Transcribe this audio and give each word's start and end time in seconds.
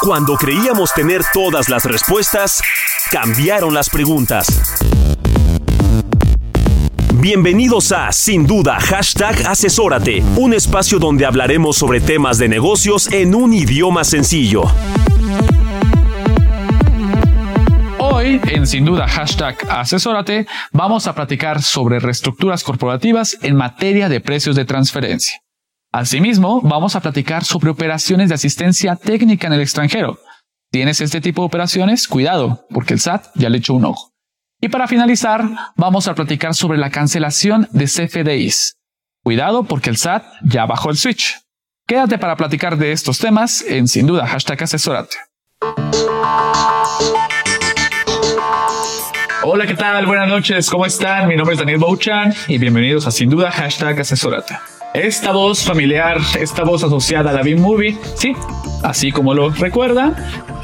Cuando 0.00 0.36
creíamos 0.36 0.94
tener 0.94 1.20
todas 1.30 1.68
las 1.68 1.84
respuestas, 1.84 2.62
cambiaron 3.12 3.74
las 3.74 3.90
preguntas. 3.90 4.46
Bienvenidos 7.16 7.92
a 7.92 8.10
Sin 8.10 8.46
Duda 8.46 8.80
Hashtag 8.80 9.46
Asesórate, 9.46 10.22
un 10.36 10.54
espacio 10.54 10.98
donde 10.98 11.26
hablaremos 11.26 11.76
sobre 11.76 12.00
temas 12.00 12.38
de 12.38 12.48
negocios 12.48 13.12
en 13.12 13.34
un 13.34 13.52
idioma 13.52 14.04
sencillo. 14.04 14.62
Hoy, 17.98 18.40
en 18.44 18.66
Sin 18.66 18.86
Duda 18.86 19.06
Hashtag 19.06 19.58
Asesórate, 19.68 20.46
vamos 20.72 21.08
a 21.08 21.14
platicar 21.14 21.60
sobre 21.60 21.98
reestructuras 21.98 22.64
corporativas 22.64 23.36
en 23.42 23.54
materia 23.54 24.08
de 24.08 24.22
precios 24.22 24.56
de 24.56 24.64
transferencia. 24.64 25.42
Asimismo, 25.92 26.60
vamos 26.60 26.94
a 26.94 27.00
platicar 27.00 27.44
sobre 27.44 27.70
operaciones 27.70 28.28
de 28.28 28.36
asistencia 28.36 28.94
técnica 28.94 29.48
en 29.48 29.54
el 29.54 29.60
extranjero. 29.60 30.20
¿Tienes 30.70 31.00
este 31.00 31.20
tipo 31.20 31.42
de 31.42 31.46
operaciones? 31.46 32.06
Cuidado, 32.06 32.64
porque 32.70 32.94
el 32.94 33.00
SAT 33.00 33.26
ya 33.34 33.48
le 33.48 33.58
echó 33.58 33.74
un 33.74 33.86
ojo. 33.86 34.12
Y 34.60 34.68
para 34.68 34.86
finalizar, 34.86 35.44
vamos 35.74 36.06
a 36.06 36.14
platicar 36.14 36.54
sobre 36.54 36.78
la 36.78 36.90
cancelación 36.90 37.66
de 37.72 37.86
CFDIs. 37.86 38.76
Cuidado 39.24 39.64
porque 39.64 39.90
el 39.90 39.96
SAT 39.96 40.24
ya 40.44 40.64
bajó 40.64 40.90
el 40.90 40.96
switch. 40.96 41.40
Quédate 41.88 42.18
para 42.18 42.36
platicar 42.36 42.76
de 42.76 42.92
estos 42.92 43.18
temas 43.18 43.62
en 43.62 43.88
sin 43.88 44.06
duda 44.06 44.28
hashtag 44.28 44.62
asesorate. 44.62 45.16
Hola, 49.42 49.66
¿qué 49.66 49.74
tal? 49.74 50.06
Buenas 50.06 50.28
noches, 50.28 50.70
¿cómo 50.70 50.86
están? 50.86 51.26
Mi 51.26 51.34
nombre 51.34 51.54
es 51.54 51.58
Daniel 51.58 51.78
Bouchan 51.78 52.32
y 52.46 52.58
bienvenidos 52.58 53.08
a 53.08 53.10
sin 53.10 53.28
duda 53.28 53.50
hashtag 53.50 53.98
asesorate. 53.98 54.54
Esta 54.94 55.30
voz 55.30 55.62
familiar, 55.62 56.18
esta 56.38 56.64
voz 56.64 56.82
asociada 56.82 57.30
a 57.30 57.32
la 57.32 57.42
B-Movie, 57.42 57.96
sí, 58.16 58.34
así 58.82 59.12
como 59.12 59.34
lo 59.34 59.50
recuerda, 59.50 60.16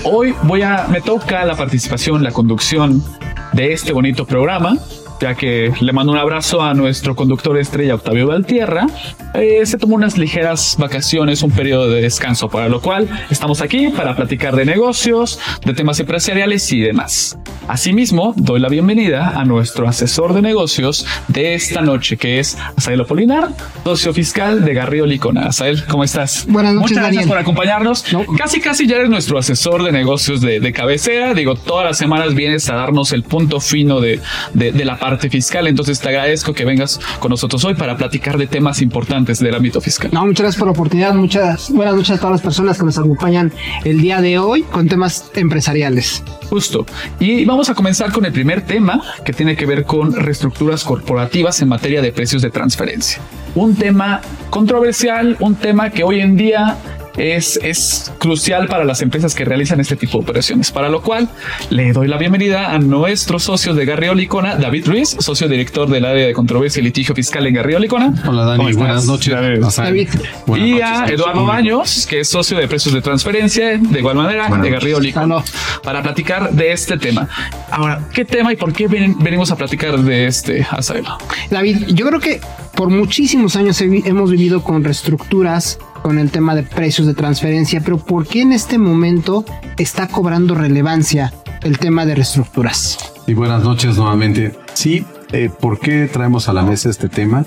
hoy 0.03 0.35
voy 0.43 0.63
a, 0.63 0.89
me 0.91 1.01
toca 1.01 1.45
la 1.45 1.55
participación, 1.55 2.25
la 2.25 2.33
conducción 2.33 3.05
de 3.53 3.73
este 3.73 3.93
bonito 3.93 4.27
programa 4.27 4.77
ya 5.21 5.35
que 5.35 5.73
le 5.81 5.93
mando 5.93 6.13
un 6.13 6.19
abrazo 6.19 6.63
a 6.63 6.75
nuestro 6.75 7.17
conductor 7.17 7.57
estrella 7.59 7.95
Octavio 7.95 8.27
Valtierra. 8.27 8.87
Eh, 9.35 9.65
se 9.65 9.79
tomó 9.79 9.95
unas 9.95 10.19
ligeras 10.19 10.77
vacaciones, 10.79 11.43
un 11.43 11.51
periodo 11.51 11.89
de 11.89 12.03
descanso, 12.03 12.49
para 12.49 12.69
lo 12.69 12.81
cual 12.81 13.09
estamos 13.31 13.61
aquí 13.61 13.89
para 13.89 14.15
platicar 14.15 14.55
de 14.57 14.65
negocios, 14.65 15.39
de 15.65 15.75
temas 15.75 15.99
empresariales 16.01 16.71
y 16.73 16.81
demás. 16.81 17.39
Asimismo, 17.69 18.33
doy 18.37 18.61
la 18.61 18.69
bienvenida 18.69 19.31
a 19.41 19.45
nuestro 19.45 19.89
asesor 19.89 20.35
de 20.35 20.43
negocios 20.43 21.05
de 21.27 21.55
esta 21.55 21.81
noche, 21.81 22.17
que 22.17 22.39
es 22.39 22.57
Asael 22.77 23.05
Polinar, 23.05 23.49
socio 23.83 24.15
fiscal 24.15 24.65
de 24.65 24.73
Garrido 24.73 25.05
Licona. 25.05 25.47
Asael, 25.49 25.85
¿cómo 25.87 26.05
estás? 26.05 26.47
Buenas 26.49 26.75
noches, 26.75 26.91
Muchas 26.93 26.97
gracias 27.03 27.15
Daniel. 27.17 27.29
por 27.29 27.39
acompañarnos. 27.39 28.05
Casi, 28.39 28.61
casi 28.61 28.87
ya 28.87 28.97
eres 28.97 29.11
nuestro 29.11 29.37
asesor 29.39 29.83
de 29.83 29.91
negocios 29.91 30.41
de, 30.41 30.61
de 30.61 30.73
cabecera. 30.73 31.35
Digo, 31.35 31.57
todas 31.57 31.85
las 31.85 31.99
semanas 31.99 32.35
vienes 32.35 32.71
a 32.71 32.77
darnos 32.77 33.13
el 33.13 33.25
punto 33.25 33.59
fino 33.61 34.01
de, 34.01 34.21
de, 34.55 34.71
de 34.71 34.85
la 34.85 34.99
parte 34.99 35.29
fiscal. 35.29 35.67
Entonces 35.67 35.99
te 35.99 36.09
agradezco 36.09 36.55
que 36.55 36.65
vengas 36.65 37.01
con 37.19 37.31
nosotros 37.31 37.65
hoy 37.65 37.75
para 37.75 37.97
platicar 37.97 38.39
de 38.39 38.47
temas 38.47 38.81
importantes 38.81 39.41
del 39.41 39.55
ámbito 39.57 39.81
fiscal. 39.81 40.11
No, 40.13 40.25
muchas 40.25 40.43
gracias 40.45 40.59
por 40.59 40.69
la 40.69 40.73
oportunidad. 40.73 41.15
Muchas 41.15 41.71
buenas 41.73 41.97
noches 41.97 42.11
a 42.13 42.19
todas 42.19 42.33
las 42.33 42.43
personas 42.43 42.79
que 42.79 42.85
nos 42.85 42.97
acompañan 42.97 43.53
el 43.85 44.01
día 44.01 44.21
de 44.21 44.39
hoy 44.39 44.63
con 44.63 44.87
temas 44.89 45.31
empresariales. 45.35 46.23
Justo. 46.49 46.87
Y 47.19 47.45
vamos 47.45 47.56
a 47.57 47.75
comenzar 47.75 48.13
con 48.13 48.25
el 48.27 48.33
primer 48.33 48.63
tema 48.63 49.03
que 49.25 49.33
tiene 49.33 49.57
que 49.57 49.67
ver 49.67 49.85
con 49.85 50.13
reestructuras 50.13 50.85
corporativas 50.85 51.63
en 51.63 51.69
materia 51.69 52.03
de 52.03 52.13
precios 52.13 52.43
de 52.43 52.51
transferencia. 52.51 53.21
Un 53.55 53.75
tema 53.75 54.21
controversial, 54.51 55.37
un 55.41 55.55
tema 55.55 55.91
que 55.91 56.05
hoy 56.05 56.21
en 56.21 56.37
día 56.37 56.77
es, 57.17 57.59
es 57.63 58.13
crucial 58.19 58.67
para 58.69 58.85
las 58.85 59.01
empresas 59.03 59.35
que 59.35 59.45
realizan 59.45 59.81
este 59.81 59.97
tipo 59.97 60.19
de 60.19 60.25
operaciones. 60.25 60.71
Para 60.71 60.89
lo 60.89 61.03
cual 61.03 61.29
le 61.71 61.93
doy 61.93 62.09
la 62.09 62.19
bienvenida 62.19 62.73
a 62.73 62.79
nuestros 62.79 63.43
socios 63.45 63.77
de 63.77 63.85
Garrido 63.85 64.15
Licona, 64.15 64.57
David 64.57 64.87
Ruiz, 64.87 65.17
socio 65.19 65.49
director 65.49 65.89
del 65.89 66.05
área 66.05 66.27
de 66.27 66.33
controversia 66.33 66.81
y 66.81 66.85
litigio 66.85 67.15
fiscal 67.15 67.47
en 67.47 67.55
Garrido 67.55 67.79
Licona. 67.79 68.13
Hola 68.27 68.45
Dani, 68.45 68.73
buenas 68.73 69.07
noches. 69.07 69.33
David. 69.35 69.61
David. 69.77 70.09
Buenas 70.47 70.69
y 70.69 70.71
noches. 70.73 70.87
a 70.91 71.07
Eduardo 71.07 71.41
bien. 71.41 71.47
Baños, 71.47 72.07
que 72.09 72.21
es 72.21 72.29
socio 72.29 72.59
de 72.59 72.69
precios 72.69 72.95
de 72.95 73.01
transferencia, 73.03 73.79
de 73.79 73.99
igual 73.99 74.17
manera, 74.17 74.49
Buenas 74.49 74.65
de. 74.83 75.01
Licona, 75.01 75.37
Hola. 75.37 75.45
para 75.83 76.03
platicar 76.03 76.51
de 76.53 76.73
este 76.73 76.99
tema. 76.99 77.29
Ahora, 77.71 78.01
¿qué 78.13 78.25
tema 78.25 78.53
y 78.53 78.57
por 78.57 78.73
qué 78.73 78.89
ven- 78.89 79.17
venimos 79.19 79.51
a 79.51 79.57
platicar 79.57 79.99
de 79.99 80.27
este, 80.27 80.67
Asael? 80.71 81.05
David, 81.51 81.87
yo 81.89 82.07
creo 82.07 82.21
que 82.21 82.41
por 82.75 82.91
muchísimos 82.91 83.57
años 83.57 83.81
hemos 83.81 84.31
vivido 84.31 84.63
con 84.63 84.85
reestructuras, 84.85 85.79
con 86.07 86.21
el 86.21 86.31
tema 86.31 86.55
de 86.55 86.63
precios 86.63 87.05
de 87.09 87.15
transferencia, 87.15 87.81
pero 87.81 87.99
¿por 87.99 88.29
qué 88.29 88.43
en 88.43 88.53
este 88.53 88.79
momento 88.79 89.45
está 89.77 90.07
cobrando 90.07 90.55
relevancia 90.55 91.35
el 91.65 91.79
tema 91.79 92.07
de 92.07 92.15
reestructuras? 92.15 93.13
Y 93.27 93.35
buenas 93.35 93.65
noches 93.65 93.97
nuevamente. 93.97 94.55
Sí, 94.73 95.05
eh, 95.33 95.51
¿por 95.61 95.81
qué 95.81 96.07
traemos 96.07 96.49
a 96.49 96.53
la 96.53 96.63
mesa 96.63 96.91
este 96.91 97.09
tema? 97.09 97.45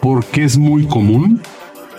Porque 0.00 0.42
es 0.42 0.56
muy 0.56 0.86
común 0.86 1.42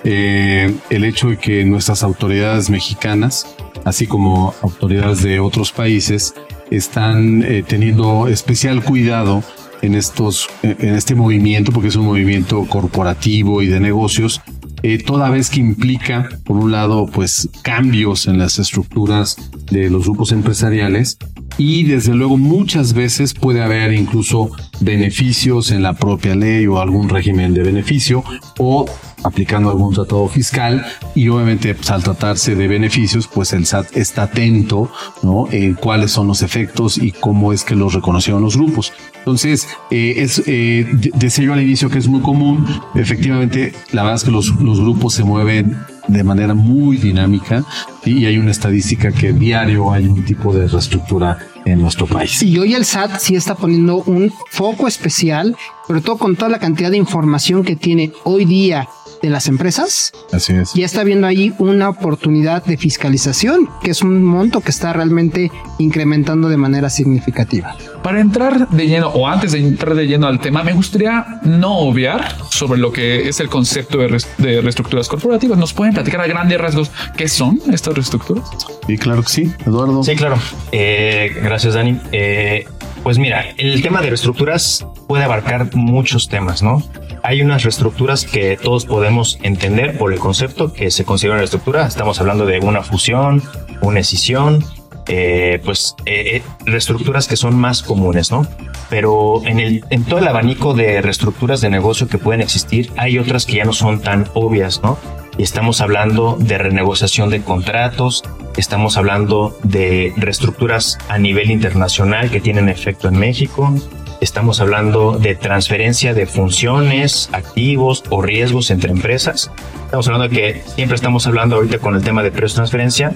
eh, 0.03 0.75
el 0.89 1.03
hecho 1.03 1.29
de 1.29 1.37
que 1.37 1.63
nuestras 1.63 2.01
autoridades 2.01 2.71
mexicanas, 2.71 3.55
así 3.85 4.07
como 4.07 4.55
autoridades 4.63 5.21
de 5.21 5.39
otros 5.39 5.71
países, 5.71 6.33
están 6.71 7.43
eh, 7.43 7.63
teniendo 7.67 8.27
especial 8.29 8.83
cuidado 8.83 9.43
en 9.83 9.93
estos, 9.93 10.49
en 10.63 10.95
este 10.95 11.13
movimiento, 11.13 11.71
porque 11.71 11.89
es 11.89 11.95
un 11.97 12.05
movimiento 12.05 12.65
corporativo 12.65 13.61
y 13.61 13.67
de 13.67 13.79
negocios, 13.79 14.41
eh, 14.83 14.97
toda 14.97 15.29
vez 15.29 15.49
que 15.49 15.59
implica, 15.59 16.29
por 16.43 16.57
un 16.57 16.71
lado, 16.71 17.07
pues 17.07 17.49
cambios 17.61 18.27
en 18.27 18.37
las 18.37 18.59
estructuras 18.59 19.37
de 19.71 19.89
los 19.89 20.03
grupos 20.03 20.31
empresariales 20.31 21.17
y 21.57 21.83
desde 21.83 22.13
luego 22.13 22.37
muchas 22.37 22.93
veces 22.93 23.33
puede 23.33 23.61
haber 23.61 23.93
incluso 23.93 24.49
beneficios 24.79 25.71
en 25.71 25.83
la 25.83 25.93
propia 25.93 26.35
ley 26.35 26.65
o 26.67 26.79
algún 26.79 27.09
régimen 27.09 27.53
de 27.53 27.63
beneficio 27.63 28.23
o 28.59 28.85
aplicando 29.23 29.69
algún 29.69 29.93
tratado 29.93 30.27
fiscal 30.27 30.85
y 31.15 31.29
obviamente 31.29 31.73
pues, 31.75 31.89
al 31.91 32.03
tratarse 32.03 32.55
de 32.55 32.67
beneficios 32.67 33.27
pues 33.33 33.53
el 33.53 33.65
SAT 33.65 33.95
está 33.95 34.23
atento 34.23 34.91
¿no? 35.21 35.47
en 35.51 35.75
cuáles 35.75 36.11
son 36.11 36.27
los 36.27 36.41
efectos 36.41 36.97
y 36.97 37.11
cómo 37.11 37.53
es 37.53 37.63
que 37.63 37.75
los 37.75 37.93
reconocieron 37.93 38.41
los 38.41 38.57
grupos. 38.57 38.91
Entonces, 39.19 39.69
eh, 39.91 40.15
es, 40.17 40.43
eh, 40.45 40.85
de- 40.91 41.11
decía 41.15 41.45
yo 41.45 41.53
al 41.53 41.61
inicio 41.63 41.89
que 41.89 41.97
es 41.99 42.09
muy 42.09 42.19
común, 42.21 42.65
efectivamente, 42.95 43.71
la 43.93 44.03
verdad 44.03 44.17
es 44.17 44.23
que 44.25 44.31
los, 44.31 44.49
los 44.59 44.81
grupos 44.81 45.13
se 45.13 45.23
mueven 45.23 45.77
de 46.07 46.23
manera 46.23 46.53
muy 46.53 46.97
dinámica 46.97 47.63
y 48.05 48.25
hay 48.25 48.37
una 48.37 48.51
estadística 48.51 49.11
que 49.11 49.33
diario 49.33 49.91
hay 49.91 50.07
un 50.07 50.25
tipo 50.25 50.53
de 50.53 50.67
reestructura 50.67 51.37
en 51.65 51.81
nuestro 51.81 52.05
país. 52.05 52.43
Y 52.43 52.57
hoy 52.57 52.73
el 52.73 52.85
SAT 52.85 53.19
sí 53.19 53.35
está 53.35 53.55
poniendo 53.55 53.97
un 53.97 54.31
foco 54.49 54.87
especial, 54.87 55.55
sobre 55.87 56.01
todo 56.01 56.17
con 56.17 56.35
toda 56.35 56.49
la 56.49 56.59
cantidad 56.59 56.91
de 56.91 56.97
información 56.97 57.63
que 57.63 57.75
tiene 57.75 58.11
hoy 58.23 58.45
día 58.45 58.87
de 59.23 59.29
las 59.29 59.47
empresas, 59.47 60.11
Así 60.33 60.53
es. 60.53 60.73
ya 60.73 60.85
está 60.85 61.03
viendo 61.05 61.25
ahí 61.25 61.53
una 61.57 61.87
oportunidad 61.89 62.63
de 62.65 62.75
fiscalización, 62.77 63.69
que 63.81 63.91
es 63.91 64.01
un 64.01 64.21
monto 64.21 64.59
que 64.59 64.69
está 64.69 64.91
realmente 64.91 65.49
incrementando 65.79 66.49
de 66.49 66.57
manera 66.57 66.89
significativa. 66.89 67.75
Para 68.03 68.19
entrar 68.19 68.67
de 68.69 68.85
lleno, 68.87 69.07
o 69.07 69.25
antes 69.25 69.53
de 69.53 69.59
entrar 69.59 69.95
de 69.95 70.07
lleno 70.07 70.27
al 70.27 70.41
tema, 70.41 70.61
me 70.63 70.73
gustaría 70.73 71.25
no 71.43 71.77
obviar 71.77 72.35
sobre 72.49 72.77
lo 72.79 72.91
que 72.91 73.29
es 73.29 73.39
el 73.39 73.47
concepto 73.47 73.97
de, 73.97 74.21
de 74.39 74.59
reestructuras 74.61 75.07
corporativas. 75.07 75.57
¿Nos 75.57 75.73
pueden 75.73 75.93
platicar 75.93 76.19
a 76.19 76.27
grandes 76.27 76.59
rasgos 76.59 76.91
qué 77.15 77.29
son 77.29 77.61
estas 77.71 77.95
reestructuras? 77.95 78.43
Y 78.89 78.97
claro 78.97 79.23
que 79.23 79.29
sí, 79.29 79.53
Eduardo. 79.65 80.03
Sí, 80.03 80.15
claro. 80.17 80.35
Eh, 80.73 81.33
gracias, 81.41 81.75
Dani. 81.75 81.97
Eh, 82.11 82.65
pues 83.03 83.17
mira, 83.19 83.45
el 83.57 83.81
tema 83.81 84.01
de 84.01 84.09
reestructuras 84.09 84.85
puede 85.07 85.23
abarcar 85.23 85.73
muchos 85.75 86.27
temas, 86.27 86.61
¿no? 86.61 86.83
Hay 87.21 87.41
unas 87.41 87.63
reestructuras 87.63 88.25
que 88.25 88.57
todos 88.61 88.85
podemos 88.85 89.12
entender 89.41 89.97
por 89.97 90.13
el 90.13 90.19
concepto 90.19 90.73
que 90.73 90.91
se 90.91 91.05
considera 91.05 91.35
una 91.35 91.41
reestructura. 91.41 91.85
Estamos 91.87 92.19
hablando 92.19 92.45
de 92.45 92.59
una 92.59 92.81
fusión, 92.81 93.43
una 93.81 93.99
escisión, 93.99 94.63
eh, 95.07 95.61
pues 95.63 95.95
eh, 96.05 96.37
eh, 96.37 96.43
reestructuras 96.65 97.27
que 97.27 97.35
son 97.35 97.55
más 97.55 97.83
comunes, 97.83 98.31
¿no? 98.31 98.47
Pero 98.89 99.41
en, 99.45 99.59
el, 99.59 99.83
en 99.89 100.03
todo 100.03 100.19
el 100.19 100.27
abanico 100.27 100.73
de 100.73 101.01
reestructuras 101.01 101.61
de 101.61 101.69
negocio 101.69 102.07
que 102.07 102.17
pueden 102.17 102.41
existir, 102.41 102.91
hay 102.97 103.17
otras 103.17 103.45
que 103.45 103.53
ya 103.53 103.65
no 103.65 103.73
son 103.73 104.01
tan 104.01 104.27
obvias, 104.33 104.81
¿no? 104.83 104.97
y 105.37 105.43
estamos 105.43 105.81
hablando 105.81 106.37
de 106.39 106.57
renegociación 106.57 107.29
de 107.29 107.41
contratos, 107.41 108.23
estamos 108.57 108.97
hablando 108.97 109.57
de 109.63 110.13
reestructuras 110.15 110.97
a 111.09 111.17
nivel 111.17 111.49
internacional 111.49 112.29
que 112.29 112.39
tienen 112.39 112.69
efecto 112.69 113.07
en 113.07 113.17
México, 113.17 113.73
estamos 114.21 114.59
hablando 114.59 115.17
de 115.17 115.35
transferencia 115.35 116.13
de 116.13 116.25
funciones, 116.25 117.29
activos 117.31 118.03
o 118.09 118.21
riesgos 118.21 118.71
entre 118.71 118.91
empresas. 118.91 119.51
Estamos 119.85 120.07
hablando 120.07 120.29
de 120.29 120.35
que 120.35 120.61
siempre 120.75 120.95
estamos 120.95 121.27
hablando 121.27 121.55
ahorita 121.57 121.79
con 121.79 121.95
el 121.95 122.03
tema 122.03 122.23
de 122.23 122.31
precio 122.31 122.55
transferencia, 122.55 123.13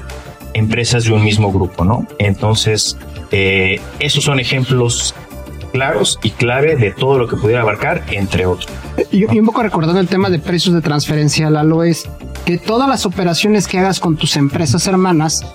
empresas 0.53 1.05
de 1.05 1.13
un 1.13 1.23
mismo 1.23 1.51
grupo, 1.51 1.85
¿no? 1.85 2.07
Entonces, 2.19 2.97
eh, 3.31 3.79
esos 3.99 4.23
son 4.23 4.39
ejemplos 4.39 5.13
claros 5.71 6.19
y 6.23 6.31
clave 6.31 6.75
de 6.75 6.91
todo 6.91 7.17
lo 7.19 7.27
que 7.27 7.35
pudiera 7.35 7.61
abarcar, 7.61 8.03
entre 8.11 8.45
otros. 8.45 8.67
Y 9.11 9.25
un 9.25 9.45
poco 9.45 9.63
recordando 9.63 9.99
el 9.99 10.07
tema 10.07 10.29
de 10.29 10.39
precios 10.39 10.73
de 10.73 10.81
transferencia, 10.81 11.49
Lalo, 11.49 11.83
es 11.83 12.09
que 12.45 12.57
todas 12.57 12.89
las 12.89 13.05
operaciones 13.05 13.67
que 13.67 13.79
hagas 13.79 13.99
con 13.99 14.17
tus 14.17 14.35
empresas 14.37 14.87
hermanas, 14.87 15.45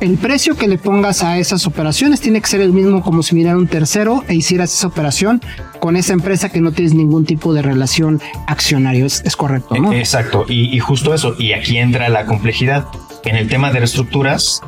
el 0.00 0.16
precio 0.16 0.56
que 0.56 0.66
le 0.66 0.78
pongas 0.78 1.22
a 1.22 1.38
esas 1.38 1.66
operaciones 1.66 2.20
tiene 2.20 2.40
que 2.40 2.48
ser 2.48 2.60
el 2.60 2.72
mismo 2.72 3.02
como 3.02 3.22
si 3.22 3.34
viniera 3.34 3.56
un 3.56 3.66
tercero 3.66 4.24
e 4.28 4.34
hicieras 4.34 4.72
esa 4.72 4.86
operación 4.86 5.42
con 5.78 5.96
esa 5.96 6.12
empresa 6.12 6.48
que 6.48 6.60
no 6.60 6.72
tienes 6.72 6.94
ningún 6.94 7.24
tipo 7.24 7.52
de 7.52 7.62
relación 7.62 8.20
accionario. 8.46 9.06
Es, 9.06 9.22
es 9.24 9.36
correcto, 9.36 9.76
¿no? 9.76 9.92
Exacto, 9.92 10.46
y, 10.48 10.74
y 10.74 10.78
justo 10.78 11.14
eso, 11.14 11.34
y 11.38 11.52
aquí 11.52 11.78
entra 11.78 12.08
la 12.08 12.26
complejidad. 12.26 12.86
En 13.24 13.36
el 13.36 13.48
tema 13.48 13.70
de 13.70 13.80
reestructuras, 13.80 14.62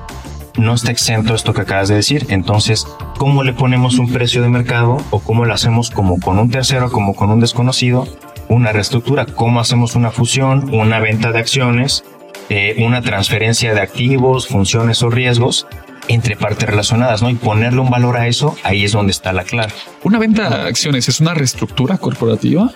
no 0.58 0.74
está 0.74 0.90
exento 0.90 1.34
esto 1.34 1.54
que 1.54 1.62
acabas 1.62 1.88
de 1.88 1.94
decir. 1.94 2.26
Entonces, 2.28 2.86
¿cómo 3.16 3.42
le 3.42 3.54
ponemos 3.54 3.98
un 3.98 4.12
precio 4.12 4.42
de 4.42 4.48
mercado 4.48 4.98
o 5.10 5.20
cómo 5.20 5.44
lo 5.46 5.54
hacemos 5.54 5.90
como 5.90 6.20
con 6.20 6.38
un 6.38 6.50
tercero, 6.50 6.90
como 6.90 7.14
con 7.14 7.30
un 7.30 7.40
desconocido? 7.40 8.06
Una 8.48 8.72
reestructura, 8.72 9.24
¿cómo 9.24 9.60
hacemos 9.60 9.94
una 9.96 10.10
fusión, 10.10 10.68
una 10.74 11.00
venta 11.00 11.32
de 11.32 11.38
acciones, 11.38 12.04
eh, 12.48 12.76
una 12.78 13.02
transferencia 13.02 13.74
de 13.74 13.80
activos, 13.80 14.46
funciones 14.48 15.02
o 15.02 15.10
riesgos? 15.10 15.66
entre 16.08 16.34
partes 16.34 16.68
relacionadas, 16.68 17.22
¿no? 17.22 17.30
Y 17.30 17.36
ponerle 17.36 17.78
un 17.80 17.88
valor 17.88 18.16
a 18.16 18.26
eso, 18.26 18.56
ahí 18.64 18.84
es 18.84 18.90
donde 18.90 19.12
está 19.12 19.32
la 19.32 19.44
clave. 19.44 19.72
Una 20.02 20.18
venta 20.18 20.50
de 20.50 20.68
acciones 20.68 21.08
es 21.08 21.20
una 21.20 21.32
reestructura 21.32 21.96
corporativa. 21.96 22.72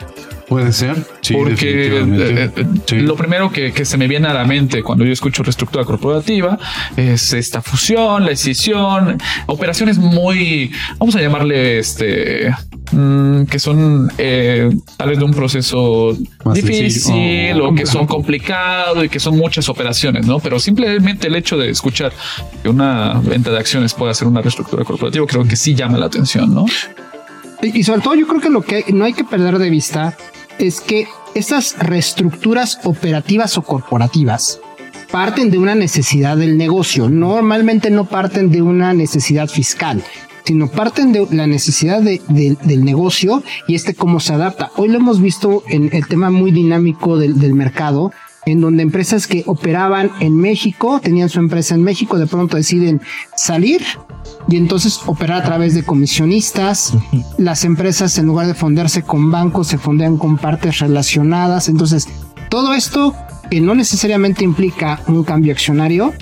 Puede 0.48 0.70
ser, 0.70 0.94
sí, 1.22 1.34
porque 1.34 1.88
eh, 1.98 2.50
eh, 2.56 2.64
Sí. 2.86 3.00
lo 3.00 3.16
primero 3.16 3.50
que, 3.50 3.72
que 3.72 3.84
se 3.84 3.96
me 3.96 4.06
viene 4.06 4.28
a 4.28 4.32
la 4.32 4.44
mente 4.44 4.84
cuando 4.84 5.04
yo 5.04 5.12
escucho 5.12 5.42
reestructura 5.42 5.84
corporativa 5.84 6.56
es 6.96 7.32
esta 7.32 7.60
fusión, 7.60 8.24
la 8.24 8.30
escisión, 8.30 9.18
operaciones 9.46 9.98
muy, 9.98 10.70
vamos 10.98 11.16
a 11.16 11.20
llamarle 11.20 11.80
este, 11.80 12.54
mm, 12.92 13.44
que 13.44 13.58
son 13.58 14.10
eh, 14.18 14.70
tal 14.96 15.10
vez 15.10 15.18
de 15.18 15.24
un 15.24 15.32
proceso 15.32 16.16
Más 16.44 16.54
difícil 16.54 16.90
sencillo. 16.90 17.68
o 17.68 17.74
que 17.74 17.86
son 17.86 18.06
complicados 18.06 19.04
y 19.04 19.08
que 19.08 19.20
son 19.20 19.36
muchas 19.36 19.68
operaciones, 19.68 20.26
¿no? 20.26 20.38
Pero 20.40 20.58
simplemente 20.58 21.28
el 21.28 21.36
hecho 21.36 21.56
de 21.56 21.70
escuchar 21.70 22.12
que 22.62 22.68
una 22.68 23.20
venta 23.20 23.50
de 23.50 23.58
acciones 23.58 23.94
pueda 23.94 24.12
ser 24.14 24.28
una 24.28 24.40
reestructura 24.40 24.84
corporativa, 24.84 25.26
creo 25.26 25.44
que 25.44 25.56
sí 25.56 25.74
llama 25.74 25.98
la 25.98 26.06
atención, 26.06 26.54
¿no? 26.54 26.66
Y, 27.62 27.80
y 27.80 27.82
sobre 27.84 28.00
todo 28.00 28.14
yo 28.14 28.26
creo 28.26 28.40
que 28.40 28.50
lo 28.50 28.62
que 28.62 28.84
no 28.92 29.04
hay 29.04 29.12
que 29.12 29.24
perder 29.24 29.58
de 29.58 29.70
vista 29.70 30.16
es 30.58 30.80
que 30.80 31.06
estas 31.34 31.76
reestructuras 31.78 32.80
operativas 32.84 33.58
o 33.58 33.62
corporativas 33.62 34.60
parten 35.10 35.50
de 35.50 35.58
una 35.58 35.74
necesidad 35.74 36.36
del 36.36 36.56
negocio. 36.56 37.08
Normalmente 37.08 37.90
no 37.90 38.06
parten 38.06 38.50
de 38.50 38.62
una 38.62 38.92
necesidad 38.92 39.48
fiscal, 39.48 40.02
sino 40.46 40.68
parten 40.68 41.12
de 41.12 41.26
la 41.30 41.46
necesidad 41.46 42.00
de- 42.00 42.22
de- 42.28 42.56
del 42.64 42.84
negocio 42.84 43.42
y 43.68 43.74
este 43.74 43.94
cómo 43.94 44.20
se 44.20 44.32
adapta. 44.32 44.70
Hoy 44.76 44.88
lo 44.88 44.96
hemos 44.98 45.20
visto 45.20 45.62
en 45.68 45.90
el 45.92 46.06
tema 46.06 46.30
muy 46.30 46.52
dinámico 46.52 47.18
del, 47.18 47.38
del 47.40 47.52
mercado, 47.54 48.12
en 48.46 48.60
donde 48.60 48.84
empresas 48.84 49.26
que 49.26 49.42
operaban 49.46 50.12
en 50.20 50.36
México, 50.36 51.00
tenían 51.02 51.28
su 51.28 51.40
empresa 51.40 51.74
en 51.74 51.82
México, 51.82 52.16
de 52.16 52.28
pronto 52.28 52.56
deciden 52.56 53.00
salir 53.36 53.82
y 54.48 54.56
entonces 54.56 55.00
operar 55.06 55.42
a 55.42 55.44
través 55.44 55.74
de 55.74 55.82
comisionistas. 55.82 56.92
Las 57.38 57.64
empresas 57.64 58.16
en 58.18 58.26
lugar 58.26 58.46
de 58.46 58.54
fondearse 58.54 59.02
con 59.02 59.32
bancos 59.32 59.66
se 59.66 59.78
fondean 59.78 60.16
con 60.16 60.38
partes 60.38 60.78
relacionadas. 60.78 61.68
Entonces, 61.68 62.06
todo 62.48 62.72
esto 62.72 63.16
que 63.50 63.60
no 63.60 63.74
necesariamente 63.74 64.44
implica 64.44 65.00
un 65.08 65.24
cambio 65.24 65.52
accionario, 65.52 66.12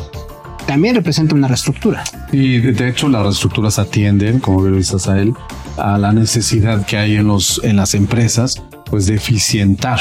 también 0.67 0.95
representa 0.95 1.35
una 1.35 1.49
reestructura. 1.49 2.05
Y 2.33 2.59
de, 2.59 2.89
hecho 2.89 3.09
las 3.09 3.23
reestructuras 3.23 3.79
atienden, 3.79 4.41
como 4.41 4.63
bien 4.63 4.77
dices 4.77 5.09
a 5.09 5.21
él, 5.21 5.35
a 5.77 5.99
la 5.99 6.13
necesidad 6.13 6.85
que 6.87 6.97
hay 6.97 7.17
en 7.17 7.27
los 7.27 7.61
en 7.65 7.77
las 7.77 7.95
empresas, 7.95 8.63
pues 8.87 9.07
de 9.07 9.15
eficientar, 9.15 10.01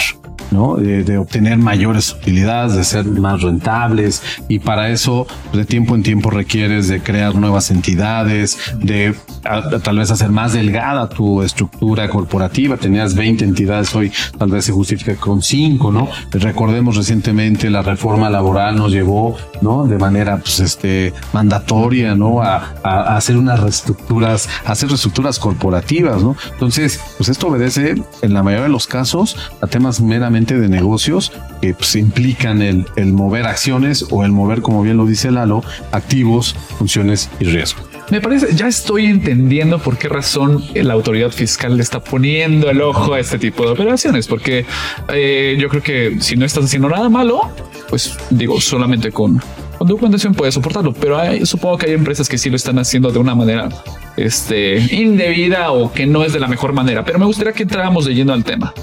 ¿no? 0.53 0.75
De, 0.75 1.17
obtener 1.17 1.57
mayores 1.57 2.11
utilidades, 2.13 2.75
de 2.75 2.83
ser 2.83 3.05
más 3.05 3.41
rentables 3.41 4.21
y 4.47 4.59
para 4.59 4.89
eso 4.89 5.27
de 5.53 5.65
tiempo 5.65 5.95
en 5.95 6.03
tiempo 6.03 6.29
requieres 6.29 6.87
de 6.87 7.01
crear 7.01 7.35
nuevas 7.35 7.71
entidades, 7.71 8.57
de 8.79 9.15
a- 9.43 9.79
tal 9.79 9.97
vez 9.97 10.11
hacer 10.11 10.29
más 10.29 10.53
delgada 10.53 11.09
tu 11.09 11.41
estructura 11.41 12.09
corporativa. 12.09 12.77
Tenías 12.77 13.15
20 13.15 13.43
entidades 13.45 13.93
hoy, 13.95 14.11
tal 14.37 14.49
vez 14.49 14.65
se 14.65 14.71
justifica 14.71 15.15
con 15.15 15.41
5, 15.41 15.91
¿no? 15.91 16.07
Recordemos 16.31 16.95
recientemente 16.95 17.69
la 17.69 17.81
reforma 17.81 18.29
laboral 18.29 18.75
nos 18.75 18.91
llevó, 18.91 19.35
¿no? 19.61 19.85
De 19.85 19.97
manera, 19.97 20.37
pues, 20.37 20.59
este, 20.59 21.13
mandatoria, 21.33 22.15
¿no? 22.15 22.41
A, 22.41 22.73
hacer 23.15 23.37
unas 23.37 23.59
reestructuras, 23.59 24.49
hacer 24.65 24.89
reestructuras 24.89 25.39
corporativas, 25.39 26.21
¿no? 26.21 26.35
Entonces, 26.53 26.99
pues 27.17 27.29
esto 27.29 27.47
obedece 27.47 27.95
en 28.21 28.33
la 28.33 28.43
mayoría 28.43 28.63
de 28.65 28.69
los 28.69 28.87
casos 28.87 29.37
a 29.61 29.67
temas 29.67 30.01
meramente 30.01 30.42
de 30.45 30.67
negocios 30.67 31.31
que 31.61 31.73
pues, 31.73 31.95
implican 31.95 32.61
el, 32.61 32.85
mover 33.13 33.45
acciones 33.45 34.05
o 34.09 34.25
el 34.25 34.31
mover, 34.31 34.61
como 34.61 34.81
bien 34.81 34.97
lo 34.97 35.05
dice 35.05 35.31
Lalo, 35.31 35.63
activos, 35.91 36.55
funciones 36.77 37.29
y 37.39 37.45
riesgo. 37.45 37.81
Me 38.11 38.19
parece, 38.19 38.53
ya 38.53 38.67
estoy 38.67 39.05
entendiendo 39.05 39.79
por 39.79 39.97
qué 39.97 40.09
razón 40.09 40.61
la 40.75 40.93
autoridad 40.93 41.31
fiscal 41.31 41.77
le 41.77 41.83
está 41.83 42.03
poniendo 42.03 42.69
el 42.69 42.81
ojo 42.81 43.13
a 43.13 43.19
este 43.19 43.39
tipo 43.39 43.63
de 43.63 43.71
operaciones, 43.71 44.27
porque 44.27 44.65
eh, 45.07 45.57
yo 45.57 45.69
creo 45.69 45.81
que 45.81 46.17
si 46.19 46.35
no 46.35 46.45
estás 46.45 46.65
haciendo 46.65 46.89
nada 46.89 47.07
malo, 47.07 47.49
pues 47.89 48.17
digo, 48.29 48.59
solamente 48.59 49.11
con, 49.11 49.41
con 49.77 49.87
documentación 49.87 50.33
puedes 50.33 50.53
soportarlo, 50.53 50.93
pero 50.93 51.17
supongo 51.45 51.77
que 51.77 51.85
hay 51.85 51.93
empresas 51.93 52.27
que 52.27 52.37
sí 52.37 52.49
lo 52.49 52.57
están 52.57 52.77
haciendo 52.77 53.09
de 53.11 53.19
una 53.19 53.35
manera 53.35 53.69
este, 54.17 54.79
indebida 54.93 55.71
o 55.71 55.91
que 55.91 56.05
no 56.05 56.23
es 56.23 56.33
de 56.33 56.39
la 56.39 56.47
mejor 56.47 56.73
manera, 56.73 57.05
pero 57.05 57.19
me 57.19 57.25
gustaría 57.25 57.53
que 57.53 57.63
entráramos 57.63 58.05
de 58.05 58.13
lleno 58.13 58.33
al 58.33 58.43
tema. 58.43 58.73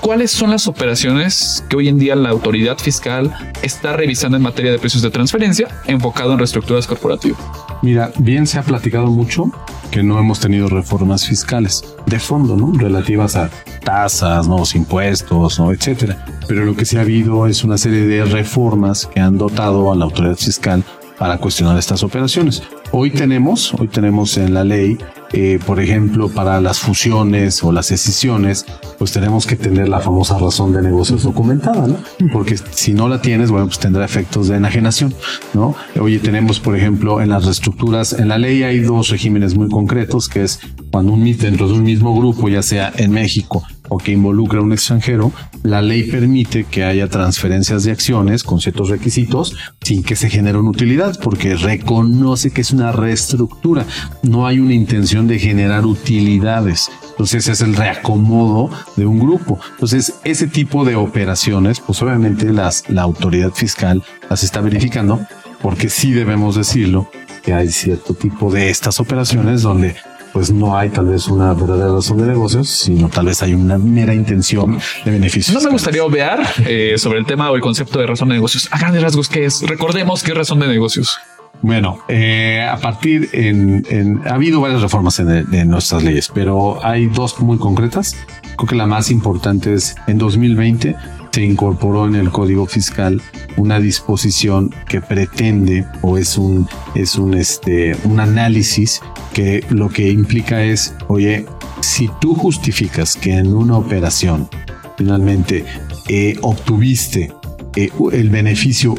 ¿Cuáles 0.00 0.30
son 0.30 0.50
las 0.50 0.68
operaciones 0.68 1.64
que 1.68 1.76
hoy 1.76 1.88
en 1.88 1.98
día 1.98 2.14
la 2.14 2.30
autoridad 2.30 2.78
fiscal 2.78 3.34
está 3.62 3.96
revisando 3.96 4.36
en 4.36 4.42
materia 4.42 4.70
de 4.70 4.78
precios 4.78 5.02
de 5.02 5.10
transferencia 5.10 5.68
enfocado 5.86 6.32
en 6.32 6.38
reestructuras 6.38 6.86
corporativas? 6.86 7.40
Mira, 7.82 8.12
bien 8.18 8.46
se 8.46 8.58
ha 8.58 8.62
platicado 8.62 9.06
mucho 9.06 9.50
que 9.90 10.02
no 10.02 10.18
hemos 10.18 10.40
tenido 10.40 10.68
reformas 10.68 11.26
fiscales 11.26 11.82
de 12.06 12.18
fondo, 12.18 12.56
¿no? 12.56 12.72
Relativas 12.72 13.36
a 13.36 13.50
tasas, 13.84 14.46
nuevos 14.46 14.74
impuestos, 14.74 15.58
¿no? 15.58 15.72
Etcétera. 15.72 16.24
Pero 16.46 16.64
lo 16.64 16.76
que 16.76 16.84
sí 16.84 16.96
ha 16.96 17.02
habido 17.02 17.46
es 17.46 17.64
una 17.64 17.76
serie 17.76 18.06
de 18.06 18.24
reformas 18.24 19.06
que 19.06 19.20
han 19.20 19.36
dotado 19.36 19.92
a 19.92 19.96
la 19.96 20.04
autoridad 20.04 20.36
fiscal 20.36 20.84
para 21.18 21.38
cuestionar 21.38 21.76
estas 21.76 22.02
operaciones. 22.02 22.62
Hoy 22.92 23.10
tenemos, 23.10 23.74
hoy 23.74 23.88
tenemos 23.88 24.38
en 24.38 24.54
la 24.54 24.64
ley, 24.64 24.96
eh, 25.32 25.58
por 25.66 25.80
ejemplo, 25.80 26.28
para 26.28 26.60
las 26.60 26.78
fusiones 26.78 27.62
o 27.62 27.72
las 27.72 27.90
escisiones, 27.90 28.64
pues 28.98 29.12
tenemos 29.12 29.46
que 29.46 29.56
tener 29.56 29.88
la 29.88 30.00
famosa 30.00 30.38
razón 30.38 30.72
de 30.72 30.82
negocios 30.82 31.22
documentada, 31.22 31.86
¿no? 31.86 31.96
Porque 32.32 32.56
si 32.72 32.94
no 32.94 33.08
la 33.08 33.20
tienes, 33.20 33.50
bueno, 33.50 33.66
pues 33.66 33.78
tendrá 33.78 34.04
efectos 34.04 34.48
de 34.48 34.56
enajenación, 34.56 35.14
¿no? 35.54 35.74
Oye, 36.00 36.18
tenemos, 36.18 36.60
por 36.60 36.76
ejemplo, 36.76 37.20
en 37.20 37.28
las 37.30 37.44
reestructuras, 37.44 38.12
en 38.14 38.28
la 38.28 38.38
ley 38.38 38.62
hay 38.62 38.80
dos 38.80 39.08
regímenes 39.10 39.54
muy 39.54 39.68
concretos, 39.68 40.28
que 40.28 40.42
es 40.44 40.60
cuando 40.90 41.12
un 41.12 41.22
mis- 41.22 41.38
dentro 41.38 41.68
de 41.68 41.74
un 41.74 41.82
mismo 41.82 42.16
grupo, 42.18 42.48
ya 42.48 42.62
sea 42.62 42.92
en 42.96 43.12
México 43.12 43.64
o 43.88 43.98
que 43.98 44.12
involucra 44.12 44.60
a 44.60 44.62
un 44.62 44.72
extranjero, 44.72 45.32
la 45.62 45.82
ley 45.82 46.04
permite 46.04 46.64
que 46.64 46.84
haya 46.84 47.08
transferencias 47.08 47.84
de 47.84 47.92
acciones 47.92 48.42
con 48.42 48.60
ciertos 48.60 48.88
requisitos 48.88 49.56
sin 49.82 50.02
que 50.02 50.16
se 50.16 50.30
genere 50.30 50.58
una 50.58 50.70
utilidad, 50.70 51.18
porque 51.22 51.54
reconoce 51.54 52.50
que 52.50 52.60
es 52.60 52.70
una 52.70 52.92
reestructura. 52.92 53.86
No 54.22 54.46
hay 54.46 54.60
una 54.60 54.74
intención 54.74 55.26
de 55.26 55.38
generar 55.38 55.86
utilidades. 55.86 56.90
Entonces 57.10 57.48
es 57.48 57.60
el 57.60 57.74
reacomodo 57.74 58.70
de 58.96 59.06
un 59.06 59.18
grupo. 59.18 59.58
Entonces 59.72 60.14
ese 60.24 60.46
tipo 60.46 60.84
de 60.84 60.94
operaciones, 60.94 61.80
pues 61.80 62.00
obviamente 62.02 62.52
las, 62.52 62.88
la 62.88 63.02
autoridad 63.02 63.50
fiscal 63.52 64.02
las 64.30 64.44
está 64.44 64.60
verificando, 64.60 65.20
porque 65.60 65.88
sí 65.88 66.12
debemos 66.12 66.54
decirlo 66.54 67.10
que 67.42 67.52
hay 67.52 67.68
cierto 67.68 68.14
tipo 68.14 68.52
de 68.52 68.70
estas 68.70 69.00
operaciones 69.00 69.62
donde 69.62 69.96
pues 70.32 70.50
no 70.50 70.76
hay 70.76 70.90
tal 70.90 71.06
vez 71.06 71.26
una 71.28 71.52
verdadera 71.54 71.92
razón 71.92 72.18
de 72.18 72.26
negocios, 72.26 72.68
sino 72.68 73.08
tal 73.08 73.26
vez 73.26 73.42
hay 73.42 73.54
una 73.54 73.78
mera 73.78 74.14
intención 74.14 74.78
de 75.04 75.10
beneficios. 75.10 75.54
No 75.56 75.62
me 75.62 75.70
gustaría 75.70 76.04
obviar 76.04 76.40
eh, 76.66 76.94
sobre 76.98 77.18
el 77.18 77.26
tema 77.26 77.50
o 77.50 77.56
el 77.56 77.60
concepto 77.62 77.98
de 77.98 78.06
razón 78.06 78.28
de 78.28 78.34
negocios. 78.34 78.68
A 78.70 78.78
grandes 78.78 79.02
rasgos, 79.02 79.28
¿qué 79.28 79.44
es? 79.46 79.62
Recordemos 79.62 80.22
qué 80.22 80.32
es 80.32 80.36
razón 80.38 80.60
de 80.60 80.68
negocios. 80.68 81.18
Bueno, 81.60 81.98
eh, 82.06 82.64
a 82.70 82.76
partir 82.78 83.30
en, 83.32 83.84
en- 83.90 84.22
ha 84.28 84.34
habido 84.34 84.60
varias 84.60 84.80
reformas 84.80 85.18
en, 85.18 85.28
el- 85.30 85.54
en 85.54 85.68
nuestras 85.68 86.04
leyes, 86.04 86.30
pero 86.32 86.84
hay 86.86 87.06
dos 87.06 87.40
muy 87.40 87.58
concretas. 87.58 88.14
Creo 88.56 88.68
que 88.68 88.76
la 88.76 88.86
más 88.86 89.10
importante 89.10 89.74
es 89.74 89.96
en 90.06 90.18
2020 90.18 90.94
se 91.32 91.42
incorporó 91.44 92.06
en 92.06 92.14
el 92.14 92.30
Código 92.30 92.66
Fiscal 92.66 93.20
una 93.56 93.78
disposición 93.80 94.70
que 94.88 95.00
pretende 95.00 95.84
o 96.02 96.18
es 96.18 96.36
un 96.38 96.66
es 96.94 97.16
un 97.16 97.34
este 97.34 97.96
un 98.04 98.20
análisis 98.20 99.00
que 99.34 99.64
lo 99.70 99.88
que 99.88 100.10
implica 100.10 100.62
es, 100.64 100.94
oye, 101.08 101.46
si 101.80 102.10
tú 102.20 102.34
justificas 102.34 103.14
que 103.16 103.34
en 103.34 103.54
una 103.54 103.76
operación 103.76 104.48
finalmente 104.96 105.64
eh, 106.08 106.36
obtuviste 106.42 107.32
eh, 107.76 107.90
el 108.12 108.30
beneficio 108.30 108.94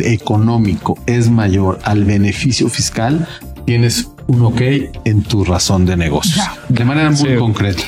económico 0.00 0.98
es 1.06 1.28
mayor 1.30 1.78
al 1.84 2.04
beneficio 2.04 2.68
fiscal, 2.68 3.26
tienes 3.66 4.08
un 4.26 4.42
ok 4.42 4.60
en 5.04 5.22
tu 5.22 5.44
razón 5.44 5.84
de 5.86 5.96
negocio. 5.96 6.42
De 6.68 6.84
manera 6.84 7.10
muy 7.10 7.30
Sí. 7.30 7.36
concreta. 7.38 7.82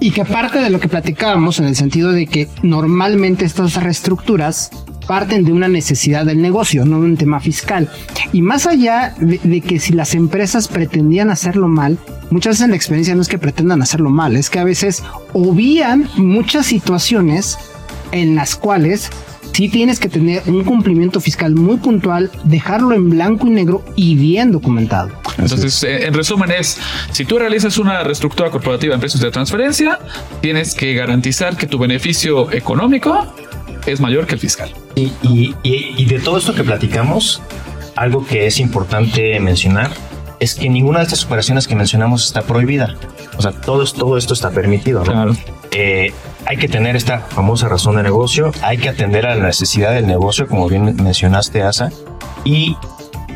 Y 0.00 0.10
que 0.10 0.24
parte 0.24 0.58
de 0.58 0.70
lo 0.70 0.80
que 0.80 0.88
platicábamos 0.88 1.58
en 1.58 1.66
el 1.66 1.76
sentido 1.76 2.12
de 2.12 2.26
que 2.26 2.48
normalmente 2.62 3.44
estas 3.44 3.74
reestructuras 3.74 4.70
parten 5.06 5.44
de 5.44 5.52
una 5.52 5.68
necesidad 5.68 6.24
del 6.24 6.40
negocio, 6.40 6.84
no 6.84 7.00
de 7.00 7.06
un 7.06 7.16
tema 7.16 7.40
fiscal. 7.40 7.90
Y 8.32 8.42
más 8.42 8.66
allá 8.66 9.14
de, 9.18 9.60
que 9.60 9.78
si 9.78 9.92
las 9.92 10.14
empresas 10.14 10.68
pretendían 10.68 11.30
hacerlo 11.30 11.68
mal, 11.68 11.98
muchas 12.30 12.54
veces 12.54 12.64
en 12.64 12.70
la 12.70 12.76
experiencia 12.76 13.14
no 13.14 13.22
es 13.22 13.28
que 13.28 13.38
pretendan 13.38 13.82
hacerlo 13.82 14.10
mal, 14.10 14.36
es 14.36 14.50
que 14.50 14.58
a 14.58 14.64
veces 14.64 15.02
obvían 15.32 16.08
muchas 16.16 16.66
situaciones 16.66 17.58
en 18.12 18.34
las 18.34 18.56
cuales 18.56 19.10
sí 19.54 19.68
tienes 19.68 19.98
que 20.00 20.08
tener 20.08 20.42
un 20.46 20.64
cumplimiento 20.64 21.20
fiscal 21.20 21.54
muy 21.54 21.76
puntual, 21.78 22.30
dejarlo 22.44 22.94
en 22.94 23.08
blanco 23.08 23.46
y 23.46 23.50
negro 23.50 23.84
y 23.96 24.14
bien 24.16 24.52
documentado. 24.52 25.10
Entonces, 25.38 25.82
eh, 25.84 26.06
en 26.06 26.14
resumen 26.14 26.50
es, 26.50 26.78
si 27.12 27.24
tú 27.24 27.38
realizas 27.38 27.78
una 27.78 28.02
reestructura 28.02 28.50
corporativa 28.50 28.94
en 28.94 29.00
precios 29.00 29.22
de 29.22 29.30
transferencia, 29.30 29.98
tienes 30.40 30.74
que 30.74 30.94
garantizar 30.94 31.56
que 31.56 31.66
tu 31.66 31.78
beneficio 31.78 32.52
económico 32.52 33.26
es 33.86 34.00
mayor 34.00 34.26
que 34.26 34.34
el 34.34 34.40
fiscal. 34.40 34.72
Y, 34.94 35.12
y- 35.22 35.54
y- 35.62 35.94
y 35.96 36.04
de 36.04 36.18
todo 36.20 36.36
esto 36.38 36.54
que 36.54 36.64
platicamos, 36.64 37.40
algo 37.96 38.26
que 38.26 38.46
es 38.46 38.58
importante 38.60 39.38
mencionar 39.40 39.90
es 40.40 40.54
que 40.56 40.68
ninguna 40.68 40.98
de 40.98 41.04
estas 41.04 41.24
operaciones 41.24 41.68
que 41.68 41.76
mencionamos 41.76 42.26
está 42.26 42.42
prohibida. 42.42 42.96
O 43.38 43.42
sea, 43.42 43.52
todo 43.52 44.16
esto 44.18 44.34
está 44.34 44.50
permitido. 44.50 45.00
¿no? 45.00 45.12
Claro. 45.12 45.36
Eh, 45.74 46.12
hay 46.46 46.56
que 46.56 46.68
tener 46.68 46.94
esta 46.94 47.18
famosa 47.18 47.68
razón 47.68 47.96
de 47.96 48.04
negocio, 48.04 48.52
hay 48.62 48.78
que 48.78 48.88
atender 48.88 49.26
a 49.26 49.34
la 49.34 49.46
necesidad 49.46 49.92
del 49.92 50.06
negocio, 50.06 50.46
como 50.46 50.68
bien 50.68 50.96
mencionaste, 51.02 51.62
Asa. 51.62 51.90
Y 52.44 52.76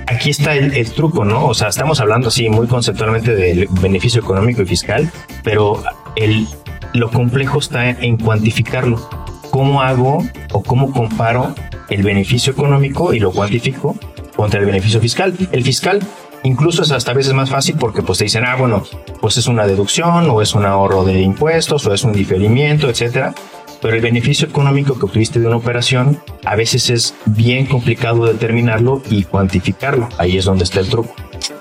aquí 0.06 0.30
está 0.30 0.54
el, 0.54 0.72
el 0.74 0.90
truco, 0.92 1.24
¿no? 1.24 1.46
O 1.46 1.54
sea, 1.54 1.68
estamos 1.68 2.00
hablando 2.00 2.28
así 2.28 2.48
muy 2.48 2.68
conceptualmente 2.68 3.34
del 3.34 3.66
beneficio 3.80 4.20
económico 4.20 4.62
y 4.62 4.66
fiscal, 4.66 5.10
pero 5.42 5.82
el, 6.14 6.46
lo 6.94 7.10
complejo 7.10 7.58
está 7.58 7.90
en 7.90 8.16
cuantificarlo. 8.16 9.08
¿Cómo 9.50 9.82
hago 9.82 10.24
o 10.52 10.62
cómo 10.62 10.92
comparo 10.92 11.54
el 11.88 12.02
beneficio 12.02 12.52
económico 12.52 13.14
y 13.14 13.18
lo 13.18 13.32
cuantifico 13.32 13.96
contra 14.36 14.60
el 14.60 14.66
beneficio 14.66 15.00
fiscal? 15.00 15.34
El 15.50 15.64
fiscal 15.64 16.00
incluso 16.42 16.82
es 16.82 16.90
hasta 16.90 17.12
a 17.12 17.14
veces 17.14 17.32
más 17.32 17.50
fácil 17.50 17.76
porque 17.78 18.02
pues 18.02 18.18
te 18.18 18.24
dicen, 18.24 18.44
ah, 18.44 18.56
bueno, 18.56 18.82
pues 19.20 19.36
es 19.36 19.46
una 19.46 19.66
deducción 19.66 20.30
o 20.30 20.42
es 20.42 20.54
un 20.54 20.64
ahorro 20.64 21.04
de 21.04 21.20
impuestos 21.20 21.86
o 21.86 21.94
es 21.94 22.04
un 22.04 22.12
diferimiento, 22.12 22.88
etcétera. 22.88 23.34
Pero 23.80 23.94
el 23.94 24.00
beneficio 24.00 24.48
económico 24.48 24.98
que 24.98 25.04
obtuviste 25.04 25.38
de 25.38 25.46
una 25.46 25.56
operación 25.56 26.20
a 26.44 26.56
veces 26.56 26.90
es 26.90 27.14
bien 27.26 27.66
complicado 27.66 28.26
determinarlo 28.26 29.02
y 29.08 29.22
cuantificarlo. 29.24 30.08
Ahí 30.18 30.36
es 30.36 30.44
donde 30.44 30.64
está 30.64 30.80
el 30.80 30.88
truco. 30.88 31.14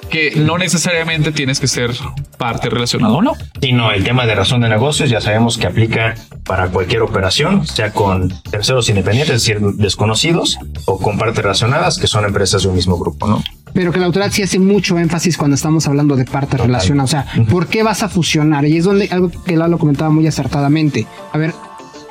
Que 0.10 0.34
no 0.36 0.58
necesariamente 0.58 1.32
tienes 1.32 1.60
que 1.60 1.68
ser 1.68 1.92
parte 2.38 2.70
relacionada 2.70 3.14
o 3.14 3.22
no. 3.22 3.34
Si 3.62 3.72
no, 3.72 3.92
el 3.92 4.04
tema 4.04 4.26
de 4.26 4.36
razón 4.36 4.62
de 4.62 4.70
negocios 4.70 5.10
ya 5.10 5.20
sabemos 5.22 5.58
que 5.58 5.68
aplica 5.68 6.16
para 6.46 6.70
cualquier 6.70 7.02
operación, 7.02 7.68
sea 7.68 7.92
con 7.92 8.34
terceros 8.50 8.88
independientes, 8.90 9.36
es 9.36 9.46
decir, 9.46 9.60
desconocidos, 9.76 10.58
o 10.86 10.98
con 10.98 11.18
partes 11.18 11.44
relacionadas, 11.44 11.98
que 11.98 12.08
son 12.08 12.26
empresas 12.26 12.64
de 12.64 12.70
un 12.70 12.76
mismo 12.76 12.98
grupo, 12.98 13.28
¿no? 13.28 13.44
Pero 13.74 13.92
que 13.92 14.00
la 14.00 14.06
autoridad 14.06 14.32
sí 14.32 14.44
hace 14.44 14.60
mucho 14.60 14.98
énfasis 14.98 15.38
cuando 15.38 15.56
estamos 15.56 15.88
hablando 15.88 16.16
de 16.16 16.26
partes 16.26 16.60
relacionadas. 16.60 17.10
O 17.10 17.12
sea, 17.12 17.46
¿por 17.46 17.68
qué 17.68 17.84
vas 17.84 18.02
a 18.02 18.10
fusionar? 18.10 18.66
Y 18.66 18.78
es 18.78 18.86
donde 18.86 19.10
algo 19.12 19.30
que 19.46 19.58
Lalo 19.58 19.78
comentaba 19.78 20.10
muy 20.10 20.26
acertadamente. 20.26 21.06
A 21.34 21.38
ver, 21.38 21.54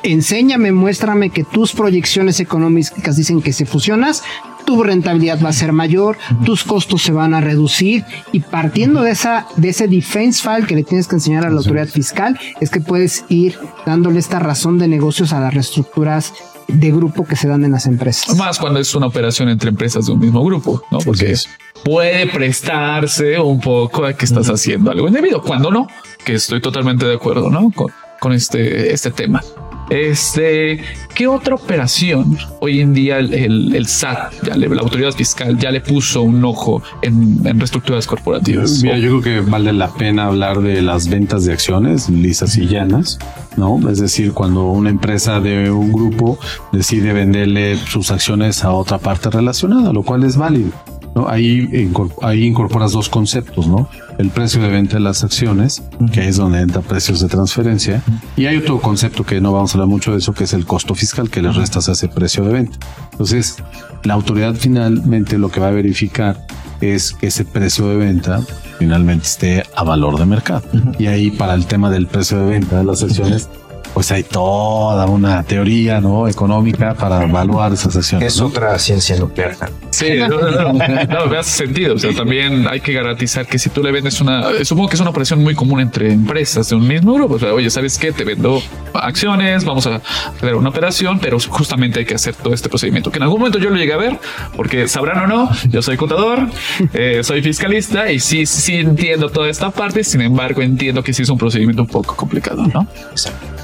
enséñame, 0.03 0.71
muéstrame 0.71 1.29
que 1.29 1.43
tus 1.43 1.73
proyecciones 1.73 2.39
económicas 2.39 3.17
dicen 3.17 3.41
que 3.41 3.53
si 3.53 3.65
fusionas, 3.65 4.23
tu 4.67 4.83
rentabilidad 4.83 5.41
va 5.41 5.49
a 5.49 5.53
ser 5.53 5.71
mayor, 5.71 6.17
tus 6.45 6.65
costos 6.65 7.01
se 7.01 7.13
van 7.13 7.33
a 7.33 7.39
reducir 7.39 8.03
y 8.33 8.41
partiendo 8.41 9.01
de 9.01 9.11
esa 9.11 9.47
de 9.55 9.69
ese 9.69 9.87
defense 9.87 10.43
file 10.43 10.67
que 10.67 10.75
le 10.75 10.83
tienes 10.83 11.07
que 11.07 11.15
enseñar 11.15 11.45
a 11.45 11.49
la 11.49 11.55
autoridad 11.55 11.87
fiscal 11.87 12.37
es 12.59 12.69
que 12.69 12.81
puedes 12.81 13.23
ir 13.29 13.57
dándole 13.85 14.19
esta 14.19 14.39
razón 14.39 14.77
de 14.77 14.89
negocios 14.89 15.31
a 15.31 15.39
las 15.39 15.53
reestructuras 15.53 16.33
de 16.67 16.91
grupo 16.91 17.25
que 17.25 17.37
se 17.37 17.47
dan 17.47 17.63
en 17.63 17.71
las 17.71 17.85
empresas. 17.85 18.35
Más 18.35 18.59
cuando 18.59 18.81
es 18.81 18.93
una 18.93 19.07
operación 19.07 19.47
entre 19.47 19.69
empresas 19.69 20.07
de 20.07 20.11
un 20.11 20.19
mismo 20.19 20.43
grupo, 20.43 20.83
¿no? 20.91 20.97
Porque 20.97 21.31
es. 21.31 21.47
puede 21.85 22.27
prestarse 22.27 23.39
un 23.39 23.61
poco 23.61 24.05
a 24.05 24.11
que 24.13 24.25
estás 24.25 24.49
haciendo 24.49 24.91
algo 24.91 25.07
indebido. 25.07 25.41
Cuando 25.41 25.71
no, 25.71 25.87
que 26.25 26.33
estoy 26.33 26.59
totalmente 26.59 27.05
de 27.05 27.15
acuerdo, 27.15 27.49
¿no? 27.49 27.71
Con, 27.71 27.87
con 28.19 28.33
este, 28.33 28.91
este 28.91 29.11
tema. 29.11 29.41
Este, 29.89 30.81
¿qué 31.15 31.27
otra 31.27 31.55
operación 31.55 32.37
hoy 32.59 32.81
en 32.81 32.93
día 32.93 33.19
el, 33.19 33.85
SAT, 33.87 34.33
la 34.55 34.81
autoridad 34.81 35.13
fiscal, 35.13 35.57
ya 35.57 35.71
le 35.71 35.79
puso 35.79 36.21
un 36.21 36.43
ojo 36.43 36.83
en, 37.01 37.41
en 37.45 37.59
reestructuras 37.59 38.05
corporativas? 38.05 38.83
Mira, 38.83 38.97
yo 38.97 39.19
creo 39.19 39.43
que 39.43 39.49
vale 39.49 39.71
la 39.71 39.93
pena 39.93 40.25
hablar 40.25 40.61
de 40.61 40.81
las 40.81 41.07
ventas 41.07 41.45
de 41.45 41.53
acciones 41.53 42.09
lisas 42.09 42.57
y 42.57 42.67
llanas, 42.67 43.17
¿no? 43.55 43.79
Es 43.89 43.99
decir, 43.99 44.33
cuando 44.33 44.65
una 44.71 44.89
empresa 44.89 45.39
de 45.39 45.71
un 45.71 45.91
grupo 45.91 46.37
decide 46.71 47.13
venderle 47.13 47.77
sus 47.77 48.11
acciones 48.11 48.63
a 48.63 48.71
otra 48.71 48.97
parte 48.97 49.29
relacionada, 49.29 49.93
lo 49.93 50.03
cual 50.03 50.23
es 50.23 50.35
válido. 50.35 50.71
¿No? 51.17 51.27
Ahí, 51.27 51.89
ahí 52.21 52.45
incorporas 52.45 52.91
dos 52.91 53.09
conceptos, 53.09 53.67
¿no? 53.67 53.89
El 54.17 54.29
precio 54.29 54.61
de 54.61 54.69
venta 54.69 54.97
de 54.97 54.99
las 54.99 55.23
acciones, 55.23 55.83
que 56.13 56.27
es 56.27 56.37
donde 56.37 56.61
entra 56.61 56.81
precios 56.81 57.19
de 57.19 57.27
transferencia, 57.27 58.03
y 58.35 58.45
hay 58.45 58.57
otro 58.57 58.79
concepto 58.79 59.25
que 59.25 59.41
no 59.41 59.51
vamos 59.51 59.71
a 59.71 59.73
hablar 59.75 59.87
mucho 59.87 60.11
de 60.11 60.19
eso, 60.19 60.33
que 60.33 60.43
es 60.43 60.53
el 60.53 60.65
costo 60.65 60.93
fiscal 60.95 61.29
que 61.29 61.41
le 61.41 61.51
restas 61.51 61.89
a 61.89 61.93
ese 61.93 62.07
precio 62.07 62.43
de 62.43 62.53
venta. 62.53 62.77
Entonces, 63.11 63.57
la 64.03 64.13
autoridad 64.13 64.53
finalmente 64.55 65.37
lo 65.37 65.49
que 65.49 65.59
va 65.59 65.69
a 65.69 65.71
verificar 65.71 66.45
es 66.81 67.13
que 67.13 67.27
ese 67.27 67.45
precio 67.45 67.87
de 67.87 67.95
venta 67.97 68.41
finalmente 68.77 69.25
esté 69.25 69.63
a 69.75 69.83
valor 69.83 70.19
de 70.19 70.25
mercado. 70.25 70.61
Y 70.99 71.07
ahí 71.07 71.31
para 71.31 71.55
el 71.55 71.65
tema 71.65 71.89
del 71.89 72.05
precio 72.05 72.37
de 72.37 72.45
venta 72.51 72.77
de 72.77 72.83
las 72.83 73.01
acciones, 73.01 73.49
pues 73.97 74.11
hay 74.11 74.21
toda 74.21 75.07
una 75.07 75.41
teoría 75.41 75.99
no 75.99 76.27
económica 76.27 76.93
para 76.93 77.23
evaluar 77.23 77.73
esas 77.73 77.95
acciones. 77.95 78.31
Es 78.31 78.39
¿no? 78.39 78.45
otra 78.45 78.77
ciencia 78.77 79.17
nuclear. 79.17 79.55
Sí, 79.89 80.17
no, 80.19 80.27
no, 80.27 80.51
no, 80.51 80.73
no, 80.73 81.25
me 81.25 81.37
hace 81.39 81.65
sentido. 81.65 81.95
O 81.95 81.97
sea, 81.97 82.13
también 82.13 82.67
hay 82.69 82.79
que 82.79 82.93
garantizar 82.93 83.47
que 83.47 83.57
si 83.57 83.71
tú 83.71 83.81
le 83.81 83.91
vendes 83.91 84.21
una, 84.21 84.51
eh, 84.51 84.65
supongo 84.65 84.89
que 84.89 84.97
es 84.97 85.01
una 85.01 85.09
operación 85.09 85.41
muy 85.41 85.55
común 85.55 85.79
entre 85.79 86.13
empresas 86.13 86.69
de 86.69 86.75
un 86.75 86.87
mismo 86.87 87.15
grupo. 87.15 87.33
O 87.33 87.39
sea, 87.39 87.51
oye, 87.55 87.71
¿sabes 87.71 87.97
qué? 87.97 88.11
Te 88.11 88.23
vendo 88.23 88.61
acciones, 88.93 89.65
vamos 89.65 89.87
a 89.87 89.95
hacer 89.95 90.53
una 90.53 90.69
operación, 90.69 91.17
pero 91.17 91.39
justamente 91.39 91.97
hay 91.97 92.05
que 92.05 92.13
hacer 92.13 92.35
todo 92.35 92.53
este 92.53 92.69
procedimiento. 92.69 93.09
Que 93.09 93.17
en 93.17 93.23
algún 93.23 93.39
momento 93.39 93.57
yo 93.57 93.71
lo 93.71 93.77
llegué 93.77 93.93
a 93.93 93.97
ver, 93.97 94.19
porque 94.55 94.87
sabrán 94.87 95.23
o 95.23 95.25
no, 95.25 95.49
yo 95.69 95.81
soy 95.81 95.97
contador, 95.97 96.47
eh, 96.93 97.21
soy 97.23 97.41
fiscalista 97.41 98.11
y 98.11 98.19
sí, 98.19 98.45
sí 98.45 98.75
entiendo 98.75 99.29
toda 99.29 99.49
esta 99.49 99.71
parte. 99.71 100.03
Sin 100.03 100.21
embargo, 100.21 100.61
entiendo 100.61 101.01
que 101.01 101.13
sí 101.13 101.23
es 101.23 101.29
un 101.29 101.39
procedimiento 101.39 101.81
un 101.81 101.87
poco 101.87 102.15
complicado, 102.15 102.63
¿no? 102.71 102.87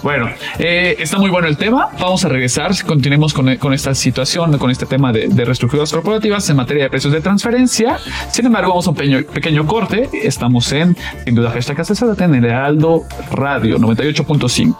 Bueno, 0.01 0.22
eh, 0.59 0.95
está 0.99 1.17
muy 1.17 1.29
bueno 1.29 1.47
el 1.47 1.57
tema. 1.57 1.89
Vamos 1.99 2.23
a 2.25 2.29
regresar. 2.29 2.71
Continuemos 2.85 3.33
con, 3.33 3.55
con 3.57 3.73
esta 3.73 3.93
situación, 3.93 4.57
con 4.57 4.71
este 4.71 4.85
tema 4.85 5.11
de, 5.11 5.27
de 5.27 5.45
reestructuras 5.45 5.91
corporativas 5.91 6.49
en 6.49 6.57
materia 6.57 6.83
de 6.83 6.89
precios 6.89 7.13
de 7.13 7.21
transferencia. 7.21 7.97
Sin 8.31 8.45
embargo, 8.45 8.69
vamos 8.69 8.87
a 8.87 8.91
un 8.91 8.95
pequeño, 8.95 9.67
corte. 9.67 10.09
Estamos 10.13 10.71
en, 10.71 10.95
sin 11.25 11.35
duda, 11.35 11.51
hashtag 11.51 11.77
en 12.21 12.35
el 12.35 12.45
Heraldo 12.45 13.03
Radio 13.31 13.77
98.5. 13.77 14.75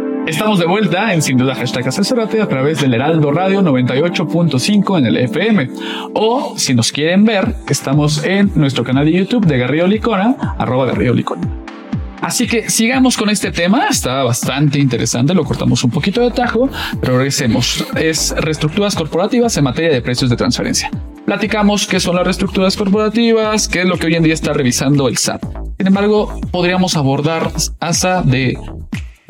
Estamos 0.27 0.59
de 0.59 0.65
vuelta 0.65 1.13
en 1.13 1.21
Sin 1.21 1.37
Duda 1.37 1.55
Hashtag 1.55 1.87
Asesorate 1.87 2.41
a 2.41 2.47
través 2.47 2.79
del 2.79 2.93
Heraldo 2.93 3.31
Radio 3.31 3.61
98.5 3.61 4.99
en 4.99 5.05
el 5.07 5.17
FM. 5.17 5.69
O 6.13 6.53
si 6.57 6.75
nos 6.75 6.91
quieren 6.91 7.25
ver, 7.25 7.55
estamos 7.67 8.23
en 8.23 8.51
nuestro 8.55 8.83
canal 8.83 9.05
de 9.05 9.13
YouTube 9.13 9.45
de 9.45 9.57
Garrido 9.57 9.87
Licona, 9.87 10.55
arroba 10.57 10.85
Garrido 10.85 11.13
Licona. 11.13 11.41
Así 12.21 12.47
que 12.47 12.69
sigamos 12.69 13.17
con 13.17 13.31
este 13.31 13.51
tema, 13.51 13.87
está 13.87 14.23
bastante 14.23 14.77
interesante, 14.77 15.33
lo 15.33 15.43
cortamos 15.43 15.83
un 15.83 15.89
poquito 15.89 16.21
de 16.21 16.29
tajo, 16.29 16.69
pero 17.01 17.17
regresemos. 17.17 17.83
Es 17.95 18.33
reestructuras 18.37 18.95
corporativas 18.95 19.57
en 19.57 19.63
materia 19.63 19.91
de 19.91 20.01
precios 20.01 20.29
de 20.29 20.35
transferencia. 20.35 20.91
Platicamos 21.25 21.87
qué 21.87 21.99
son 21.99 22.15
las 22.15 22.25
reestructuras 22.25 22.77
corporativas, 22.77 23.67
qué 23.67 23.81
es 23.81 23.87
lo 23.87 23.97
que 23.97 24.05
hoy 24.05 24.15
en 24.15 24.23
día 24.23 24.35
está 24.35 24.53
revisando 24.53 25.07
el 25.07 25.17
SAT. 25.17 25.43
Sin 25.77 25.87
embargo, 25.87 26.39
podríamos 26.51 26.95
abordar 26.95 27.51
ASA 27.79 28.21
de 28.21 28.55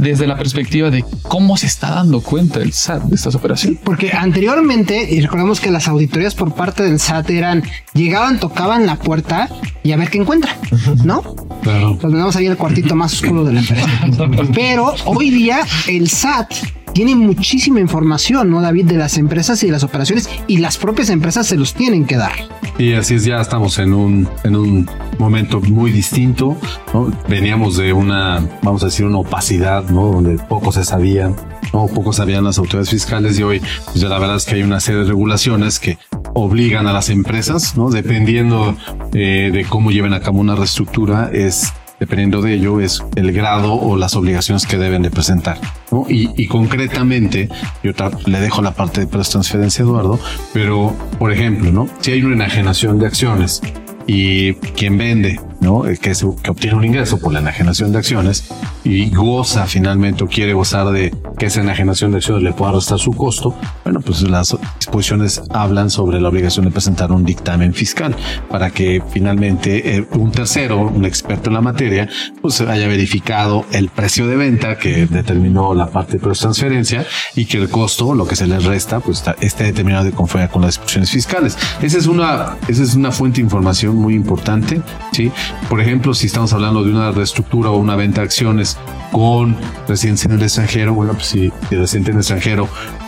desde 0.02 0.28
la 0.28 0.36
perspectiva 0.36 0.90
de 0.90 1.06
cómo 1.22 1.56
se 1.58 1.68
está 1.68 1.92
dando 1.92 2.22
cuenta 2.22 2.60
el 2.60 2.74
SAT 2.74 3.04
de 3.04 3.16
estas 3.16 3.36
operaciones. 3.36 3.80
Porque 3.84 4.12
anteriormente, 4.12 5.08
y 5.10 5.22
recordemos 5.22 5.62
que 5.62 5.70
las 5.72 5.88
auditorías 5.88 6.34
por 6.36 6.54
parte 6.54 6.84
del 6.84 7.00
SAT 7.00 7.30
eran, 7.30 7.64
llegaban, 7.94 8.40
tocaban 8.40 8.86
la 8.86 8.98
puerta 8.98 9.48
y 9.84 9.92
a 9.92 9.98
ver 9.98 10.10
qué 10.10 10.18
encuentra, 10.18 10.58
¿no? 11.06 11.22
Claro. 11.62 11.98
Los 12.02 12.36
ahí 12.36 12.48
el 12.48 12.58
cuartito 12.58 12.96
más 12.96 13.14
oscuro 13.14 13.44
de 13.44 13.54
la 13.54 13.60
empresa. 13.60 13.88
Pero 14.54 14.96
hoy 15.06 15.30
día 15.30 15.62
el 15.88 16.10
SAT 16.10 16.52
tiene 16.94 17.16
muchísima 17.16 17.80
información, 17.80 18.50
¿no, 18.50 18.62
David? 18.62 18.86
De 18.86 18.98
las 18.98 19.18
empresas 19.18 19.64
y 19.64 19.68
de 19.68 19.72
las 19.72 19.84
operaciones 19.84 20.30
y 20.48 20.58
las 20.58 20.78
propias 20.78 21.10
empresas 21.10 21.48
se 21.48 21.58
los 21.58 21.74
tienen 21.74 22.06
que 22.06 22.18
dar. 22.18 22.34
Y 22.78 22.94
así 22.94 23.16
es, 23.16 23.26
ya 23.26 23.40
estamos 23.40 23.78
en 23.80 23.94
un, 23.94 24.28
en 24.44 24.56
un 24.56 24.90
momento 25.20 25.62
muy 25.62 25.92
distinto, 25.92 26.58
¿no? 26.94 27.12
Veníamos 27.28 27.78
de 27.78 27.94
una, 27.94 28.44
vamos 28.64 28.82
a 28.84 28.88
decir, 28.88 29.06
una 29.06 29.20
opacidad, 29.20 29.90
¿no? 29.90 30.08
Donde 30.08 30.38
poco 30.38 30.72
se 30.72 30.84
sabía, 30.84 31.32
¿no? 31.74 31.88
Poco 31.88 32.14
sabían 32.14 32.44
las 32.44 32.58
autoridades 32.58 32.90
fiscales 32.90 33.38
y 33.40 33.44
hoy, 33.44 33.62
pues 33.86 33.96
ya 33.96 34.10
la 34.10 34.20
verdad 34.20 34.38
es 34.38 34.46
que 34.46 34.56
hay 34.56 34.64
una 34.64 34.80
serie 34.80 35.02
de 35.02 35.08
regulaciones 35.08 35.80
que 35.80 35.98
obligan 36.34 36.88
a 36.88 36.94
las 36.94 37.10
empresas, 37.10 37.78
¿no? 37.78 37.90
Dependiendo 37.90 38.76
eh, 39.14 39.52
de 39.54 39.66
cómo 39.66 39.92
lleven 39.92 40.14
a 40.14 40.22
cabo 40.22 40.40
una 40.40 40.56
reestructura, 40.56 41.30
es 41.32 41.74
dependiendo 42.02 42.42
de 42.42 42.56
ello, 42.56 42.82
es 42.82 43.04
el 43.16 43.32
grado 43.32 43.76
o 43.76 43.96
las 43.96 44.16
obligaciones 44.16 44.66
que 44.66 44.78
deben 44.78 45.04
de 45.04 45.12
presentar. 45.12 45.60
¿no? 45.92 46.08
Y, 46.10 46.32
y, 46.36 46.48
concretamente, 46.48 47.48
yo 47.84 47.92
le 48.26 48.40
dejo 48.40 48.64
la 48.64 48.72
parte 48.72 49.02
de 49.02 49.06
transferencia 49.06 49.86
a 49.86 49.88
Eduardo, 49.88 50.20
pero 50.52 50.96
por 51.20 51.32
ejemplo, 51.32 51.72
¿no? 51.72 51.88
si 52.00 52.12
hay 52.12 52.24
una 52.24 52.34
enajenación 52.34 52.98
de 52.98 53.06
acciones 53.06 53.62
y 54.08 54.56
quien 54.56 54.98
vende, 54.98 55.40
¿no? 55.62 55.84
Que, 55.84 55.98
que 55.98 56.52
obtiene 56.52 56.76
un 56.76 56.84
ingreso 56.84 57.20
por 57.20 57.32
la 57.32 57.40
enajenación 57.40 57.92
de 57.92 58.00
acciones 58.00 58.50
y 58.84 59.10
goza 59.12 59.66
finalmente 59.68 60.24
o 60.24 60.28
quiere 60.28 60.54
gozar 60.54 60.92
de 60.92 61.16
que 61.38 61.46
esa 61.46 61.62
enajenación 61.62 62.12
de 62.12 62.18
acciones 62.18 62.44
le 62.44 62.52
pueda 62.52 62.74
restar 62.74 63.00
su 63.00 63.14
costo, 63.14 63.56
bueno, 63.84 64.02
pues 64.02 64.22
las 64.24 64.58
disposiciones 64.78 65.42
hablan 65.52 65.90
sobre 65.90 66.20
la 66.20 66.30
obligación 66.30 66.66
de 66.66 66.72
presentar 66.72 67.12
un 67.12 67.24
dictamen 67.24 67.74
fiscal 67.74 68.16
para 68.50 68.72
que 68.72 69.02
finalmente 69.12 69.98
eh, 69.98 70.08
un 70.12 70.32
tercero, 70.32 70.80
un 70.80 71.06
experto 71.06 71.50
en 71.50 71.54
la 71.54 71.62
materia, 71.62 72.10
pues 72.42 72.60
haya 72.62 72.88
verificado 72.88 73.66
el 73.72 73.90
precio 73.90 74.28
de 74.28 74.36
venta 74.36 74.78
que 74.78 75.06
determinó 75.06 75.74
la 75.74 75.88
parte 75.88 76.18
de 76.18 76.20
transferencia 76.20 77.06
y 77.36 77.46
que 77.46 77.58
el 77.58 77.70
costo, 77.70 78.16
lo 78.16 78.28
que 78.28 78.36
se 78.36 78.48
le 78.48 78.60
resta, 78.60 79.00
pues 79.00 79.24
esté 79.42 79.66
determinado 79.66 80.06
de 80.06 80.12
conformidad 80.12 80.52
con 80.52 80.64
las 80.64 80.72
disposiciones 80.72 81.12
fiscales. 81.12 81.58
Esa 81.82 81.98
es 82.00 82.08
una, 82.08 82.58
esa 82.68 82.84
es 82.84 82.96
una 82.96 83.12
fuente 83.12 83.38
de 83.38 83.44
información 83.44 83.96
muy 83.96 84.16
importante, 84.16 84.82
¿sí? 85.12 85.32
Por 85.70 85.82
ejemplo, 85.82 86.14
si 86.14 86.28
estamos 86.28 86.54
hablando 86.54 86.84
de 86.84 86.92
una 86.92 87.12
reestructura 87.12 87.70
o 87.70 87.78
una 87.78 87.96
venta 87.96 88.22
de 88.22 88.26
acciones 88.26 88.78
con 89.12 89.56
residencia 89.88 90.28
en 90.28 90.36
el 90.36 90.44
extranjero, 90.44 90.94
bueno, 90.94 91.14
pues 91.14 91.28
si 91.28 91.52
el 91.72 91.80
residente 91.80 92.12
en 92.12 92.18
el 92.18 92.22
extranjero 92.22 92.68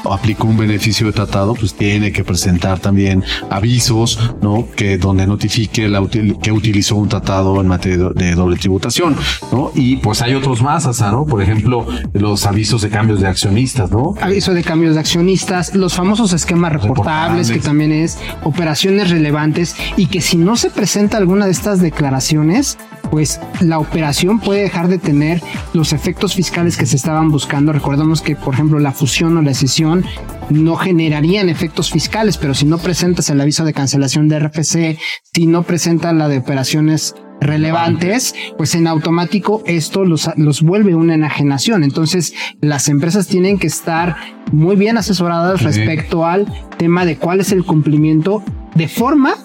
aplica 0.10 0.44
un 0.44 0.58
beneficio 0.58 1.08
de 1.08 1.14
tratado, 1.14 1.54
pues 1.56 1.74
tiene 1.74 2.12
que 2.12 2.24
presentar 2.24 2.80
también 2.80 3.24
avisos, 3.50 4.20
¿no? 4.42 4.68
Que 4.76 4.98
donde 4.98 5.28
notifique 5.28 5.88
la 5.88 6.04
que 6.42 6.52
utilizó 6.52 6.96
un 6.96 7.10
tratado 7.10 7.60
en 7.62 7.68
materia 7.68 8.10
de 8.14 8.36
doble 8.36 8.58
tributación, 8.58 9.16
¿no? 9.52 9.72
Y 9.76 9.98
pues 9.98 10.22
hay 10.22 10.34
otros 10.34 10.62
más, 10.62 10.86
hasta, 10.86 11.12
¿no? 11.12 11.26
Por 11.26 11.42
ejemplo, 11.42 11.86
los 12.14 12.46
avisos 12.46 12.82
de 12.82 12.90
cambios 12.90 13.22
de 13.22 13.28
accionistas, 13.28 13.92
¿no? 13.92 14.16
Aviso 14.22 14.54
de 14.54 14.64
cambios 14.64 14.96
de 14.96 15.00
accionistas, 15.00 15.76
los 15.76 15.94
famosos 15.94 16.34
esquemas 16.34 16.74
reportables, 16.74 17.52
que 17.52 17.60
también 17.60 17.92
es 17.92 18.18
operaciones 18.44 19.10
relevantes 19.10 19.76
y 19.98 20.08
que 20.08 20.22
si 20.22 20.38
no 20.38 20.56
se 20.56 20.70
presenta 20.70 21.18
alguna 21.18 21.46
de 21.46 21.52
estas 21.52 21.80
declaraciones, 21.80 22.78
pues 23.14 23.40
la 23.62 23.78
operación 23.78 24.40
puede 24.40 24.64
dejar 24.64 24.88
de 24.88 24.98
tener 24.98 25.40
los 25.74 25.94
efectos 25.94 26.34
fiscales 26.34 26.78
que 26.78 26.88
se 26.88 26.96
estaban 26.96 27.30
buscando. 27.30 27.72
Recordemos 27.72 28.24
que, 28.24 28.36
por 28.36 28.56
ejemplo, 28.56 28.80
la 28.80 28.92
fusión 28.92 29.38
o 29.38 29.44
la 29.44 29.52
escisión 29.52 30.04
no 30.50 30.78
generarían 30.78 31.48
efectos 31.48 31.92
fiscales, 31.92 32.40
pero 32.40 32.56
si 32.56 32.66
no 32.66 32.80
presentas 32.80 33.30
el 33.30 33.40
aviso 33.40 33.66
de 33.66 33.74
cancelación 33.74 34.30
de 34.30 34.40
RFC, 34.40 34.98
si 35.32 35.46
no 35.46 35.62
presentas 35.62 36.16
la 36.16 36.28
de 36.28 36.40
operaciones 36.40 37.14
relevantes, 37.40 38.34
pues 38.58 38.74
en 38.74 38.88
automático 38.88 39.62
esto 39.68 40.06
los, 40.06 40.32
los 40.36 40.64
vuelve 40.64 40.96
una 40.96 41.14
enajenación. 41.14 41.84
Entonces, 41.84 42.34
las 42.62 42.90
empresas 42.90 43.28
tienen 43.28 43.60
que 43.60 43.68
estar 43.68 44.16
muy 44.52 44.76
bien 44.76 44.98
asesoradas 44.98 45.62
respecto 45.62 46.26
al 46.26 46.52
tema 46.80 47.06
de 47.06 47.18
cuál 47.18 47.42
es 47.42 47.52
el 47.52 47.64
cumplimiento 47.64 48.42
de 48.74 48.88
forma 48.88 49.36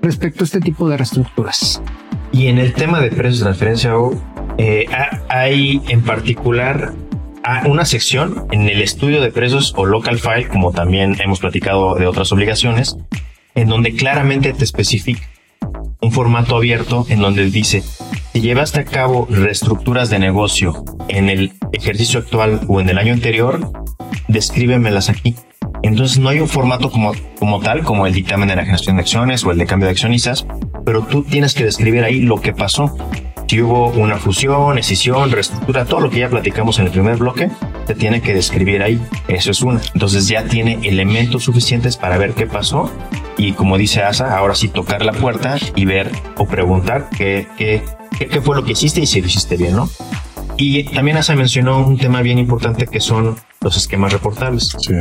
respecto 0.00 0.44
a 0.44 0.46
este 0.46 0.60
tipo 0.60 0.88
de 0.88 0.96
reestructuras. 0.96 1.82
Y 2.32 2.48
en 2.48 2.58
el 2.58 2.74
tema 2.74 3.00
de 3.00 3.10
precios 3.10 3.38
de 3.38 3.44
transferencia, 3.44 3.92
eh, 4.58 4.86
hay 5.28 5.82
en 5.88 6.02
particular 6.02 6.92
una 7.66 7.84
sección 7.84 8.46
en 8.50 8.68
el 8.68 8.82
estudio 8.82 9.22
de 9.22 9.30
precios 9.30 9.72
o 9.76 9.86
local 9.86 10.18
file, 10.18 10.48
como 10.48 10.72
también 10.72 11.16
hemos 11.20 11.40
platicado 11.40 11.94
de 11.94 12.06
otras 12.06 12.30
obligaciones, 12.32 12.96
en 13.54 13.68
donde 13.68 13.94
claramente 13.94 14.52
te 14.52 14.64
especifica 14.64 15.22
un 16.00 16.12
formato 16.12 16.56
abierto 16.56 17.06
en 17.08 17.20
donde 17.20 17.50
dice, 17.50 17.82
si 18.32 18.40
llevaste 18.40 18.80
a 18.80 18.84
cabo 18.84 19.26
reestructuras 19.30 20.10
de 20.10 20.18
negocio 20.18 20.84
en 21.08 21.28
el 21.28 21.52
ejercicio 21.72 22.20
actual 22.20 22.60
o 22.68 22.80
en 22.80 22.88
el 22.88 22.98
año 22.98 23.12
anterior, 23.12 23.72
descríbemelas 24.28 25.08
aquí. 25.08 25.34
Entonces 25.82 26.18
no 26.18 26.28
hay 26.28 26.40
un 26.40 26.48
formato 26.48 26.90
como, 26.90 27.12
como 27.38 27.60
tal, 27.60 27.82
como 27.82 28.06
el 28.06 28.12
dictamen 28.12 28.48
de 28.48 28.56
la 28.56 28.62
generación 28.62 28.96
de 28.96 29.02
acciones 29.02 29.44
o 29.44 29.52
el 29.52 29.58
de 29.58 29.66
cambio 29.66 29.86
de 29.86 29.92
accionistas, 29.92 30.46
pero 30.84 31.02
tú 31.02 31.22
tienes 31.22 31.54
que 31.54 31.64
describir 31.64 32.04
ahí 32.04 32.20
lo 32.20 32.40
que 32.40 32.52
pasó. 32.52 32.96
Si 33.46 33.62
hubo 33.62 33.88
una 33.88 34.18
fusión, 34.18 34.76
escisión, 34.76 35.30
reestructura, 35.30 35.86
todo 35.86 36.00
lo 36.00 36.10
que 36.10 36.18
ya 36.18 36.28
platicamos 36.28 36.78
en 36.78 36.86
el 36.86 36.92
primer 36.92 37.16
bloque, 37.16 37.50
te 37.86 37.94
tiene 37.94 38.20
que 38.20 38.34
describir 38.34 38.82
ahí. 38.82 39.00
Eso 39.26 39.50
es 39.50 39.62
una. 39.62 39.80
Entonces 39.94 40.28
ya 40.28 40.44
tiene 40.44 40.78
elementos 40.82 41.44
suficientes 41.44 41.96
para 41.96 42.18
ver 42.18 42.34
qué 42.34 42.46
pasó 42.46 42.90
y 43.38 43.52
como 43.52 43.78
dice 43.78 44.02
Asa, 44.02 44.36
ahora 44.36 44.54
sí 44.54 44.68
tocar 44.68 45.04
la 45.04 45.12
puerta 45.12 45.56
y 45.76 45.84
ver 45.86 46.10
o 46.36 46.46
preguntar 46.46 47.08
qué, 47.16 47.46
qué, 47.56 47.82
qué, 48.18 48.40
fue 48.42 48.56
lo 48.56 48.64
que 48.64 48.72
hiciste 48.72 49.00
y 49.00 49.06
si 49.06 49.20
lo 49.20 49.28
hiciste 49.28 49.56
bien, 49.56 49.76
¿no? 49.76 49.88
Y 50.56 50.82
también 50.82 51.16
Asa 51.16 51.36
mencionó 51.36 51.86
un 51.86 51.96
tema 51.96 52.20
bien 52.20 52.38
importante 52.38 52.86
que 52.86 53.00
son 53.00 53.36
los 53.60 53.76
esquemas 53.76 54.12
reportables. 54.12 54.76
Sí, 54.78 54.94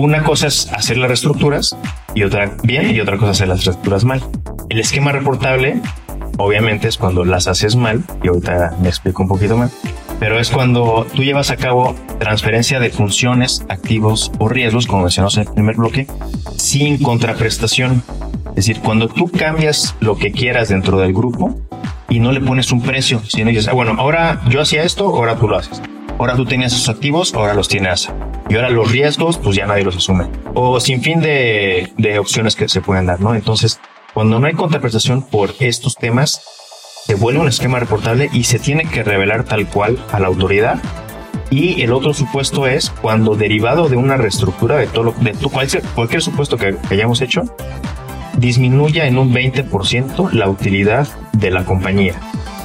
una 0.00 0.22
cosa 0.22 0.46
es 0.46 0.72
hacer 0.72 0.96
las 0.96 1.08
reestructuras 1.08 1.76
y 2.14 2.22
otra 2.22 2.56
bien 2.62 2.94
y 2.94 3.00
otra 3.00 3.18
cosa 3.18 3.32
es 3.32 3.36
hacer 3.36 3.48
las 3.48 3.64
reestructuras 3.64 4.04
mal. 4.04 4.22
El 4.70 4.80
esquema 4.80 5.12
reportable 5.12 5.80
obviamente 6.38 6.88
es 6.88 6.96
cuando 6.96 7.24
las 7.24 7.46
haces 7.48 7.76
mal 7.76 8.02
y 8.22 8.28
ahorita 8.28 8.76
me 8.80 8.88
explico 8.88 9.22
un 9.22 9.28
poquito 9.28 9.58
más. 9.58 9.72
Pero 10.18 10.38
es 10.38 10.50
cuando 10.50 11.06
tú 11.14 11.22
llevas 11.22 11.50
a 11.50 11.56
cabo 11.56 11.94
transferencia 12.18 12.80
de 12.80 12.90
funciones, 12.90 13.64
activos 13.68 14.32
o 14.38 14.48
riesgos, 14.48 14.86
como 14.86 15.02
mencionamos 15.02 15.36
en 15.36 15.46
el 15.46 15.52
primer 15.52 15.76
bloque, 15.76 16.06
sin 16.56 17.02
contraprestación. 17.02 18.02
Es 18.50 18.66
decir, 18.66 18.80
cuando 18.80 19.08
tú 19.08 19.30
cambias 19.30 19.96
lo 20.00 20.16
que 20.16 20.32
quieras 20.32 20.68
dentro 20.68 20.98
del 20.98 21.12
grupo 21.12 21.58
y 22.08 22.20
no 22.20 22.32
le 22.32 22.40
pones 22.40 22.72
un 22.72 22.82
precio, 22.82 23.20
sino 23.26 23.50
dices, 23.50 23.68
ah, 23.68 23.72
bueno, 23.72 23.94
ahora 23.98 24.42
yo 24.48 24.60
hacía 24.60 24.82
esto, 24.82 25.04
ahora 25.04 25.36
tú 25.36 25.48
lo 25.48 25.58
haces. 25.58 25.80
Ahora 26.18 26.36
tú 26.36 26.44
tenías 26.44 26.72
esos 26.72 26.88
activos, 26.90 27.34
ahora 27.34 27.54
los 27.54 27.68
tienes 27.68 28.10
y 28.50 28.56
ahora 28.56 28.68
los 28.68 28.90
riesgos, 28.90 29.38
pues 29.38 29.54
ya 29.54 29.64
nadie 29.64 29.84
los 29.84 29.96
asume. 29.96 30.26
O 30.54 30.80
sin 30.80 31.02
fin 31.02 31.20
de, 31.20 31.92
de 31.96 32.18
opciones 32.18 32.56
que 32.56 32.68
se 32.68 32.80
pueden 32.80 33.06
dar, 33.06 33.20
¿no? 33.20 33.36
Entonces, 33.36 33.80
cuando 34.12 34.40
no 34.40 34.48
hay 34.48 34.54
contraprestación 34.54 35.22
por 35.22 35.54
estos 35.60 35.94
temas, 35.94 36.42
se 37.06 37.14
vuelve 37.14 37.40
un 37.40 37.48
esquema 37.48 37.78
reportable 37.78 38.28
y 38.32 38.44
se 38.44 38.58
tiene 38.58 38.84
que 38.84 39.04
revelar 39.04 39.44
tal 39.44 39.68
cual 39.68 39.98
a 40.12 40.18
la 40.18 40.26
autoridad 40.26 40.80
Y 41.50 41.82
el 41.82 41.92
otro 41.92 42.12
supuesto 42.12 42.66
es 42.66 42.90
cuando 42.90 43.36
derivado 43.36 43.88
de 43.88 43.96
una 43.96 44.16
reestructura 44.16 44.76
de 44.76 44.88
todo 44.88 45.04
lo, 45.04 45.12
de 45.12 45.32
tu, 45.32 45.48
cualquier, 45.48 45.82
cualquier 45.94 46.20
supuesto 46.20 46.56
que, 46.56 46.76
que 46.76 46.94
hayamos 46.94 47.20
hecho, 47.20 47.42
disminuya 48.36 49.06
en 49.06 49.16
un 49.16 49.32
20% 49.32 50.32
la 50.32 50.48
utilidad 50.48 51.08
de 51.32 51.50
la 51.50 51.64
compañía. 51.64 52.14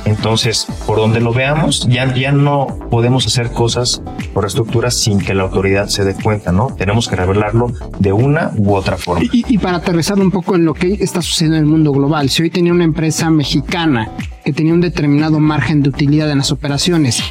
Entonces, 0.06 0.68
por 0.86 0.98
donde 0.98 1.20
lo 1.20 1.34
veamos, 1.34 1.88
ya, 1.90 2.14
ya 2.14 2.32
no 2.32 2.68
podemos 2.90 3.26
hacer 3.26 3.52
cosas 3.52 4.02
por 4.34 4.46
estructuras 4.46 4.96
sin 4.96 5.20
que 5.20 5.34
la 5.34 5.44
autoridad 5.44 5.88
se 5.88 6.04
dé 6.04 6.14
cuenta, 6.14 6.52
¿no? 6.52 6.68
Tenemos 6.78 7.08
que 7.08 7.16
revelarlo 7.16 7.72
de 8.00 8.14
una 8.14 8.52
u 8.58 8.76
otra 8.76 8.98
forma. 8.98 9.26
Y, 9.32 9.44
y 9.48 9.58
para 9.58 9.78
aterrizar 9.78 10.20
un 10.20 10.32
poco 10.32 10.56
en 10.56 10.66
lo 10.66 10.74
que 10.74 10.94
está 10.94 11.22
sucediendo 11.22 11.58
en 11.58 11.64
el 11.64 11.70
mundo 11.70 11.92
global, 11.92 12.30
si 12.30 12.44
hoy 12.44 12.50
tenía 12.50 12.72
una 12.72 12.84
empresa 12.84 13.30
mexicana 13.30 14.12
que 14.44 14.54
tenía 14.54 14.74
un 14.74 14.82
determinado 14.82 15.40
margen 15.40 15.82
de 15.82 15.90
utilidad 15.90 16.30
en 16.30 16.38
las 16.38 16.52
operaciones, 16.52 17.24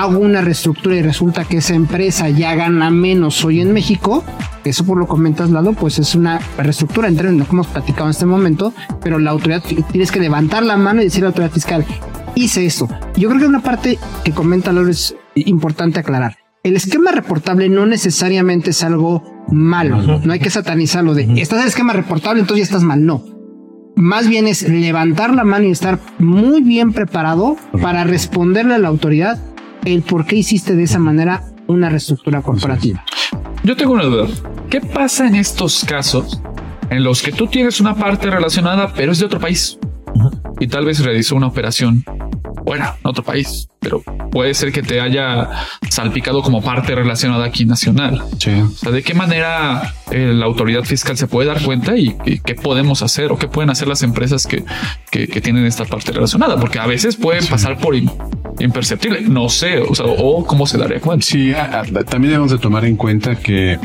hago 0.00 0.18
una 0.18 0.42
reestructura 0.42 0.94
y 0.96 1.02
resulta 1.02 1.44
que 1.44 1.56
esa 1.58 1.74
empresa 1.74 2.28
ya 2.28 2.54
gana 2.54 2.90
menos 2.90 3.42
hoy 3.46 3.62
en 3.62 3.72
México, 3.72 4.22
eso 4.62 4.84
por 4.84 4.98
lo 4.98 5.06
comentas, 5.06 5.50
Lalo, 5.50 5.72
pues 5.72 5.98
es 5.98 6.14
una 6.14 6.38
reestructura 6.58 7.08
en 7.08 7.16
términos 7.16 7.48
que 7.48 7.54
hemos 7.54 7.68
platicado 7.68 8.04
en 8.04 8.10
este 8.10 8.26
momento, 8.26 8.74
pero 9.02 9.18
la 9.18 9.30
autoridad 9.30 9.62
tienes 9.90 10.12
que 10.12 10.20
levantar 10.20 10.64
la 10.64 10.76
mano 10.76 11.00
y 11.00 11.04
decir 11.04 11.22
a 11.22 11.24
la 11.24 11.28
autoridad 11.28 11.50
fiscal, 11.50 11.86
hice 12.34 12.66
esto. 12.66 12.88
Yo 13.16 13.30
creo 13.30 13.40
que 13.40 13.46
una 13.46 13.62
parte 13.62 13.98
que 14.22 14.32
comenta 14.32 14.70
Lalo 14.70 14.90
es 14.90 15.16
importante 15.34 16.00
aclarar. 16.00 16.36
El 16.62 16.76
esquema 16.76 17.12
reportable 17.12 17.70
no 17.70 17.86
necesariamente 17.86 18.70
es 18.70 18.84
algo 18.84 19.22
malo. 19.50 20.20
No 20.22 20.32
hay 20.32 20.40
que 20.40 20.50
satanizarlo 20.50 21.14
de 21.14 21.40
estás 21.40 21.58
en 21.58 21.62
el 21.62 21.68
esquema 21.68 21.94
reportable, 21.94 22.40
entonces 22.40 22.68
ya 22.68 22.74
estás 22.74 22.82
mal. 22.82 23.06
No. 23.06 23.24
Más 23.94 24.28
bien 24.28 24.46
es 24.46 24.68
levantar 24.68 25.32
la 25.32 25.44
mano 25.44 25.64
y 25.64 25.70
estar 25.70 26.00
muy 26.18 26.60
bien 26.60 26.92
preparado 26.92 27.56
para 27.80 28.04
responderle 28.04 28.74
a 28.74 28.78
la 28.78 28.88
autoridad 28.88 29.38
el 29.86 30.02
por 30.02 30.26
qué 30.26 30.36
hiciste 30.36 30.74
de 30.74 30.82
esa 30.82 30.98
manera 30.98 31.44
una 31.68 31.88
reestructura 31.88 32.42
corporativa. 32.42 33.04
Yo 33.62 33.76
tengo 33.76 33.92
una 33.92 34.04
duda. 34.04 34.26
¿Qué 34.68 34.80
pasa 34.80 35.26
en 35.26 35.36
estos 35.36 35.84
casos 35.84 36.40
en 36.90 37.04
los 37.04 37.22
que 37.22 37.32
tú 37.32 37.46
tienes 37.46 37.80
una 37.80 37.94
parte 37.94 38.28
relacionada, 38.28 38.92
pero 38.94 39.12
es 39.12 39.20
de 39.20 39.26
otro 39.26 39.38
país? 39.38 39.78
Y 40.58 40.66
tal 40.66 40.84
vez 40.84 41.04
realizó 41.04 41.36
una 41.36 41.46
operación 41.46 42.04
bueno, 42.66 42.84
en 43.02 43.08
otro 43.08 43.24
país, 43.24 43.68
pero 43.80 44.02
puede 44.30 44.52
ser 44.52 44.72
que 44.72 44.82
te 44.82 45.00
haya 45.00 45.48
salpicado 45.88 46.42
como 46.42 46.60
parte 46.62 46.94
relacionada 46.94 47.44
aquí 47.46 47.64
nacional. 47.64 48.22
Sí. 48.38 48.50
O 48.60 48.68
sea, 48.70 48.90
¿de 48.92 49.02
qué 49.02 49.14
manera 49.14 49.94
eh, 50.10 50.32
la 50.34 50.44
autoridad 50.46 50.82
fiscal 50.82 51.16
se 51.16 51.28
puede 51.28 51.48
dar 51.48 51.62
cuenta 51.62 51.96
y, 51.96 52.16
y 52.26 52.40
qué 52.40 52.54
podemos 52.56 53.02
hacer 53.02 53.30
o 53.32 53.38
qué 53.38 53.46
pueden 53.48 53.70
hacer 53.70 53.86
las 53.88 54.02
empresas 54.02 54.46
que, 54.46 54.64
que, 55.10 55.28
que 55.28 55.40
tienen 55.40 55.64
esta 55.64 55.84
parte 55.84 56.10
relacionada? 56.12 56.58
Porque 56.58 56.78
a 56.80 56.86
veces 56.86 57.16
pueden 57.16 57.46
pasar 57.46 57.78
por 57.78 57.94
im- 57.94 58.10
imperceptible. 58.58 59.20
No 59.22 59.48
sé, 59.48 59.78
o 59.78 59.94
sea, 59.94 60.06
o 60.06 60.44
cómo 60.44 60.66
se 60.66 60.76
daría 60.76 61.00
cuenta. 61.00 61.24
Sí, 61.24 61.52
a- 61.54 61.80
a- 61.80 61.84
también 62.04 62.32
debemos 62.32 62.50
de 62.50 62.58
tomar 62.58 62.84
en 62.84 62.96
cuenta 62.96 63.36
que 63.36 63.78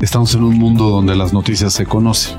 estamos 0.00 0.34
en 0.34 0.42
un 0.42 0.58
mundo 0.58 0.88
donde 0.90 1.14
las 1.14 1.32
noticias 1.32 1.72
se 1.72 1.86
conocen. 1.86 2.36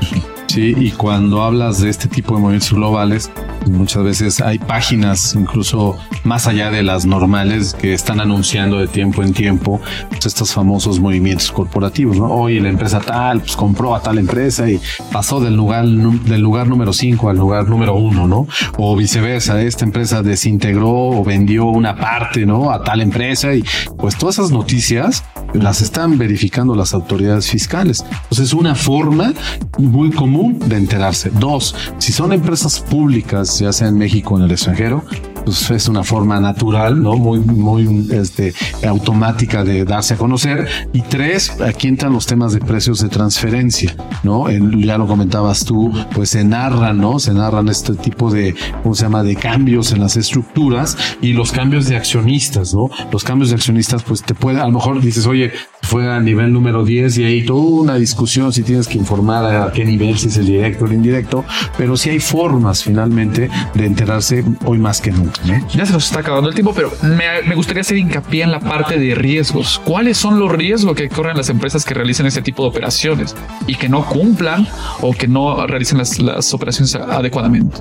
Sí, 0.55 0.73
y 0.77 0.91
cuando 0.91 1.43
hablas 1.43 1.81
de 1.81 1.89
este 1.89 2.07
tipo 2.07 2.33
de 2.33 2.39
movimientos 2.39 2.71
globales, 2.71 3.29
muchas 3.69 4.05
veces 4.05 4.39
hay 4.39 4.57
páginas, 4.57 5.35
incluso 5.35 5.97
más 6.23 6.47
allá 6.47 6.71
de 6.71 6.81
las 6.81 7.05
normales, 7.05 7.73
que 7.73 7.93
están 7.93 8.21
anunciando 8.21 8.79
de 8.79 8.87
tiempo 8.87 9.21
en 9.21 9.33
tiempo 9.33 9.81
pues, 10.09 10.25
estos 10.25 10.53
famosos 10.53 11.01
movimientos 11.01 11.51
corporativos. 11.51 12.15
¿no? 12.15 12.27
Hoy 12.27 12.61
la 12.61 12.69
empresa 12.69 13.01
tal 13.01 13.41
pues, 13.41 13.57
compró 13.57 13.95
a 13.95 14.01
tal 14.01 14.17
empresa 14.17 14.69
y 14.69 14.79
pasó 15.11 15.41
del 15.41 15.57
lugar, 15.57 15.85
del 15.85 16.39
lugar 16.39 16.67
número 16.67 16.93
5 16.93 17.29
al 17.29 17.35
lugar 17.35 17.67
número 17.67 17.95
1, 17.95 18.25
¿no? 18.25 18.47
O 18.77 18.95
viceversa, 18.95 19.61
esta 19.61 19.83
empresa 19.83 20.23
desintegró 20.23 20.89
o 20.89 21.25
vendió 21.25 21.65
una 21.65 21.97
parte, 21.97 22.45
¿no? 22.45 22.71
A 22.71 22.81
tal 22.81 23.01
empresa 23.01 23.53
y 23.53 23.61
pues 23.97 24.17
todas 24.17 24.39
esas 24.39 24.51
noticias 24.51 25.25
las 25.53 25.81
están 25.81 26.17
verificando 26.17 26.75
las 26.75 26.93
autoridades 26.93 27.49
fiscales. 27.49 28.05
Entonces 28.09 28.47
es 28.47 28.53
una 28.53 28.75
forma 28.75 29.33
muy 29.77 30.11
común 30.11 30.44
de 30.53 30.77
enterarse. 30.77 31.29
Dos, 31.29 31.75
si 31.97 32.11
son 32.11 32.33
empresas 32.33 32.79
públicas, 32.79 33.59
ya 33.59 33.71
sea 33.71 33.87
en 33.87 33.97
México 33.97 34.35
o 34.35 34.37
en 34.37 34.45
el 34.45 34.51
extranjero, 34.51 35.03
pues 35.45 35.69
es 35.71 35.87
una 35.87 36.03
forma 36.03 36.39
natural, 36.39 37.01
¿no? 37.01 37.13
Muy, 37.13 37.39
muy 37.39 38.09
este, 38.11 38.53
automática 38.85 39.63
de 39.63 39.85
darse 39.85 40.15
a 40.15 40.17
conocer. 40.17 40.67
Y 40.91 41.01
tres, 41.01 41.61
aquí 41.61 41.87
entran 41.87 42.11
los 42.11 42.25
temas 42.25 42.53
de 42.53 42.59
precios 42.59 42.99
de 42.99 43.09
transferencia, 43.09 43.95
¿no? 44.23 44.49
Ya 44.49 44.97
lo 44.97 45.07
comentabas 45.07 45.63
tú, 45.63 45.93
pues 46.13 46.31
se 46.31 46.43
narran, 46.43 46.97
¿no? 46.97 47.19
Se 47.19 47.33
narran 47.33 47.69
este 47.69 47.93
tipo 47.93 48.31
de, 48.31 48.55
¿cómo 48.81 48.95
se 48.95 49.03
llama?, 49.03 49.23
de 49.23 49.35
cambios 49.35 49.91
en 49.91 49.99
las 49.99 50.17
estructuras 50.17 50.97
y 51.21 51.33
los 51.33 51.51
cambios 51.51 51.87
de 51.87 51.95
accionistas, 51.95 52.73
¿no? 52.73 52.89
Los 53.11 53.23
cambios 53.23 53.49
de 53.49 53.55
accionistas, 53.55 54.03
pues 54.03 54.23
te 54.23 54.33
puede, 54.33 54.59
a 54.59 54.65
lo 54.65 54.71
mejor 54.71 55.01
dices, 55.01 55.27
oye, 55.27 55.51
fue 55.81 56.11
a 56.11 56.19
nivel 56.19 56.51
número 56.51 56.83
10 56.83 57.19
y 57.19 57.23
ahí 57.23 57.45
toda 57.45 57.61
una 57.61 57.95
discusión 57.95 58.51
si 58.51 58.63
tienes 58.63 58.87
que 58.87 58.97
informar 58.97 59.45
a 59.45 59.71
qué 59.71 59.85
nivel, 59.85 60.17
si 60.17 60.27
es 60.27 60.37
el 60.37 60.47
directo 60.47 60.85
o 60.85 60.87
el 60.87 60.93
indirecto, 60.93 61.45
pero 61.77 61.95
sí 61.95 62.09
hay 62.09 62.19
formas 62.19 62.83
finalmente 62.83 63.49
de 63.73 63.85
enterarse 63.85 64.43
hoy 64.65 64.79
más 64.79 65.01
que 65.01 65.11
nunca. 65.11 65.34
Ya 65.73 65.85
se 65.85 65.93
nos 65.93 66.05
está 66.05 66.19
acabando 66.21 66.49
el 66.49 66.55
tiempo, 66.55 66.73
pero 66.75 66.91
me, 67.03 67.41
me 67.47 67.55
gustaría 67.55 67.81
hacer 67.81 67.97
hincapié 67.97 68.43
en 68.43 68.51
la 68.51 68.59
parte 68.59 68.97
de 68.97 69.15
riesgos. 69.15 69.79
¿Cuáles 69.83 70.17
son 70.17 70.39
los 70.39 70.51
riesgos 70.51 70.95
que 70.95 71.09
corren 71.09 71.37
las 71.37 71.49
empresas 71.49 71.83
que 71.85 71.93
realicen 71.93 72.25
este 72.25 72.41
tipo 72.41 72.63
de 72.63 72.69
operaciones 72.69 73.35
y 73.67 73.75
que 73.75 73.89
no 73.89 74.05
cumplan 74.05 74.67
o 75.01 75.13
que 75.13 75.27
no 75.27 75.65
realicen 75.67 75.97
las, 75.97 76.19
las 76.19 76.53
operaciones 76.53 76.95
adecuadamente? 76.95 77.77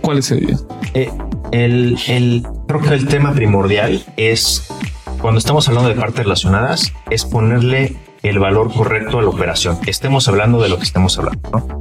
¿Cuáles 0.00 0.26
serían? 0.26 0.58
Eh, 0.94 1.10
el, 1.52 1.96
el- 2.08 2.46
creo 2.68 2.80
que 2.80 2.88
el 2.94 3.06
tema 3.06 3.32
primordial 3.32 4.04
es, 4.16 4.66
cuando 5.20 5.38
estamos 5.38 5.68
hablando 5.68 5.88
de 5.88 5.94
partes 5.94 6.24
relacionadas, 6.24 6.92
es 7.10 7.24
ponerle 7.24 7.96
el 8.22 8.38
valor 8.40 8.72
correcto 8.72 9.18
a 9.18 9.22
la 9.22 9.28
operación. 9.28 9.78
Estemos 9.86 10.26
hablando 10.28 10.60
de 10.60 10.68
lo 10.68 10.78
que 10.78 10.84
estemos 10.84 11.16
hablando. 11.18 11.40
¿no? 11.52 11.80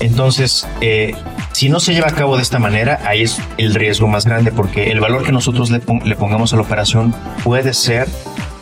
Entonces, 0.00 0.66
eh, 0.80 1.14
si 1.52 1.68
no 1.68 1.80
se 1.80 1.94
lleva 1.94 2.08
a 2.08 2.14
cabo 2.14 2.36
de 2.36 2.42
esta 2.42 2.58
manera, 2.58 3.00
ahí 3.06 3.22
es 3.22 3.40
el 3.58 3.74
riesgo 3.74 4.06
más 4.08 4.24
grande, 4.26 4.52
porque 4.52 4.90
el 4.90 5.00
valor 5.00 5.22
que 5.24 5.32
nosotros 5.32 5.70
le, 5.70 5.78
pon- 5.80 6.02
le 6.04 6.16
pongamos 6.16 6.52
a 6.52 6.56
la 6.56 6.62
operación 6.62 7.14
puede 7.44 7.72
ser 7.74 8.08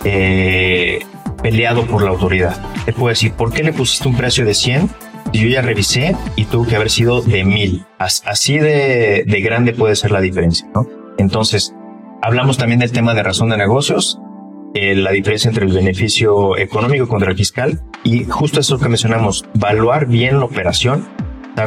eh, 0.05 1.01
peleado 1.43 1.87
por 1.87 2.03
la 2.03 2.11
autoridad. 2.11 2.57
Te 2.85 2.93
puedo 2.93 3.09
decir, 3.09 3.33
¿por 3.33 3.53
qué 3.53 3.63
le 3.63 3.73
pusiste 3.73 4.09
un 4.09 4.17
precio 4.17 4.45
de 4.45 4.55
100? 4.55 4.89
Y 5.33 5.41
yo 5.41 5.49
ya 5.49 5.63
revisé 5.63 6.17
y 6.37 6.45
tuvo 6.47 6.67
que 6.67 6.77
haber 6.77 6.91
sido 6.91 7.21
de 7.23 7.45
1000. 7.45 7.85
As- 7.99 8.23
Así 8.27 8.59
de, 8.59 9.25
de 9.27 9.41
grande 9.41 9.73
puede 9.73 9.95
ser 9.97 10.11
la 10.11 10.21
diferencia. 10.21 10.67
Entonces, 11.19 11.75
hablamos 12.23 12.59
también 12.59 12.81
del 12.81 12.91
tema 12.93 13.15
de 13.15 13.23
razón 13.23 13.51
de 13.51 13.57
negocios, 13.57 14.19
eh, 14.75 14.95
la 14.95 15.11
diferencia 15.11 15.49
entre 15.49 15.67
el 15.67 15.73
beneficio 15.73 16.57
económico 16.57 17.07
contra 17.09 17.31
el 17.31 17.37
fiscal 17.37 17.81
y 18.05 18.25
justo 18.25 18.61
eso 18.61 18.79
que 18.79 18.89
mencionamos, 18.89 19.45
evaluar 19.55 20.07
bien 20.07 20.39
la 20.39 20.45
operación, 20.47 21.09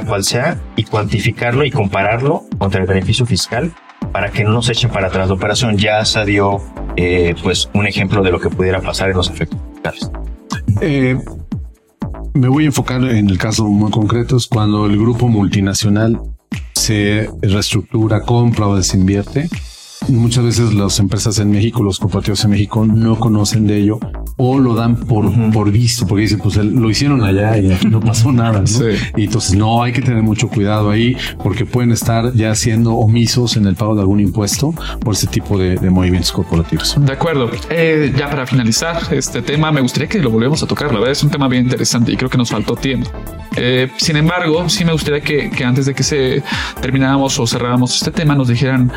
cual 0.02 0.24
sea, 0.24 0.60
y 0.76 0.84
cuantificarlo 0.84 1.66
y 1.66 1.72
compararlo 1.72 2.44
contra 2.58 2.82
el 2.82 2.88
beneficio 2.88 3.26
fiscal 3.26 3.72
para 4.12 4.32
que 4.32 4.44
no 4.44 4.52
nos 4.52 4.70
echen 4.70 4.90
para 4.92 5.08
atrás 5.08 5.28
la 5.28 5.34
operación. 5.34 5.78
Ya 5.78 6.04
se 6.06 6.26
dio 6.26 6.62
eh, 6.96 7.36
pues 7.42 7.70
un 7.74 7.88
ejemplo 7.88 8.22
de 8.22 8.32
lo 8.32 8.40
que 8.40 8.50
pudiera 8.50 8.82
pasar 8.82 9.10
en 9.10 9.18
los 9.18 9.30
efectos 9.30 9.60
fiscales. 9.74 10.12
Eh, 10.82 11.18
me 12.34 12.48
voy 12.48 12.64
a 12.64 12.68
enfocar 12.68 13.04
en 13.04 13.30
el 13.30 13.38
caso 13.38 13.66
muy 13.66 13.92
concreto, 13.92 14.38
es 14.38 14.48
cuando 14.48 14.86
el 14.86 14.98
grupo 14.98 15.28
multinacional 15.28 16.20
se 16.74 17.30
reestructura, 17.42 18.22
compra 18.22 18.68
o 18.68 18.76
desinvierte. 18.76 19.50
Muchas 20.10 20.44
veces 20.44 20.74
las 20.74 21.00
empresas 21.00 21.40
en 21.40 21.52
México, 21.52 21.82
los 21.82 22.00
corporativos 22.00 22.44
en 22.44 22.52
México 22.52 22.86
no 22.86 23.18
conocen 23.18 23.68
de 23.68 23.78
ello 23.78 24.00
o 24.38 24.60
lo 24.60 24.76
dan 24.76 24.96
por, 24.96 25.32
por 25.52 25.72
visto, 25.72 26.08
porque 26.08 26.24
dicen, 26.24 26.40
pues 26.40 26.56
lo 26.58 26.90
hicieron 26.90 27.24
allá 27.24 27.58
y 27.58 27.72
aquí 27.72 27.88
no 27.88 28.00
pasó 28.00 28.32
nada. 28.34 28.62
¿no? 28.62 28.68
Sí. 28.68 28.86
Y 29.16 29.26
entonces 29.26 29.56
no 29.56 29.84
hay 29.84 29.92
que 29.92 30.02
tener 30.02 30.24
mucho 30.24 30.48
cuidado 30.50 30.90
ahí 30.90 31.16
porque 31.44 31.66
pueden 31.66 31.92
estar 31.92 32.34
ya 32.34 32.54
siendo 32.56 32.94
omisos 32.94 33.58
en 33.58 33.66
el 33.66 33.76
pago 33.76 33.96
de 33.96 34.02
algún 34.02 34.20
impuesto 34.20 34.74
por 35.00 35.14
ese 35.14 35.28
tipo 35.28 35.58
de, 35.58 35.76
de 35.76 35.90
movimientos 35.90 36.32
corporativos. 36.32 36.96
De 37.00 37.14
acuerdo. 37.14 37.50
Eh, 37.70 38.14
ya 38.18 38.30
para 38.30 38.46
finalizar 38.46 39.02
este 39.12 39.42
tema, 39.42 39.72
me 39.72 39.82
gustaría 39.82 40.08
que 40.08 40.20
lo 40.20 40.30
volvamos 40.30 40.64
a 40.64 40.68
tocar. 40.68 40.88
La 40.88 41.00
verdad 41.00 41.12
es 41.12 41.24
un 41.24 41.30
tema 41.30 41.48
bien 41.48 41.66
interesante 41.66 42.12
y 42.12 42.18
creo 42.18 42.30
que 42.30 42.38
nos 42.38 42.50
faltó 42.50 42.76
tiempo. 42.76 43.10
Eh, 43.56 43.90
sin 43.98 44.18
embargo, 44.18 44.68
sí 44.70 44.84
me 44.84 44.92
gustaría 44.92 45.22
que, 45.22 45.50
que 45.50 45.64
antes 45.64 45.86
de 45.86 45.94
que 45.94 46.04
se 46.04 46.44
termináramos 46.82 47.40
o 47.40 47.46
cerráramos 47.48 47.96
este 47.96 48.12
tema, 48.12 48.36
nos 48.36 48.48
dijeran 48.48 48.92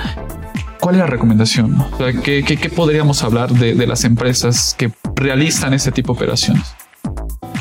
cuál 0.81 0.95
es 0.97 1.01
la 1.01 1.07
recomendación. 1.07 1.81
O 1.81 1.97
sea, 1.99 2.13
¿qué, 2.13 2.43
qué, 2.43 2.57
qué 2.57 2.71
podríamos 2.71 3.23
hablar 3.23 3.51
de, 3.51 3.75
de 3.75 3.87
las 3.87 4.05
empresas 4.05 4.75
que 4.79 4.91
realizan 5.17 5.75
este 5.75 5.91
tipo 5.91 6.13
de 6.13 6.19
operaciones? 6.19 6.75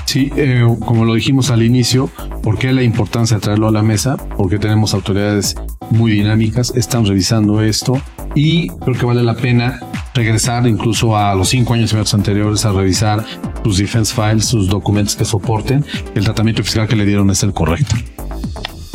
Sí, 0.05 0.31
eh, 0.37 0.63
como 0.85 1.03
lo 1.03 1.15
dijimos 1.15 1.49
al 1.49 1.63
inicio, 1.63 2.09
¿por 2.43 2.57
qué 2.57 2.71
la 2.71 2.83
importancia 2.83 3.37
de 3.37 3.41
traerlo 3.41 3.67
a 3.67 3.71
la 3.71 3.81
mesa? 3.81 4.17
Porque 4.37 4.59
tenemos 4.59 4.93
autoridades 4.93 5.55
muy 5.89 6.11
dinámicas, 6.11 6.73
están 6.75 7.05
revisando 7.05 7.61
esto 7.61 7.99
y 8.33 8.69
creo 8.69 8.97
que 8.97 9.05
vale 9.05 9.23
la 9.23 9.35
pena 9.35 9.79
regresar 10.13 10.67
incluso 10.67 11.17
a 11.17 11.35
los 11.35 11.49
cinco 11.49 11.73
años 11.73 12.13
anteriores 12.13 12.65
a 12.65 12.71
revisar 12.71 13.25
sus 13.63 13.77
defense 13.77 14.13
files, 14.13 14.45
sus 14.45 14.69
documentos 14.69 15.15
que 15.15 15.25
soporten. 15.25 15.83
El 16.13 16.23
tratamiento 16.23 16.63
fiscal 16.63 16.87
que 16.87 16.95
le 16.95 17.05
dieron 17.05 17.29
es 17.29 17.43
el 17.43 17.51
correcto. 17.51 17.95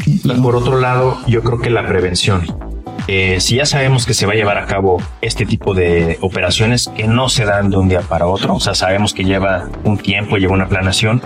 Y 0.07 0.19
por 0.41 0.57
otro 0.57 0.81
lado, 0.81 1.19
yo 1.27 1.43
creo 1.43 1.61
que 1.61 1.71
la 1.71 1.87
prevención. 1.87 2.70
Eh, 3.13 3.41
si 3.41 3.57
ya 3.57 3.67
sabemos 3.67 4.07
que 4.07 4.15
se 4.15 4.25
va 4.25 4.35
a 4.35 4.37
llevar 4.37 4.57
a 4.57 4.67
cabo 4.67 5.03
este 5.21 5.45
tipo 5.45 5.75
de 5.75 6.17
operaciones 6.21 6.89
que 6.97 7.09
no 7.09 7.29
se 7.29 7.45
dan 7.45 7.69
de 7.69 7.77
un 7.77 7.89
día 7.89 8.03
para 8.03 8.29
otro, 8.29 8.55
o 8.55 8.61
sea, 8.61 8.77
sabemos 8.77 9.15
que 9.15 9.25
lleva 9.25 9.69
un 9.83 9.99
tiempo, 9.99 10.37
lleva 10.37 10.53
una 10.53 10.69
planación, 10.69 11.21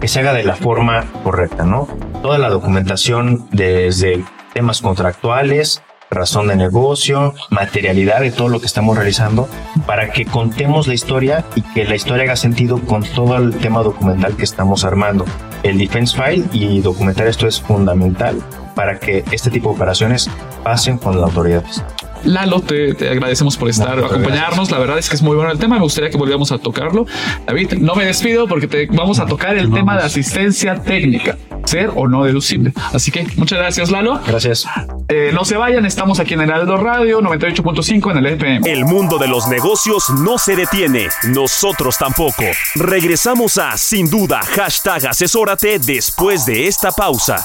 que 0.00 0.08
se 0.08 0.18
haga 0.18 0.32
de 0.32 0.42
la 0.42 0.56
forma 0.56 1.04
correcta, 1.22 1.64
¿no? 1.64 1.86
Toda 2.22 2.38
la 2.38 2.48
documentación 2.48 3.46
desde 3.52 4.24
temas 4.52 4.82
contractuales, 4.82 5.80
razón 6.10 6.48
de 6.48 6.56
negocio, 6.56 7.34
materialidad 7.50 8.18
de 8.18 8.32
todo 8.32 8.48
lo 8.48 8.58
que 8.58 8.66
estamos 8.66 8.96
realizando, 8.96 9.48
para 9.86 10.10
que 10.10 10.24
contemos 10.24 10.88
la 10.88 10.94
historia 10.94 11.44
y 11.54 11.62
que 11.62 11.84
la 11.84 11.94
historia 11.94 12.24
haga 12.24 12.34
sentido 12.34 12.80
con 12.80 13.04
todo 13.04 13.36
el 13.36 13.54
tema 13.58 13.84
documental 13.84 14.34
que 14.36 14.42
estamos 14.42 14.84
armando. 14.84 15.24
El 15.62 15.78
defense 15.78 16.20
file 16.20 16.46
y 16.52 16.80
documentar 16.80 17.28
esto 17.28 17.46
es 17.46 17.60
fundamental 17.60 18.42
para 18.78 19.00
que 19.00 19.24
este 19.32 19.50
tipo 19.50 19.70
de 19.70 19.74
operaciones 19.74 20.30
pasen 20.62 20.98
con 20.98 21.20
las 21.20 21.30
autoridades. 21.30 21.82
Lalo, 22.22 22.60
te, 22.60 22.94
te 22.94 23.08
agradecemos 23.10 23.56
por 23.56 23.68
estar, 23.68 23.98
acompañarnos. 23.98 24.70
La 24.70 24.78
verdad 24.78 24.98
es 24.98 25.08
que 25.08 25.16
es 25.16 25.22
muy 25.22 25.34
bueno 25.34 25.50
el 25.50 25.58
tema. 25.58 25.74
Me 25.74 25.82
gustaría 25.82 26.10
que 26.10 26.16
volviéramos 26.16 26.52
a 26.52 26.58
tocarlo. 26.58 27.04
David, 27.44 27.72
no 27.80 27.96
me 27.96 28.04
despido 28.04 28.46
porque 28.46 28.68
te 28.68 28.86
vamos 28.86 29.18
a 29.18 29.26
tocar 29.26 29.56
el 29.56 29.72
tema 29.72 29.96
de 29.96 30.04
asistencia 30.04 30.80
técnica, 30.80 31.36
ser 31.64 31.90
o 31.96 32.06
no 32.06 32.22
deducible. 32.22 32.72
Así 32.92 33.10
que 33.10 33.26
muchas 33.34 33.58
gracias, 33.58 33.90
Lalo. 33.90 34.20
Gracias. 34.24 34.64
Eh, 35.08 35.32
no 35.34 35.44
se 35.44 35.56
vayan, 35.56 35.84
estamos 35.84 36.20
aquí 36.20 36.34
en 36.34 36.42
Heraldo 36.42 36.76
Radio 36.76 37.20
98.5 37.20 38.12
en 38.12 38.16
el 38.18 38.26
FM. 38.26 38.72
El 38.72 38.84
mundo 38.84 39.18
de 39.18 39.26
los 39.26 39.48
negocios 39.48 40.04
no 40.20 40.38
se 40.38 40.54
detiene, 40.54 41.08
nosotros 41.24 41.98
tampoco. 41.98 42.44
Regresamos 42.76 43.58
a 43.58 43.76
Sin 43.76 44.08
Duda, 44.08 44.40
hashtag 44.42 45.08
asesórate 45.08 45.80
después 45.80 46.46
de 46.46 46.68
esta 46.68 46.92
pausa. 46.92 47.44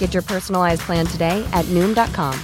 Get 0.00 0.12
your 0.12 0.24
personalized 0.24 0.80
plan 0.82 1.06
today 1.06 1.46
at 1.52 1.64
Noom.com. 1.66 2.34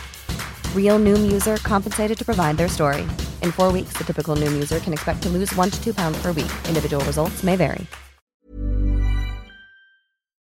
Real 0.75 1.01
Noom 1.01 1.33
user 1.33 1.57
compensated 1.65 2.17
to 2.19 2.25
provide 2.25 2.57
their 2.57 2.69
story. 2.69 3.03
In 3.43 3.51
four 3.51 3.73
weeks, 3.73 3.95
the 3.99 4.05
typical 4.05 4.37
Noom 4.37 4.53
user 4.53 4.79
can 4.79 4.93
expect 4.93 5.23
to 5.23 5.29
lose 5.29 5.53
one 5.57 5.71
to 5.71 5.83
two 5.83 5.93
pounds 5.93 6.17
per 6.23 6.33
week. 6.33 6.53
Individual 6.69 7.05
results 7.05 7.43
may 7.43 7.57
vary. 7.57 7.87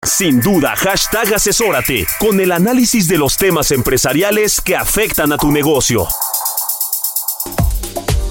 Sin 0.04 0.40
duda, 0.40 0.74
hashtag 0.76 1.34
asesórate 1.34 2.06
con 2.18 2.38
el 2.40 2.52
análisis 2.52 3.08
de 3.08 3.18
los 3.18 3.36
temas 3.36 3.70
empresariales 3.70 4.60
que 4.60 4.76
afectan 4.76 5.32
a 5.32 5.36
tu 5.36 5.50
negocio. 5.50 6.06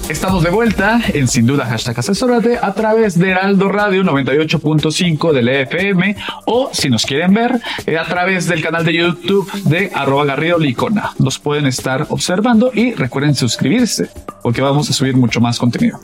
Estamos 0.08 0.44
de 0.44 0.50
vuelta 0.50 1.00
en 1.14 1.26
Sin 1.26 1.46
Duda 1.46 1.66
Hashtag 1.66 1.98
Asesórate 1.98 2.58
a 2.62 2.72
través 2.74 3.18
de 3.18 3.30
Heraldo 3.30 3.68
Radio 3.68 4.04
98.5 4.04 5.32
del 5.32 5.48
EFM 5.48 6.14
o 6.44 6.70
si 6.72 6.88
nos 6.88 7.04
quieren 7.04 7.34
ver 7.34 7.60
eh, 7.86 7.98
a 7.98 8.04
través 8.04 8.46
del 8.46 8.62
canal 8.62 8.84
de 8.84 8.94
YouTube 8.94 9.50
de 9.64 9.90
arroba 9.92 10.24
Garrido 10.24 10.58
Licona. 10.58 11.10
Nos 11.18 11.40
pueden 11.40 11.66
estar 11.66 12.06
observando 12.10 12.70
y 12.72 12.94
recuerden 12.94 13.34
suscribirse 13.34 14.08
porque 14.42 14.62
vamos 14.62 14.88
a 14.90 14.92
subir 14.92 15.16
mucho 15.16 15.40
más 15.40 15.58
contenido. 15.58 15.98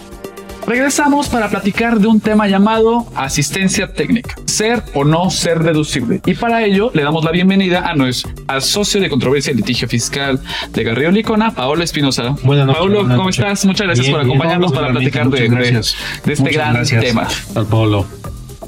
Regresamos 0.67 1.29
para 1.29 1.49
platicar 1.49 1.99
de 1.99 2.07
un 2.07 2.21
tema 2.21 2.47
llamado 2.47 3.07
asistencia 3.17 3.93
técnica, 3.93 4.37
ser 4.47 4.83
o 4.95 5.05
no 5.05 5.29
ser 5.31 5.65
deducible. 5.65 6.21
Y 6.25 6.35
para 6.35 6.65
ello 6.65 6.91
le 6.95 7.03
damos 7.03 7.25
la 7.25 7.33
bienvenida 7.33 7.89
a 7.89 7.95
nuestro 7.95 8.31
al 8.47 8.63
socio 8.63 9.01
de 9.01 9.09
controversia 9.11 9.53
y 9.53 9.57
litigio 9.57 9.89
fiscal 9.89 10.41
de 10.73 10.85
Garrido 10.85 11.11
Licona, 11.11 11.51
Paolo 11.53 11.83
Espinosa. 11.83 12.37
Buenas 12.45 12.67
noches, 12.67 12.79
Paolo, 12.79 12.95
buenas 13.01 13.17
¿cómo 13.17 13.29
noches. 13.29 13.39
estás? 13.45 13.65
Muchas 13.67 13.87
gracias 13.89 14.07
Bien, 14.07 14.17
por 14.17 14.25
bien, 14.25 14.31
acompañarnos 14.37 14.73
para 14.73 14.91
platicar 14.93 15.29
de, 15.31 15.49
de- 15.49 15.73
de 15.73 15.81
este 15.81 16.37
Muchas 16.43 16.53
gran 16.55 16.75
gracias. 16.75 17.05
tema. 17.05 17.29
Al 17.57 17.67
Pablo. 17.67 18.07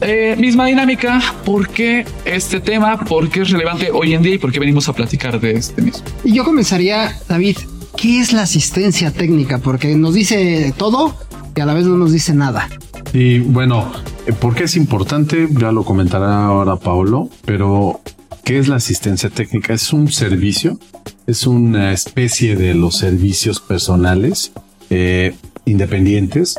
Eh, 0.00 0.34
misma 0.38 0.66
dinámica, 0.66 1.22
¿por 1.44 1.68
qué 1.68 2.04
este 2.24 2.58
tema? 2.60 2.98
¿Por 3.04 3.30
qué 3.30 3.42
es 3.42 3.50
relevante 3.50 3.90
hoy 3.92 4.14
en 4.14 4.22
día 4.22 4.34
y 4.34 4.38
por 4.38 4.50
qué 4.50 4.58
venimos 4.58 4.88
a 4.88 4.92
platicar 4.92 5.40
de 5.40 5.52
este 5.52 5.80
mismo? 5.80 6.04
Y 6.24 6.34
yo 6.34 6.44
comenzaría, 6.44 7.16
David, 7.28 7.56
¿qué 7.96 8.18
es 8.20 8.32
la 8.32 8.42
asistencia 8.42 9.12
técnica? 9.12 9.58
Porque 9.58 9.94
nos 9.94 10.12
dice 10.14 10.74
todo 10.76 11.16
y 11.54 11.60
a 11.60 11.66
la 11.66 11.74
vez 11.74 11.86
no 11.86 11.96
nos 11.96 12.12
dice 12.12 12.34
nada. 12.34 12.68
Y 13.12 13.38
bueno, 13.38 13.92
eh, 14.26 14.32
¿por 14.32 14.54
qué 14.54 14.64
es 14.64 14.76
importante? 14.76 15.48
Ya 15.50 15.72
lo 15.72 15.84
comentará 15.84 16.46
ahora 16.46 16.76
Paolo, 16.76 17.28
pero 17.44 18.00
¿qué 18.44 18.58
es 18.58 18.68
la 18.68 18.76
asistencia 18.76 19.30
técnica? 19.30 19.72
Es 19.72 19.92
un 19.92 20.10
servicio, 20.10 20.78
es 21.26 21.46
una 21.46 21.92
especie 21.92 22.56
de 22.56 22.74
los 22.74 22.96
servicios 22.96 23.60
personales 23.60 24.52
eh, 24.90 25.34
independientes 25.64 26.56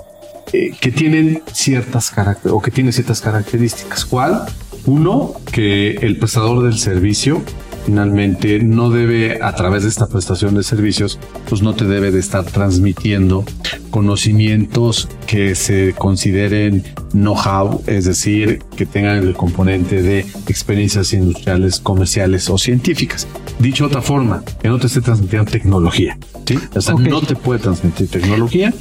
eh, 0.53 0.71
que 0.79 0.91
tienen 0.91 1.41
ciertas 1.51 2.13
o 2.49 2.61
que 2.61 2.71
tienen 2.71 2.93
ciertas 2.93 3.21
características. 3.21 4.05
¿Cuál? 4.05 4.45
Uno, 4.85 5.33
que 5.51 5.91
el 6.01 6.17
prestador 6.17 6.63
del 6.63 6.77
servicio 6.77 7.41
finalmente 7.85 8.59
no 8.59 8.89
debe, 8.89 9.39
a 9.41 9.53
través 9.55 9.83
de 9.83 9.89
esta 9.89 10.07
prestación 10.07 10.55
de 10.55 10.63
servicios, 10.63 11.19
pues 11.47 11.61
no 11.61 11.73
te 11.73 11.85
debe 11.85 12.11
de 12.11 12.19
estar 12.19 12.43
transmitiendo 12.43 13.45
conocimientos 13.91 15.07
que 15.27 15.55
se 15.55 15.93
consideren 15.93 16.83
know-how, 17.13 17.81
es 17.87 18.05
decir, 18.05 18.59
que 18.75 18.85
tengan 18.85 19.19
el 19.19 19.33
componente 19.33 20.01
de 20.01 20.25
experiencias 20.47 21.13
industriales, 21.13 21.79
comerciales 21.79 22.49
o 22.49 22.57
científicas. 22.57 23.27
Dicho 23.59 23.85
de 23.85 23.87
otra 23.89 24.01
forma, 24.01 24.43
que 24.61 24.67
no 24.67 24.79
te 24.79 24.87
esté 24.87 25.01
transmitiendo 25.01 25.49
tecnología, 25.49 26.17
¿sí? 26.45 26.57
O 26.75 26.81
sea, 26.81 26.95
no 26.95 27.21
te 27.21 27.35
puede 27.35 27.59
transmitir 27.59 28.09
tecnología. 28.09 28.73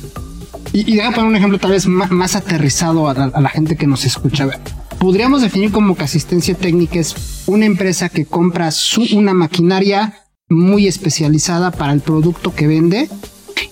Y, 0.72 0.90
y 0.90 0.96
déjame 0.96 1.14
poner 1.14 1.30
un 1.30 1.36
ejemplo 1.36 1.58
tal 1.58 1.70
vez 1.70 1.86
más, 1.86 2.34
aterrizado 2.34 3.08
a 3.08 3.14
la, 3.14 3.24
a 3.26 3.40
la 3.40 3.48
gente 3.48 3.76
que 3.76 3.86
nos 3.86 4.04
escucha. 4.04 4.44
A 4.44 4.46
ver, 4.46 4.58
Podríamos 5.04 5.42
definir 5.42 5.70
como 5.70 5.94
que 5.96 6.04
asistencia 6.04 6.54
técnica 6.54 6.98
es 6.98 7.14
una 7.44 7.66
empresa 7.66 8.08
que 8.08 8.24
compra 8.24 8.70
su- 8.70 9.06
una 9.18 9.34
maquinaria 9.34 10.14
muy 10.48 10.86
especializada 10.86 11.72
para 11.72 11.92
el 11.92 12.00
producto 12.00 12.54
que 12.54 12.66
vende 12.66 13.10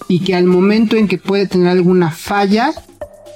y 0.09 0.19
que 0.19 0.35
al 0.35 0.45
momento 0.45 0.95
en 0.97 1.09
que 1.09 1.17
puede 1.17 1.47
tener 1.47 1.69
alguna 1.69 2.11
falla, 2.11 2.75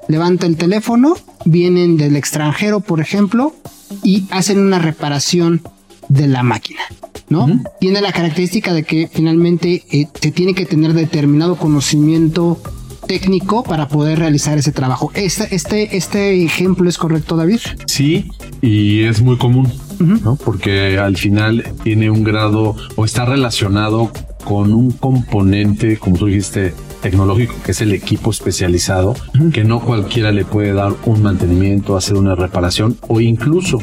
levanta 0.08 0.44
el 0.44 0.58
teléfono, 0.58 1.16
vienen 1.46 1.96
del 1.96 2.16
extranjero, 2.16 2.80
por 2.80 3.00
ejemplo, 3.00 3.54
y 4.02 4.26
hacen 4.30 4.58
una 4.58 4.78
reparación 4.78 5.62
de 6.10 6.26
la 6.26 6.42
máquina. 6.42 6.80
¿no? 7.30 7.48
Tiene 7.80 8.02
la 8.02 8.12
característica 8.12 8.74
de 8.74 8.82
que 8.84 9.08
finalmente 9.10 9.84
eh, 9.90 10.06
se 10.20 10.30
tiene 10.32 10.52
que 10.52 10.66
tener 10.66 10.92
determinado 10.92 11.56
conocimiento 11.56 12.60
técnico 13.06 13.62
para 13.62 13.88
poder 13.88 14.18
realizar 14.18 14.58
ese 14.58 14.72
trabajo. 14.72 15.10
Este, 15.14 15.54
este, 15.54 15.96
este 15.96 16.44
ejemplo 16.44 16.88
es 16.88 16.98
correcto, 16.98 17.36
David. 17.36 17.60
Sí, 17.86 18.28
y 18.60 19.04
es 19.04 19.22
muy 19.22 19.36
común, 19.36 19.72
¿no? 19.98 20.36
Porque 20.36 20.98
al 20.98 21.16
final 21.16 21.64
tiene 21.82 22.10
un 22.10 22.24
grado 22.24 22.76
o 22.96 23.04
está 23.04 23.24
relacionado 23.24 24.10
con 24.44 24.72
un 24.72 24.92
componente, 24.92 25.98
como 25.98 26.16
tú 26.16 26.26
dijiste, 26.26 26.72
tecnológico, 27.02 27.54
que 27.64 27.72
es 27.72 27.80
el 27.80 27.92
equipo 27.92 28.30
especializado, 28.30 29.14
que 29.52 29.64
no 29.64 29.80
cualquiera 29.80 30.32
le 30.32 30.44
puede 30.44 30.72
dar 30.72 30.92
un 31.04 31.22
mantenimiento, 31.22 31.96
hacer 31.96 32.16
una 32.16 32.34
reparación 32.34 32.96
o 33.08 33.20
incluso 33.20 33.78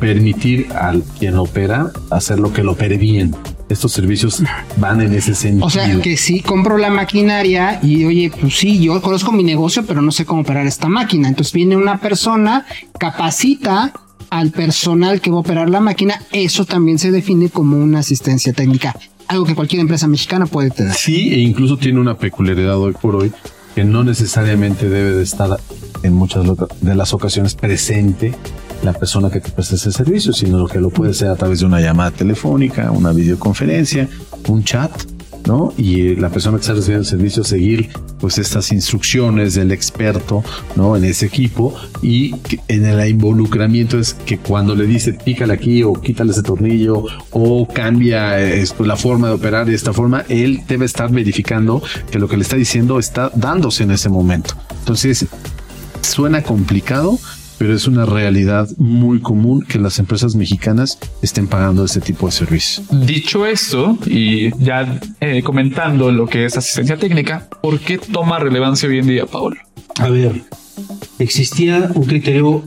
permitir 0.00 0.68
al 0.74 1.02
quien 1.18 1.36
opera 1.36 1.90
hacer 2.10 2.38
lo 2.38 2.52
que 2.52 2.62
lo 2.62 2.72
opere 2.72 2.98
bien. 2.98 3.34
Estos 3.68 3.92
servicios 3.92 4.42
van 4.76 5.00
en 5.00 5.12
ese 5.12 5.34
sentido. 5.34 5.66
O 5.66 5.70
sea, 5.70 6.00
que 6.00 6.16
sí 6.16 6.40
compro 6.40 6.78
la 6.78 6.90
maquinaria 6.90 7.80
y 7.82 8.04
oye, 8.04 8.30
pues 8.30 8.56
sí, 8.56 8.80
yo 8.80 9.00
conozco 9.02 9.32
mi 9.32 9.42
negocio, 9.42 9.84
pero 9.84 10.02
no 10.02 10.12
sé 10.12 10.24
cómo 10.24 10.42
operar 10.42 10.66
esta 10.66 10.88
máquina. 10.88 11.28
Entonces 11.28 11.52
viene 11.52 11.76
una 11.76 11.98
persona, 11.98 12.64
capacita 12.98 13.92
al 14.30 14.50
personal 14.50 15.20
que 15.20 15.30
va 15.30 15.38
a 15.38 15.40
operar 15.40 15.68
la 15.68 15.80
máquina. 15.80 16.22
Eso 16.30 16.64
también 16.64 16.98
se 16.98 17.10
define 17.10 17.48
como 17.48 17.76
una 17.76 18.00
asistencia 18.00 18.52
técnica. 18.52 18.96
Algo 19.28 19.44
que 19.44 19.56
cualquier 19.56 19.80
empresa 19.80 20.06
mexicana 20.06 20.46
puede 20.46 20.70
tener. 20.70 20.94
Sí, 20.94 21.34
e 21.34 21.40
incluso 21.40 21.76
tiene 21.76 21.98
una 21.98 22.16
peculiaridad 22.16 22.78
hoy 22.78 22.92
por 22.92 23.16
hoy 23.16 23.32
que 23.74 23.84
no 23.84 24.04
necesariamente 24.04 24.88
debe 24.88 25.10
de 25.10 25.22
estar 25.22 25.58
en 26.02 26.12
muchas 26.14 26.44
de 26.80 26.94
las 26.94 27.12
ocasiones 27.12 27.54
presente 27.54 28.34
la 28.82 28.92
persona 28.92 29.30
que 29.30 29.40
te 29.40 29.50
presta 29.50 29.74
ese 29.74 29.92
servicio, 29.92 30.32
sino 30.32 30.66
que 30.66 30.80
lo 30.80 30.90
puede 30.90 31.14
ser 31.14 31.28
a 31.28 31.36
través 31.36 31.60
de 31.60 31.66
una 31.66 31.80
llamada 31.80 32.10
telefónica, 32.10 32.90
una 32.90 33.12
videoconferencia, 33.12 34.08
un 34.48 34.64
chat, 34.64 34.90
¿no? 35.46 35.72
Y 35.76 36.08
eh, 36.08 36.16
la 36.18 36.28
persona 36.28 36.56
que 36.56 36.62
está 36.62 36.74
recibiendo 36.74 37.02
el 37.02 37.06
servicio 37.06 37.44
seguir 37.44 37.90
pues 38.20 38.38
estas 38.38 38.72
instrucciones 38.72 39.54
del 39.54 39.72
experto, 39.72 40.42
¿no? 40.74 40.96
En 40.96 41.04
ese 41.04 41.26
equipo 41.26 41.74
y 42.02 42.34
en 42.68 42.84
el 42.84 43.08
involucramiento 43.08 43.98
es 43.98 44.14
que 44.14 44.38
cuando 44.38 44.74
le 44.74 44.86
dice 44.86 45.12
pícale 45.12 45.52
aquí 45.52 45.82
o 45.82 45.92
quítale 45.92 46.32
ese 46.32 46.42
tornillo 46.42 47.04
o 47.30 47.68
cambia 47.68 48.40
eh, 48.40 48.64
la 48.80 48.96
forma 48.96 49.28
de 49.28 49.34
operar 49.34 49.66
de 49.66 49.74
esta 49.74 49.92
forma, 49.92 50.24
él 50.28 50.62
debe 50.66 50.86
estar 50.86 51.10
verificando 51.10 51.82
que 52.10 52.18
lo 52.18 52.28
que 52.28 52.36
le 52.36 52.42
está 52.42 52.56
diciendo 52.56 52.98
está 52.98 53.30
dándose 53.34 53.84
en 53.84 53.92
ese 53.92 54.08
momento. 54.08 54.54
Entonces, 54.80 55.26
suena 56.00 56.42
complicado, 56.42 57.18
pero 57.58 57.74
es 57.74 57.86
una 57.86 58.06
realidad 58.06 58.68
muy 58.78 59.20
común 59.20 59.62
que 59.62 59.78
las 59.78 59.98
empresas 59.98 60.34
mexicanas 60.34 60.98
estén 61.22 61.46
pagando 61.46 61.84
este 61.84 62.00
tipo 62.00 62.26
de 62.26 62.32
servicios. 62.32 62.86
Dicho 62.90 63.46
esto, 63.46 63.98
y 64.06 64.50
ya 64.62 65.00
eh, 65.20 65.42
comentando 65.42 66.10
lo 66.10 66.26
que 66.26 66.44
es 66.44 66.56
asistencia 66.56 66.96
técnica, 66.96 67.48
¿por 67.62 67.78
qué 67.80 67.98
toma 67.98 68.38
relevancia 68.38 68.88
hoy 68.88 68.98
en 68.98 69.06
día, 69.06 69.26
Paolo? 69.26 69.56
A 69.98 70.08
ver, 70.08 70.42
existía 71.18 71.90
un 71.94 72.04
criterio 72.04 72.62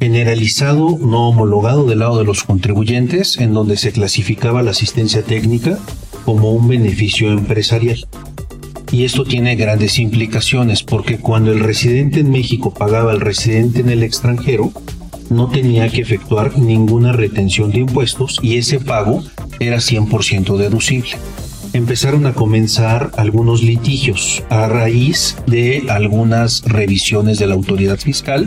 generalizado, 0.00 0.98
no 1.00 1.28
homologado 1.28 1.86
del 1.86 2.00
lado 2.00 2.18
de 2.18 2.24
los 2.24 2.42
contribuyentes, 2.42 3.38
en 3.38 3.54
donde 3.54 3.76
se 3.76 3.92
clasificaba 3.92 4.62
la 4.62 4.72
asistencia 4.72 5.22
técnica 5.22 5.78
como 6.24 6.52
un 6.52 6.68
beneficio 6.68 7.30
empresarial. 7.30 8.06
Y 8.92 9.04
esto 9.04 9.24
tiene 9.24 9.56
grandes 9.56 9.98
implicaciones 9.98 10.82
porque 10.82 11.16
cuando 11.16 11.50
el 11.50 11.60
residente 11.60 12.20
en 12.20 12.30
México 12.30 12.74
pagaba 12.74 13.10
al 13.10 13.22
residente 13.22 13.80
en 13.80 13.88
el 13.88 14.02
extranjero, 14.02 14.70
no 15.30 15.48
tenía 15.48 15.88
que 15.88 16.02
efectuar 16.02 16.58
ninguna 16.58 17.12
retención 17.12 17.70
de 17.70 17.78
impuestos 17.78 18.38
y 18.42 18.58
ese 18.58 18.80
pago 18.80 19.24
era 19.60 19.78
100% 19.78 20.58
deducible. 20.58 21.12
Empezaron 21.72 22.26
a 22.26 22.34
comenzar 22.34 23.10
algunos 23.16 23.62
litigios 23.62 24.42
a 24.50 24.68
raíz 24.68 25.36
de 25.46 25.86
algunas 25.88 26.62
revisiones 26.64 27.38
de 27.38 27.46
la 27.46 27.54
autoridad 27.54 27.98
fiscal 27.98 28.46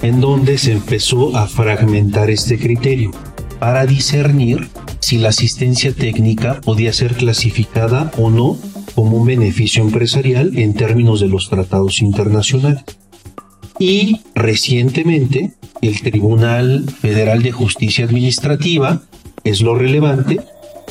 en 0.00 0.22
donde 0.22 0.56
se 0.56 0.72
empezó 0.72 1.36
a 1.36 1.46
fragmentar 1.46 2.30
este 2.30 2.58
criterio 2.58 3.10
para 3.58 3.84
discernir 3.84 4.70
si 5.00 5.18
la 5.18 5.28
asistencia 5.28 5.92
técnica 5.92 6.62
podía 6.62 6.94
ser 6.94 7.14
clasificada 7.14 8.10
o 8.16 8.30
no 8.30 8.56
como 8.94 9.18
un 9.18 9.26
beneficio 9.26 9.82
empresarial 9.82 10.56
en 10.58 10.74
términos 10.74 11.20
de 11.20 11.28
los 11.28 11.48
tratados 11.48 12.00
internacionales. 12.00 12.82
Y 13.78 14.20
recientemente 14.34 15.54
el 15.82 16.00
Tribunal 16.00 16.84
Federal 16.88 17.42
de 17.42 17.52
Justicia 17.52 18.04
Administrativa, 18.04 19.02
es 19.44 19.60
lo 19.60 19.74
relevante, 19.74 20.40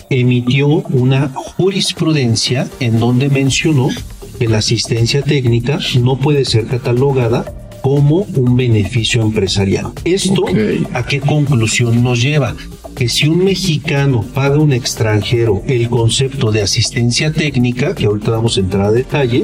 emitió 0.09 0.67
una 0.67 1.29
jurisprudencia 1.29 2.67
en 2.81 2.99
donde 2.99 3.29
mencionó 3.29 3.89
que 4.37 4.49
la 4.49 4.57
asistencia 4.57 5.21
técnica 5.21 5.79
no 6.01 6.19
puede 6.19 6.43
ser 6.43 6.67
catalogada 6.67 7.45
como 7.81 8.27
un 8.35 8.57
beneficio 8.57 9.21
empresarial. 9.21 9.93
¿Esto 10.03 10.43
a 10.93 11.05
qué 11.05 11.21
conclusión 11.21 12.03
nos 12.03 12.21
lleva? 12.21 12.55
Que 12.95 13.09
si 13.09 13.27
un 13.27 13.43
mexicano 13.43 14.23
paga 14.33 14.55
a 14.55 14.59
un 14.59 14.73
extranjero 14.73 15.61
el 15.67 15.89
concepto 15.89 16.51
de 16.51 16.61
asistencia 16.61 17.31
técnica, 17.31 17.95
que 17.95 18.05
ahorita 18.05 18.31
vamos 18.31 18.57
a 18.57 18.61
entrar 18.61 18.85
a 18.85 18.91
detalle, 18.91 19.43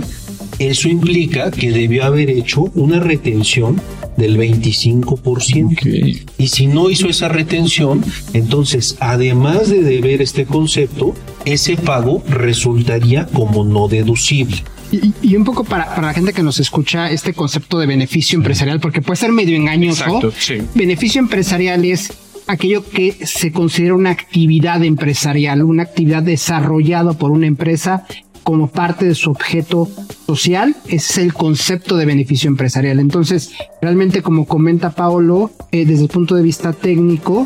eso 0.59 0.89
implica 0.89 1.51
que 1.51 1.71
debió 1.71 2.03
haber 2.05 2.29
hecho 2.29 2.63
una 2.75 2.99
retención 2.99 3.79
del 4.17 4.37
25%. 4.37 6.25
Y 6.37 6.47
si 6.47 6.67
no 6.67 6.89
hizo 6.89 7.07
esa 7.07 7.27
retención, 7.27 8.03
entonces, 8.33 8.97
además 8.99 9.69
de 9.69 9.83
deber 9.83 10.21
este 10.21 10.45
concepto, 10.45 11.13
ese 11.45 11.77
pago 11.77 12.23
resultaría 12.27 13.27
como 13.27 13.63
no 13.63 13.87
deducible. 13.87 14.57
Y, 14.91 15.35
un 15.35 15.43
poco 15.43 15.65
para, 15.65 16.01
la 16.01 16.13
gente 16.13 16.31
que 16.31 16.41
nos 16.41 16.59
escucha, 16.59 17.11
este 17.11 17.33
concepto 17.33 17.77
de 17.77 17.85
beneficio 17.85 18.37
empresarial, 18.37 18.79
porque 18.79 19.01
puede 19.01 19.17
ser 19.17 19.33
medio 19.33 19.55
engañoso. 19.55 20.03
Exacto, 20.05 20.65
Beneficio 20.75 21.19
empresarial 21.19 21.83
es 21.83 22.11
aquello 22.47 22.83
que 22.89 23.11
se 23.25 23.51
considera 23.51 23.95
una 23.95 24.11
actividad 24.11 24.83
empresarial, 24.83 25.63
una 25.63 25.83
actividad 25.83 26.23
desarrollada 26.23 27.13
por 27.13 27.31
una 27.31 27.47
empresa 27.47 28.05
como 28.43 28.67
parte 28.67 29.05
de 29.05 29.13
su 29.13 29.29
objeto 29.29 29.89
social, 30.25 30.73
es 30.87 31.17
el 31.17 31.33
concepto 31.33 31.97
de 31.97 32.05
beneficio 32.05 32.47
empresarial. 32.47 32.99
Entonces, 33.01 33.51
realmente 33.81 34.21
como 34.21 34.45
comenta 34.45 34.91
Paolo, 34.91 35.51
eh, 35.73 35.85
desde 35.85 36.03
el 36.03 36.09
punto 36.09 36.33
de 36.33 36.43
vista 36.43 36.71
técnico, 36.71 37.45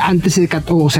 antes 0.00 0.34
se 0.34 0.48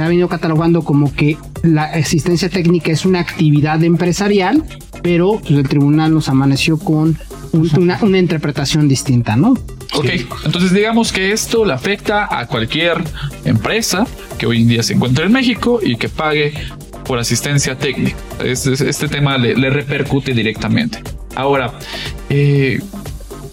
ha 0.01 0.07
venido 0.07 0.29
catalogando 0.29 0.83
como 0.83 1.13
que 1.13 1.37
la 1.61 1.91
existencia 1.93 2.47
técnica 2.47 2.91
es 2.91 3.05
una 3.05 3.19
actividad 3.19 3.83
empresarial, 3.83 4.63
pero 5.01 5.39
pues, 5.39 5.51
el 5.51 5.67
tribunal 5.67 6.13
nos 6.13 6.29
amaneció 6.29 6.77
con 6.77 7.17
una, 7.51 7.99
una 8.01 8.19
interpretación 8.19 8.87
distinta, 8.87 9.35
¿no? 9.35 9.55
Ok, 9.95 10.09
entonces 10.45 10.73
digamos 10.73 11.11
que 11.11 11.31
esto 11.31 11.65
le 11.65 11.73
afecta 11.73 12.27
a 12.29 12.47
cualquier 12.47 13.03
empresa 13.45 14.07
que 14.37 14.47
hoy 14.47 14.61
en 14.63 14.67
día 14.67 14.83
se 14.83 14.93
encuentra 14.93 15.25
en 15.25 15.31
México 15.31 15.79
y 15.83 15.97
que 15.97 16.09
pague 16.09 16.53
por 17.03 17.19
asistencia 17.19 17.77
técnica. 17.77 18.17
Este, 18.43 19.07
tema 19.07 19.37
le, 19.37 19.69
repercute 19.69 20.33
directamente. 20.33 20.99
Ahora, 21.35 21.73
eh, 22.29 22.79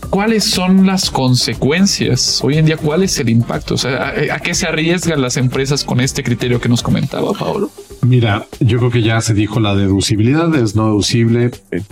¿cuáles 0.09 0.45
son 0.45 0.87
las 0.87 1.11
consecuencias? 1.11 2.41
Hoy 2.43 2.57
en 2.57 2.67
día, 2.67 2.77
¿cuál 2.77 3.03
es 3.03 3.19
el 3.19 3.29
impacto? 3.29 3.75
O 3.75 3.79
sea, 3.79 4.15
¿a, 4.33 4.39
qué 4.41 4.55
se 4.55 4.67
arriesgan 4.67 5.21
las 5.21 5.37
empresas 5.37 5.85
con 5.85 6.01
este 6.01 6.23
criterio 6.23 6.61
que 6.61 6.69
nos 6.69 6.83
comentaba 6.83 7.33
Pablo? 7.33 7.71
Mira, 8.03 8.47
yo 8.61 8.79
creo 8.79 8.91
que 8.91 9.03
ya 9.03 9.21
se 9.21 9.35
dijo 9.35 9.61
la 9.61 9.75
deducibilidad, 9.75 10.55
es 10.55 10.75
no 10.75 10.87
deducible, 10.87 11.51
eh, 11.71 11.83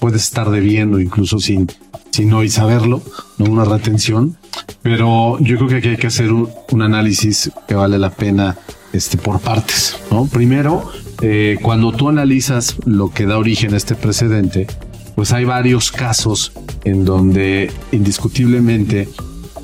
puedes 0.00 0.22
estar 0.22 0.50
debiendo 0.50 1.00
incluso 1.00 1.38
sin 1.38 1.68
sino 2.16 2.42
y 2.42 2.48
saberlo, 2.48 3.02
no 3.36 3.44
una 3.50 3.66
retención. 3.66 4.38
Pero 4.80 5.38
yo 5.40 5.56
creo 5.56 5.68
que 5.68 5.76
aquí 5.76 5.88
hay 5.88 5.96
que 5.98 6.06
hacer 6.06 6.32
un, 6.32 6.48
análisis 6.80 7.50
que 7.68 7.74
vale 7.74 7.98
la 7.98 8.08
pena 8.08 8.56
este, 8.94 9.18
por 9.18 9.38
partes. 9.40 9.98
¿no? 10.10 10.24
Primero, 10.24 10.90
eh, 11.20 11.58
cuando 11.60 11.92
tú 11.92 12.08
analizas 12.08 12.76
lo 12.86 13.10
que 13.10 13.26
da 13.26 13.36
origen 13.36 13.74
a 13.74 13.76
este 13.76 13.94
precedente, 13.94 14.66
pues 15.14 15.32
hay 15.32 15.44
varios 15.44 15.92
casos 15.92 16.52
en 16.84 17.04
donde 17.04 17.70
indiscutiblemente 17.92 19.10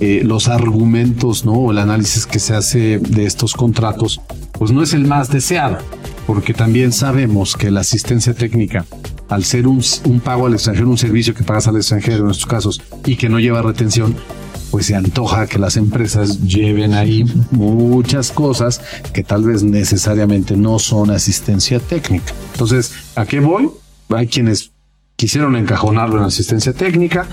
eh, 0.00 0.20
los 0.22 0.48
argumentos 0.48 1.46
¿no? 1.46 1.52
o 1.52 1.70
el 1.70 1.78
análisis 1.78 2.26
que 2.26 2.38
se 2.38 2.54
hace 2.54 2.98
de 2.98 3.24
estos 3.24 3.54
contratos, 3.54 4.20
pues 4.58 4.72
no 4.72 4.82
es 4.82 4.92
el 4.92 5.06
más 5.06 5.30
deseado, 5.30 5.78
porque 6.26 6.52
también 6.52 6.92
sabemos 6.92 7.56
que 7.56 7.70
la 7.70 7.80
asistencia 7.80 8.34
técnica 8.34 8.84
al 9.32 9.44
ser 9.44 9.66
un, 9.66 9.80
pago 10.22 10.46
al 10.46 10.52
extranjero, 10.52 10.90
un 10.90 10.98
servicio 10.98 11.34
que 11.34 11.42
pagas 11.42 11.66
al 11.66 11.76
extranjero 11.76 12.24
en 12.24 12.30
estos 12.30 12.44
casos 12.44 12.82
y 13.06 13.16
que 13.16 13.30
no 13.30 13.40
lleva 13.40 13.62
retención, 13.62 14.14
pues 14.70 14.86
se 14.86 14.94
antoja 14.94 15.46
que 15.46 15.58
las 15.58 15.78
empresas 15.78 16.42
lleven 16.42 16.92
ahí 16.92 17.24
muchas 17.50 18.30
cosas 18.30 18.82
que 19.14 19.24
tal 19.24 19.44
vez 19.44 19.62
necesariamente 19.62 20.54
no 20.54 20.78
son 20.78 21.10
asistencia 21.10 21.80
técnica. 21.80 22.34
Entonces, 22.52 22.92
¿a 23.16 23.24
qué 23.24 23.40
voy? 23.40 23.70
Hay 24.10 24.26
quienes 24.26 24.72
quisieron 25.16 25.56
encajonarlo 25.56 26.18
en 26.18 26.24
asistencia 26.24 26.74
técnica, 26.74 27.26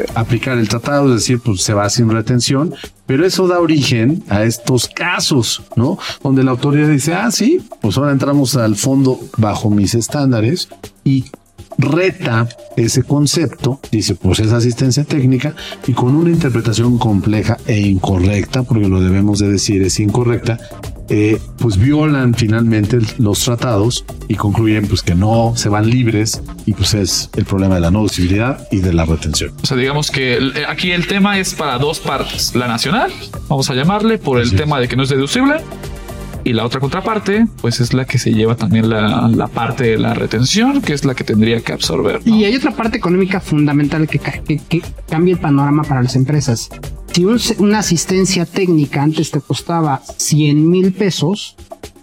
eh, 0.00 0.06
aplicar 0.16 0.58
el 0.58 0.68
tratado, 0.68 1.10
es 1.10 1.20
decir, 1.20 1.38
pues 1.38 1.62
se 1.62 1.72
va 1.72 1.88
sin 1.88 2.10
retención, 2.10 2.74
pero 3.06 3.24
eso 3.24 3.46
da 3.46 3.60
origen 3.60 4.24
a 4.28 4.42
estos 4.42 4.88
casos, 4.88 5.62
¿no? 5.76 5.98
Donde 6.20 6.42
la 6.42 6.50
autoridad 6.50 6.88
dice, 6.88 7.14
ah, 7.14 7.30
sí, 7.30 7.60
pues 7.80 7.96
ahora 7.96 8.10
entramos 8.10 8.56
al 8.56 8.74
fondo 8.74 9.20
bajo 9.36 9.70
mis 9.70 9.94
estándares 9.94 10.68
y 11.04 11.26
reta 11.78 12.48
ese 12.76 13.02
concepto, 13.02 13.80
dice 13.90 14.14
pues 14.14 14.40
es 14.40 14.52
asistencia 14.52 15.04
técnica 15.04 15.54
y 15.86 15.92
con 15.92 16.14
una 16.14 16.30
interpretación 16.30 16.98
compleja 16.98 17.56
e 17.66 17.80
incorrecta, 17.80 18.62
porque 18.62 18.88
lo 18.88 19.00
debemos 19.00 19.38
de 19.38 19.48
decir 19.48 19.82
es 19.82 20.00
incorrecta, 20.00 20.58
eh, 21.10 21.38
pues 21.58 21.76
violan 21.76 22.34
finalmente 22.34 22.98
los 23.18 23.40
tratados 23.44 24.04
y 24.26 24.36
concluyen 24.36 24.86
pues 24.86 25.02
que 25.02 25.14
no 25.14 25.52
se 25.54 25.68
van 25.68 25.88
libres 25.90 26.42
y 26.64 26.72
pues 26.72 26.94
es 26.94 27.30
el 27.36 27.44
problema 27.44 27.74
de 27.74 27.82
la 27.82 27.90
no 27.90 28.00
deducibilidad 28.00 28.66
y 28.70 28.78
de 28.78 28.92
la 28.92 29.04
retención. 29.04 29.52
O 29.62 29.66
sea, 29.66 29.76
digamos 29.76 30.10
que 30.10 30.64
aquí 30.68 30.92
el 30.92 31.06
tema 31.06 31.38
es 31.38 31.54
para 31.54 31.78
dos 31.78 32.00
partes, 32.00 32.54
la 32.54 32.68
nacional, 32.68 33.12
vamos 33.48 33.68
a 33.70 33.74
llamarle 33.74 34.18
por 34.18 34.40
el 34.40 34.54
tema 34.54 34.80
de 34.80 34.88
que 34.88 34.96
no 34.96 35.02
es 35.02 35.10
deducible 35.10 35.56
y 36.44 36.52
la 36.52 36.64
otra 36.64 36.78
contraparte, 36.80 37.46
pues 37.60 37.80
es 37.80 37.94
la 37.94 38.04
que 38.04 38.18
se 38.18 38.32
lleva 38.32 38.54
también 38.54 38.90
la, 38.90 39.48
parte 39.52 39.84
de 39.84 39.98
la 39.98 40.14
retención, 40.14 40.82
que 40.82 40.92
es 40.92 41.04
la 41.04 41.14
que 41.14 41.24
tendría 41.24 41.60
que 41.60 41.72
absorber. 41.72 42.20
Y 42.24 42.44
hay 42.44 42.54
otra 42.54 42.72
parte 42.72 42.98
económica 42.98 43.40
fundamental 43.40 44.06
que, 44.06 44.18
que, 44.18 44.82
cambia 45.08 45.32
el 45.32 45.40
panorama 45.40 45.82
para 45.82 46.02
las 46.02 46.16
empresas. 46.16 46.68
Si 47.12 47.24
una 47.58 47.78
asistencia 47.78 48.44
técnica 48.44 49.02
antes 49.02 49.30
te 49.30 49.40
costaba 49.40 50.02
100 50.18 50.68
mil 50.68 50.92
pesos, 50.92 51.56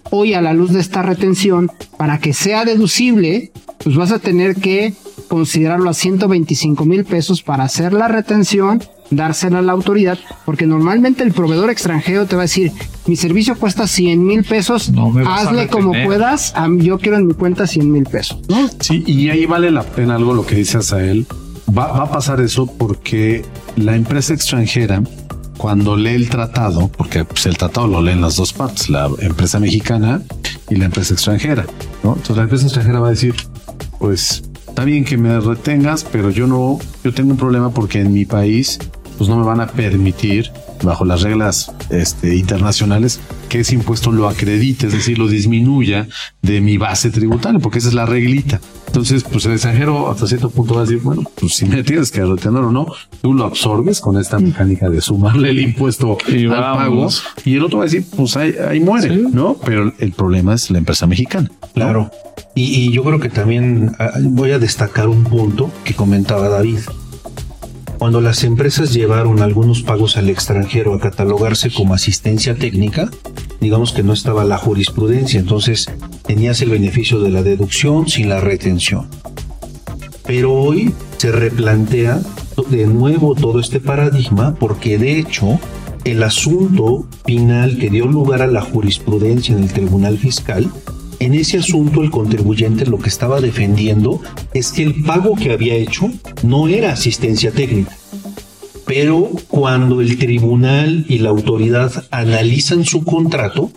hoy 0.10 0.34
a 0.34 0.42
la 0.42 0.54
luz 0.54 0.72
de 0.72 0.80
esta 0.80 1.02
retención, 1.02 1.72
para 1.98 2.20
que 2.20 2.34
sea 2.34 2.66
deducible, 2.66 3.52
pues 3.84 3.96
vas 3.96 4.12
a 4.12 4.20
tener 4.20 4.56
que 4.56 4.94
considerarlo 5.28 5.90
a 5.90 5.94
125 5.94 6.86
mil 6.86 7.06
pesos 7.06 7.42
para 7.44 7.64
hacer 7.64 7.94
la 7.94 8.08
retención, 8.08 8.82
dársela 9.12 9.60
a 9.60 9.62
la 9.62 9.74
autoridad, 9.74 10.18
porque 10.46 10.66
normalmente 10.66 11.24
el 11.24 11.32
proveedor 11.32 11.70
extranjero 11.70 12.26
te 12.26 12.36
va 12.36 12.44
a 12.44 12.46
decir, 12.46 12.72
mi 13.06 13.16
servicio 13.16 13.56
cuesta 13.56 13.86
100 13.88 14.26
mil 14.26 14.44
pesos, 14.44 14.92
a 15.26 15.36
hazle 15.36 15.68
como 15.68 15.94
retener". 15.94 16.08
puedas, 16.08 16.54
yo 16.78 16.98
quiero 16.98 17.18
en 17.18 17.28
mi 17.28 17.34
cuenta 17.34 17.68
100 17.68 17.92
mil 17.92 18.04
pesos, 18.06 18.40
¿no? 18.50 18.70
Sí, 18.80 19.04
y 19.06 19.30
ahí 19.30 19.46
vale 19.46 19.70
la 19.70 19.84
pena 19.84 20.16
algo 20.16 20.34
lo 20.34 20.46
que 20.46 20.56
dices 20.56 20.92
a 20.94 21.04
él. 21.04 21.28
Va, 21.78 21.92
va 21.92 22.04
a 22.04 22.12
pasar 22.12 22.42
eso 22.42 22.66
porque 22.66 23.46
la 23.76 23.96
empresa 23.96 24.34
extranjera, 24.34 25.04
cuando 25.58 25.96
lee 25.96 26.16
el 26.16 26.30
tratado, 26.30 26.90
porque 26.90 27.24
pues, 27.24 27.46
el 27.46 27.58
tratado 27.58 27.88
lo 27.88 28.02
leen 28.02 28.22
las 28.22 28.36
dos 28.36 28.52
partes, 28.52 28.90
la 28.90 29.10
empresa 29.20 29.60
mexicana 29.60 30.22
y 30.70 30.76
la 30.76 30.86
empresa 30.86 31.14
extranjera, 31.14 31.66
¿no? 32.04 32.14
Entonces 32.14 32.38
la 32.38 32.44
empresa 32.44 32.66
extranjera 32.66 33.00
va 33.00 33.08
a 33.08 33.12
decir, 33.12 33.36
pues 34.00 34.44
está 34.68 34.86
bien 34.86 35.06
que 35.06 35.18
me 35.18 35.40
retengas, 35.40 36.04
pero 36.04 36.30
yo 36.30 36.48
no, 36.48 36.80
yo 37.04 37.14
tengo 37.14 37.32
un 37.32 37.38
problema 37.38 37.72
porque 37.72 38.00
en 38.02 38.12
mi 38.14 38.26
país, 38.26 38.80
pues 39.22 39.30
no 39.30 39.38
me 39.38 39.46
van 39.46 39.62
a 39.62 39.68
permitir 39.68 40.52
bajo 40.82 41.06
las 41.06 41.22
reglas 41.22 41.72
este, 41.92 42.36
internacionales 42.38 43.20
que 43.50 43.60
ese 43.60 43.76
impuesto 43.76 44.12
lo 44.12 44.28
acredite, 44.28 44.88
es 44.88 44.94
decir, 44.94 45.20
lo 45.20 45.28
disminuya 45.28 46.08
de 46.42 46.60
mi 46.60 46.78
base 46.78 47.12
tributaria, 47.12 47.60
porque 47.60 47.78
esa 47.78 47.90
es 47.90 47.94
la 47.94 48.08
reglita. 48.08 48.60
Entonces, 48.88 49.24
pues 49.24 49.46
el 49.46 49.52
extranjero 49.52 50.10
hasta 50.10 50.26
cierto 50.26 50.50
punto 50.50 50.74
va 50.74 50.82
a 50.82 50.86
decir, 50.86 51.02
bueno, 51.04 51.22
pues 51.40 51.54
si 51.54 51.66
me 51.66 51.84
tienes 51.84 52.10
que 52.10 52.26
retener 52.26 52.64
o 52.64 52.72
no, 52.72 52.88
tú 53.22 53.36
lo 53.36 53.46
absorbes 53.46 54.02
con 54.02 54.20
esta 54.20 54.40
mecánica 54.40 54.90
de 54.90 55.02
sumarle 55.02 55.52
el 55.52 55.60
impuesto 55.60 56.18
Y 56.28 56.48
al 56.48 56.60
pago 56.60 57.08
y 57.46 57.58
el 57.58 57.64
otro 57.64 57.78
va 57.78 57.84
a 57.84 57.86
decir, 57.86 58.04
pues 58.18 58.36
ahí, 58.38 58.56
ahí 58.68 58.80
muere, 58.80 59.16
¿no? 59.16 59.56
Pero 59.64 59.94
el 60.00 60.14
problema 60.14 60.56
es 60.56 60.72
la 60.72 60.80
empresa 60.80 61.06
mexicana. 61.06 61.52
¿no? 61.52 61.70
Claro. 61.76 62.12
Y, 62.56 62.64
y 62.64 62.92
yo 62.92 63.04
creo 63.04 63.20
que 63.20 63.30
también 63.30 63.92
ah, 64.00 64.14
voy 64.20 64.50
a 64.50 64.58
destacar 64.58 65.10
un 65.10 65.26
punto 65.26 65.70
que 65.84 65.94
comentaba 65.94 66.50
David. 66.50 66.80
Cuando 68.02 68.20
las 68.20 68.44
empresas 68.44 68.96
llevaron 68.96 69.44
algunos 69.44 69.84
pagos 69.84 70.18
al 70.18 70.28
extranjero 70.28 70.96
a 70.96 71.00
catalogarse 71.00 71.70
como 71.72 71.94
asistencia 71.94 72.56
técnica, 72.56 73.12
digamos 73.60 73.94
que 73.94 74.02
no 74.02 74.12
estaba 74.12 74.44
la 74.44 74.58
jurisprudencia, 74.58 75.40
entonces 75.40 75.86
tenías 76.26 76.60
el 76.64 76.72
beneficio 76.72 77.20
de 77.20 77.30
la 77.30 77.44
deducción 77.44 78.08
sin 78.08 78.28
la 78.28 78.42
retención. 78.42 79.08
Pero 80.26 80.52
hoy 80.52 80.96
se 81.18 81.32
replantea 81.32 82.20
de 82.72 82.88
nuevo 82.88 83.36
todo 83.36 83.60
este 83.60 83.80
paradigma 83.80 84.56
porque 84.56 84.98
de 84.98 85.20
hecho 85.20 85.60
el 86.04 86.24
asunto 86.24 87.06
final 87.26 87.78
que 87.78 87.92
dio 87.92 88.08
lugar 88.08 88.42
a 88.42 88.48
la 88.48 88.62
jurisprudencia 88.62 89.56
en 89.56 89.62
el 89.62 89.72
Tribunal 89.72 90.18
Fiscal, 90.18 90.72
en 91.22 91.36
ese 91.36 91.60
asunto 91.60 92.02
el 92.02 92.10
contribuyente 92.10 92.88
lo 92.88 92.98
que 92.98 93.10
estaba 93.10 93.40
defendiendo 93.40 94.22
es 94.56 94.72
que 94.72 94.82
el 94.82 95.04
pago 95.04 95.36
que 95.36 95.52
había 95.52 95.76
hecho 95.76 96.10
no 96.42 96.68
era 96.68 96.94
asistencia 96.94 97.52
técnica. 97.52 97.96
Pero 98.88 99.30
cuando 99.48 100.02
el 100.02 100.18
tribunal 100.18 101.06
y 101.08 101.20
la 101.20 101.30
autoridad 101.30 102.06
analizan 102.10 102.86
su 102.86 103.04
contrato, 103.04 103.72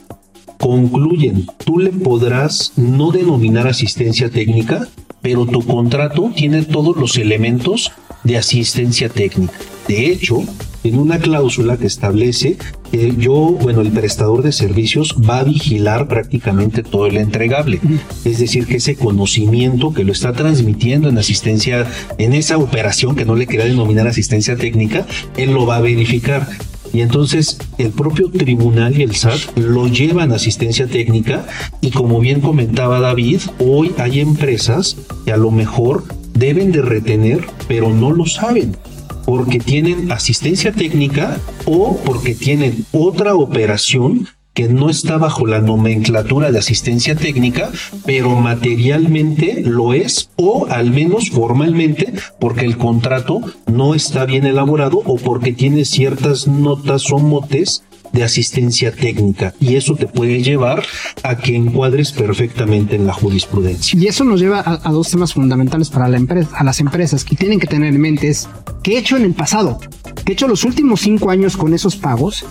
concluyen, 0.58 1.46
tú 1.66 1.78
le 1.78 1.90
podrás 1.90 2.72
no 2.76 3.10
denominar 3.10 3.68
asistencia 3.68 4.30
técnica, 4.30 4.88
pero 5.20 5.44
tu 5.44 5.60
contrato 5.66 6.32
tiene 6.34 6.62
todos 6.62 6.96
los 6.96 7.18
elementos 7.18 7.92
de 8.22 8.38
asistencia 8.38 9.10
técnica. 9.10 9.52
De 9.86 10.06
hecho, 10.06 10.42
en 10.84 10.98
una 10.98 11.18
cláusula 11.18 11.78
que 11.78 11.86
establece 11.86 12.56
que 12.92 13.14
yo, 13.16 13.34
bueno, 13.34 13.80
el 13.80 13.90
prestador 13.90 14.42
de 14.42 14.52
servicios 14.52 15.16
va 15.28 15.38
a 15.38 15.44
vigilar 15.44 16.06
prácticamente 16.06 16.82
todo 16.82 17.06
el 17.06 17.16
entregable. 17.16 17.80
Es 18.24 18.38
decir, 18.38 18.66
que 18.66 18.76
ese 18.76 18.94
conocimiento 18.94 19.92
que 19.94 20.04
lo 20.04 20.12
está 20.12 20.32
transmitiendo 20.34 21.08
en 21.08 21.18
asistencia, 21.18 21.86
en 22.18 22.34
esa 22.34 22.58
operación 22.58 23.16
que 23.16 23.24
no 23.24 23.34
le 23.34 23.46
quería 23.46 23.64
denominar 23.64 24.06
asistencia 24.06 24.56
técnica, 24.56 25.06
él 25.36 25.52
lo 25.52 25.66
va 25.66 25.76
a 25.76 25.80
verificar. 25.80 26.46
Y 26.92 27.00
entonces 27.00 27.58
el 27.78 27.90
propio 27.90 28.30
tribunal 28.30 28.96
y 28.96 29.02
el 29.02 29.16
SAT 29.16 29.56
lo 29.56 29.88
llevan 29.88 30.30
a 30.30 30.36
asistencia 30.36 30.86
técnica 30.86 31.44
y 31.80 31.90
como 31.90 32.20
bien 32.20 32.40
comentaba 32.40 33.00
David, 33.00 33.40
hoy 33.58 33.90
hay 33.98 34.20
empresas 34.20 34.96
que 35.24 35.32
a 35.32 35.36
lo 35.36 35.50
mejor 35.50 36.04
deben 36.34 36.70
de 36.70 36.82
retener, 36.82 37.44
pero 37.66 37.88
no 37.88 38.12
lo 38.12 38.26
saben 38.26 38.76
porque 39.24 39.58
tienen 39.58 40.12
asistencia 40.12 40.72
técnica 40.72 41.38
o 41.64 41.96
porque 42.04 42.34
tienen 42.34 42.84
otra 42.92 43.34
operación 43.34 44.28
que 44.54 44.68
no 44.68 44.88
está 44.88 45.18
bajo 45.18 45.46
la 45.46 45.60
nomenclatura 45.60 46.52
de 46.52 46.60
asistencia 46.60 47.16
técnica, 47.16 47.70
pero 48.06 48.36
materialmente 48.36 49.62
lo 49.62 49.92
es, 49.92 50.30
o 50.36 50.66
al 50.70 50.92
menos 50.92 51.30
formalmente, 51.30 52.14
porque 52.38 52.64
el 52.64 52.78
contrato 52.78 53.40
no 53.66 53.96
está 53.96 54.24
bien 54.24 54.46
elaborado 54.46 55.02
o 55.04 55.16
porque 55.16 55.52
tiene 55.52 55.84
ciertas 55.84 56.46
notas 56.46 57.10
o 57.10 57.18
motes 57.18 57.82
de 58.12 58.22
asistencia 58.22 58.92
técnica. 58.92 59.52
Y 59.58 59.74
eso 59.74 59.96
te 59.96 60.06
puede 60.06 60.40
llevar 60.40 60.84
a 61.24 61.36
que 61.36 61.56
encuadres 61.56 62.12
perfectamente 62.12 62.94
en 62.94 63.08
la 63.08 63.12
jurisprudencia. 63.12 63.98
Y 63.98 64.06
eso 64.06 64.22
nos 64.22 64.40
lleva 64.40 64.60
a, 64.60 64.88
a 64.88 64.92
dos 64.92 65.10
temas 65.10 65.34
fundamentales 65.34 65.90
para 65.90 66.06
la 66.06 66.16
empresa, 66.16 66.50
a 66.56 66.62
las 66.62 66.78
empresas 66.78 67.24
que 67.24 67.34
tienen 67.34 67.58
que 67.58 67.66
tener 67.66 67.92
en 67.92 68.00
mente 68.00 68.28
es 68.28 68.48
qué 68.84 68.94
he 68.94 68.98
hecho 68.98 69.16
en 69.16 69.24
el 69.24 69.32
pasado, 69.32 69.80
qué 70.24 70.32
he 70.32 70.34
hecho 70.34 70.46
los 70.46 70.62
últimos 70.62 71.00
cinco 71.00 71.30
años 71.30 71.56
con 71.56 71.74
esos 71.74 71.96
pagos 71.96 72.44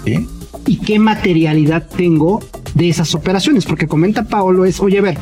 y 0.65 0.77
qué 0.77 0.99
materialidad 0.99 1.87
tengo 1.87 2.41
de 2.73 2.89
esas 2.89 3.15
operaciones. 3.15 3.65
Porque 3.65 3.87
comenta 3.87 4.23
Paolo 4.23 4.65
es, 4.65 4.81
oye, 4.81 4.97
a 4.97 5.03
ver, 5.03 5.19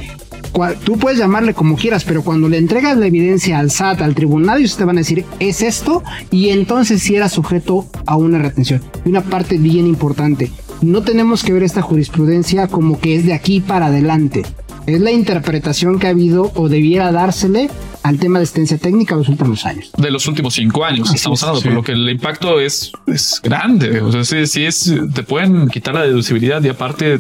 tú 0.84 0.98
puedes 0.98 1.20
llamarle 1.20 1.54
como 1.54 1.76
quieras, 1.76 2.06
pero 2.06 2.24
cuando 2.24 2.48
le 2.48 2.58
entregas 2.58 2.98
la 2.98 3.08
evidencia 3.08 3.60
al 3.60 3.72
SAT, 3.72 4.02
al 4.02 4.16
tribunal, 4.16 4.60
ellos 4.60 4.78
te 4.78 4.86
van 4.86 4.98
a 4.98 5.02
decir, 5.02 5.26
es 5.40 5.62
esto, 5.62 6.02
y 6.32 6.50
entonces 6.50 7.04
sí 7.04 7.16
era 7.16 7.30
sujeto 7.30 7.88
a 8.06 8.16
una 8.16 8.40
retención. 8.40 8.82
Y 9.06 9.10
una 9.10 9.22
parte 9.22 9.58
bien 9.58 9.88
importante, 9.88 10.50
no 10.82 11.04
tenemos 11.04 11.44
que 11.44 11.54
ver 11.54 11.64
esta 11.64 11.82
jurisprudencia 11.82 12.68
como 12.68 13.00
que 13.00 13.16
es 13.16 13.26
de 13.26 13.34
aquí 13.34 13.60
para 13.60 13.88
adelante. 13.88 14.44
Es 14.88 15.02
la 15.02 15.12
interpretación 15.12 16.00
que 16.00 16.08
ha 16.08 16.12
habido 16.12 16.52
o 16.56 16.70
debiera 16.70 17.12
dársele 17.12 17.70
al 18.04 18.18
tema 18.20 18.40
de 18.40 18.44
asistencia 18.44 18.78
técnica 18.78 19.16
los 19.16 19.30
últimos 19.30 19.66
años. 19.66 19.92
de 19.98 20.12
los 20.12 20.26
últimos 20.28 20.54
cinco 20.56 20.84
años 20.84 21.08
Así 21.10 21.18
estamos 21.18 21.40
es, 21.40 21.44
hablando, 21.44 21.62
sí. 21.62 21.68
por 21.68 21.76
lo 21.76 21.84
que 21.84 21.92
el 21.92 22.10
impacto 22.10 22.60
es, 22.60 22.92
es 23.08 23.40
grande. 23.44 24.02
O 24.02 24.12
sea, 24.12 24.24
sí, 24.24 24.48
sí 24.48 24.66
es, 24.66 24.94
te 25.14 25.24
pueden 25.24 25.68
quitar 25.70 25.94
la 25.94 26.02
deducibilidad 26.04 26.62
y 26.64 26.70
aparte, 26.70 27.20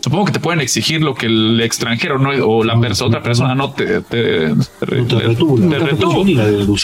supongo 0.00 0.26
que 0.26 0.32
te 0.32 0.40
pueden 0.40 0.60
exigir 0.60 1.02
lo 1.02 1.14
que 1.14 1.26
el 1.26 1.60
extranjero 1.60 2.18
no, 2.18 2.30
o 2.46 2.64
la 2.64 2.78
persona, 2.80 3.08
otra 3.08 3.22
persona 3.22 3.54
no 3.54 3.70
te, 3.72 4.00
te, 4.02 4.48
No 4.48 5.68
te 5.68 5.78
retuvo. 5.78 6.24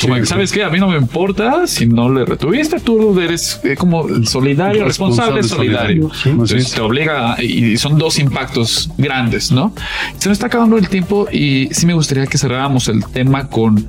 Como 0.01 0.15
que, 0.17 0.27
¿Sabes 0.27 0.53
qué? 0.53 0.65
A 0.65 0.71
mí 0.71 0.79
no 0.79 0.89
me 0.89 0.97
importa 0.97 1.67
si 1.67 1.87
no 1.87 2.09
le 2.13 2.25
retuviste. 2.25 2.81
Tú 2.81 3.19
eres 3.21 3.61
eh, 3.65 3.77
como 3.77 4.07
solidario, 4.25 4.85
responsable, 4.85 5.43
solidario. 5.43 6.11
solidario. 6.11 6.23
Sí. 6.23 6.31
Entonces 6.31 6.73
te 6.73 6.81
obliga 6.81 7.43
y 7.43 7.77
son 7.77 7.99
dos 7.99 8.19
impactos 8.19 8.91
grandes, 8.99 9.53
¿no? 9.53 9.73
Se 10.19 10.29
nos 10.29 10.37
está 10.37 10.47
acabando 10.47 10.77
el 10.77 10.89
tiempo 10.89 11.27
y 11.31 11.69
sí 11.73 11.87
me 11.87 11.95
gustaría 11.95 12.27
que 12.27 12.37
cerráramos 12.39 12.89
el 12.89 13.05
tema 13.07 13.49
con 13.49 13.89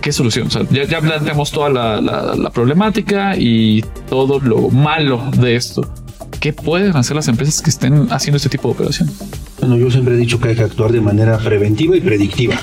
qué 0.00 0.12
solución. 0.12 0.46
O 0.46 0.50
sea, 0.50 0.62
ya, 0.70 0.84
ya 0.84 1.00
planteamos 1.00 1.50
toda 1.50 1.68
la, 1.70 2.00
la- 2.00 2.34
la 2.34 2.50
problemática 2.50 3.36
y 3.36 3.84
todo 4.08 4.38
lo 4.40 4.68
malo 4.70 5.22
de 5.36 5.56
esto. 5.56 5.82
¿Qué 6.40 6.54
pueden 6.54 6.96
hacer 6.96 7.14
las 7.14 7.28
empresas 7.28 7.60
que 7.60 7.68
estén 7.68 8.10
haciendo 8.10 8.38
este 8.38 8.48
tipo 8.48 8.68
de 8.68 8.74
operación? 8.74 9.10
Bueno, 9.60 9.76
yo 9.76 9.90
siempre 9.90 10.14
he 10.14 10.16
dicho 10.16 10.40
que 10.40 10.48
hay 10.48 10.56
que 10.56 10.62
actuar 10.62 10.90
de 10.90 11.02
manera 11.02 11.36
preventiva 11.36 11.94
y 11.98 12.00
predictiva. 12.00 12.58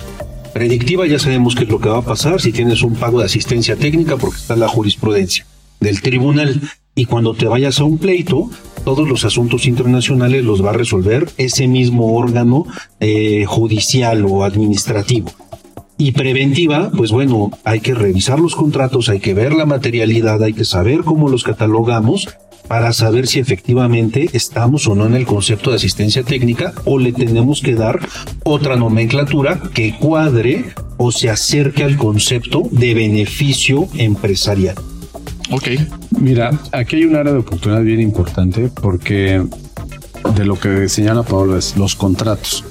Predictiva 0.51 1.05
ya 1.05 1.19
sabemos 1.19 1.53
qué 1.53 1.65
es 1.65 1.69
lo 1.69 1.80
que 1.80 1.89
va 1.89 1.99
a 1.99 2.01
pasar 2.01 2.41
si 2.41 2.51
tienes 2.51 2.82
un 2.82 2.95
pago 2.95 3.19
de 3.19 3.25
asistencia 3.25 3.75
técnica 3.75 4.17
porque 4.17 4.38
está 4.38 4.55
la 4.55 4.67
jurisprudencia 4.67 5.45
del 5.80 6.01
tribunal 6.01 6.59
y 6.95 7.05
cuando 7.05 7.36
te 7.36 7.45
vayas 7.45 7.80
a 7.80 7.84
un 7.84 7.99
pleito, 7.99 8.49
todos 8.84 9.07
los 9.07 9.25
asuntos 9.25 9.67
internacionales 9.67 10.43
los 10.43 10.65
va 10.65 10.71
a 10.71 10.73
resolver 10.73 11.30
ese 11.38 11.67
mismo 11.67 12.15
órgano 12.15 12.65
eh, 12.99 13.45
judicial 13.45 14.25
o 14.28 14.43
administrativo. 14.43 15.30
Y 15.99 16.13
preventiva, 16.13 16.89
pues 16.97 17.11
bueno, 17.11 17.51
hay 17.63 17.82
que 17.82 17.93
revisar 17.93 18.39
los 18.39 18.55
contratos, 18.55 19.09
hay 19.09 19.19
que 19.19 19.36
ver 19.36 19.53
la 19.53 19.67
materialidad, 19.67 20.41
hay 20.41 20.53
que 20.53 20.65
saber 20.65 21.01
cómo 21.01 21.30
los 21.30 21.43
catalogamos 21.43 22.28
para 22.68 22.93
saber 22.93 23.28
si 23.28 23.39
efectivamente 23.39 24.30
estamos 24.34 24.88
o 24.88 24.95
no 24.95 25.05
en 25.05 25.15
el 25.15 25.26
concepto 25.26 25.70
de 25.70 25.78
asistencia 25.78 26.24
técnica 26.24 26.74
o 26.86 26.99
le 26.99 27.13
tenemos 27.13 27.61
que 27.61 27.76
dar 27.76 27.99
otra 28.43 28.76
nomenclatura 28.76 29.61
que 29.74 29.97
cuadre 29.97 30.65
o 30.97 31.11
se 31.11 31.30
acerque 31.30 31.84
al 31.84 31.97
concepto 31.97 32.63
de 32.72 32.93
beneficio 32.93 33.88
empresarial. 33.95 34.76
Ok. 35.51 35.70
Mira, 36.20 36.51
aquí 36.72 36.97
hay 36.97 37.05
un 37.05 37.15
área 37.15 37.32
de 37.32 37.39
oportunidad 37.39 37.82
bien 37.84 38.01
importante 38.01 38.70
porque 38.82 39.43
de 40.36 40.45
lo 40.45 40.59
que 40.59 40.89
señala 40.89 41.24
Pablo 41.24 41.57
es 41.57 41.78
los 41.78 41.95
contratos. 41.95 42.65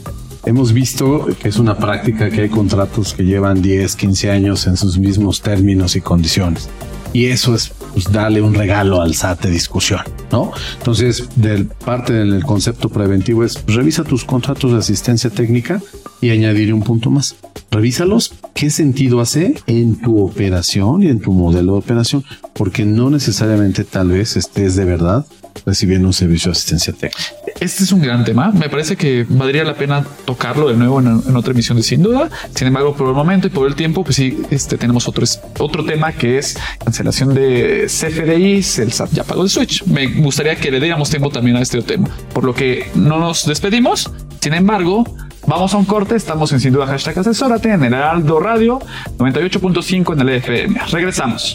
Hemos 0.44 0.72
visto 0.72 1.26
que 1.40 1.48
es 1.48 1.58
una 1.58 1.76
práctica 1.76 2.30
que 2.30 2.42
hay 2.42 2.48
contratos 2.48 3.14
que 3.14 3.24
llevan 3.24 3.62
10, 3.62 3.96
15 3.96 4.30
años 4.30 4.66
en 4.66 4.76
sus 4.76 4.98
mismos 4.98 5.40
términos 5.42 5.96
y 5.96 6.00
condiciones. 6.00 6.68
Y 7.12 7.26
eso 7.26 7.54
es 7.54 7.72
pues, 7.96 8.12
darle 8.12 8.42
un 8.42 8.52
regalo 8.52 9.00
al 9.00 9.14
SAT 9.14 9.44
de 9.44 9.50
discusión, 9.50 10.02
¿no? 10.30 10.52
Entonces, 10.76 11.30
del 11.34 11.64
parte 11.64 12.12
del 12.12 12.44
concepto 12.44 12.90
preventivo 12.90 13.42
es 13.42 13.64
revisa 13.66 14.04
tus 14.04 14.22
contratos 14.22 14.72
de 14.72 14.76
asistencia 14.76 15.30
técnica 15.30 15.80
y 16.20 16.28
añadiré 16.28 16.74
un 16.74 16.82
punto 16.82 17.08
más. 17.08 17.36
Revísalos 17.70 18.34
¿qué 18.52 18.68
sentido 18.68 19.22
hace 19.22 19.54
en 19.66 19.96
tu 19.96 20.22
operación 20.22 21.04
y 21.04 21.08
en 21.08 21.20
tu 21.20 21.32
modelo 21.32 21.72
de 21.72 21.78
operación? 21.78 22.22
Porque 22.52 22.84
no 22.84 23.08
necesariamente 23.08 23.82
tal 23.84 24.08
vez 24.08 24.36
estés 24.36 24.76
de 24.76 24.84
verdad 24.84 25.24
recibiendo 25.66 26.06
un 26.06 26.14
servicio 26.14 26.50
de 26.50 26.52
asistencia 26.52 26.92
técnica. 26.92 27.24
Este 27.60 27.82
es 27.82 27.92
un 27.92 28.00
gran 28.00 28.24
tema. 28.24 28.52
Me 28.52 28.68
parece 28.68 28.96
que 28.96 29.26
valdría 29.28 29.64
la 29.64 29.74
pena 29.74 30.04
tocarlo 30.24 30.68
de 30.68 30.76
nuevo 30.76 31.00
en, 31.00 31.36
otra 31.36 31.52
emisión 31.52 31.76
de 31.76 31.82
Sin 31.82 32.02
Duda. 32.02 32.30
Sin 32.54 32.68
embargo, 32.68 32.94
por 32.94 33.08
el 33.08 33.14
momento 33.14 33.48
y 33.48 33.50
por 33.50 33.66
el 33.66 33.74
tiempo, 33.74 34.04
pues 34.04 34.16
sí, 34.16 34.42
este, 34.50 34.78
tenemos 34.78 35.08
otro, 35.08 35.26
otro 35.58 35.84
tema 35.84 36.12
que 36.12 36.38
es 36.38 36.56
cancelación 36.84 37.34
de 37.34 37.86
CFDIs. 37.88 38.78
El 38.78 38.92
SAT 38.92 39.10
ya 39.12 39.24
pagó 39.24 39.42
el 39.42 39.50
switch. 39.50 39.84
Me 39.86 40.06
gustaría 40.06 40.54
que 40.56 40.70
le 40.70 40.78
diéramos 40.78 41.10
tiempo 41.10 41.30
también 41.30 41.56
a 41.56 41.62
este 41.62 41.82
tema. 41.82 42.08
Por 42.32 42.44
lo 42.44 42.54
que 42.54 42.90
no 42.94 43.18
nos 43.18 43.46
despedimos. 43.46 44.10
Sin 44.40 44.54
embargo, 44.54 45.04
Vamos 45.48 45.74
a 45.74 45.76
un 45.76 45.84
corte, 45.84 46.16
estamos 46.16 46.52
en 46.52 46.58
Sin 46.58 46.72
Duda 46.72 46.88
Hashtag 46.88 47.20
Asesórate 47.20 47.70
en 47.70 47.84
el 47.84 47.94
Heraldo 47.94 48.40
Radio 48.40 48.80
98.5 49.16 50.14
en 50.14 50.20
el 50.20 50.28
FM. 50.30 50.80
Regresamos. 50.90 51.54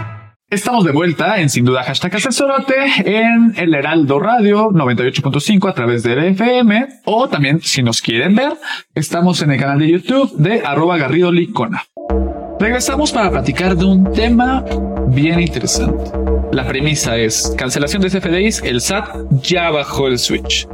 Estamos 0.51 0.83
de 0.83 0.91
vuelta 0.91 1.39
en 1.39 1.49
Sin 1.49 1.63
Duda 1.63 1.81
Hashtag 1.81 2.13
Asesórate 2.13 2.75
en 3.05 3.53
el 3.55 3.73
Heraldo 3.73 4.19
Radio 4.19 4.69
98.5 4.71 5.69
a 5.69 5.73
través 5.73 6.03
del 6.03 6.21
FM 6.25 6.89
o 7.05 7.29
también 7.29 7.61
si 7.61 7.81
nos 7.81 8.01
quieren 8.01 8.35
ver 8.35 8.51
estamos 8.93 9.41
en 9.41 9.51
el 9.51 9.59
canal 9.61 9.79
de 9.79 9.89
YouTube 9.89 10.35
de 10.35 10.61
arroba 10.65 10.97
Garrido 10.97 11.31
Licona. 11.31 11.85
Regresamos 12.59 13.13
para 13.13 13.31
platicar 13.31 13.77
de 13.77 13.85
un 13.85 14.11
tema 14.11 14.65
bien 15.07 15.39
interesante. 15.39 16.11
La 16.51 16.67
premisa 16.67 17.15
es 17.15 17.55
cancelación 17.57 18.01
de 18.01 18.09
CFDIs, 18.09 18.61
el 18.63 18.81
SAT 18.81 19.07
ya 19.41 19.71
bajó 19.71 20.07
el 20.07 20.19
switch. 20.19 20.67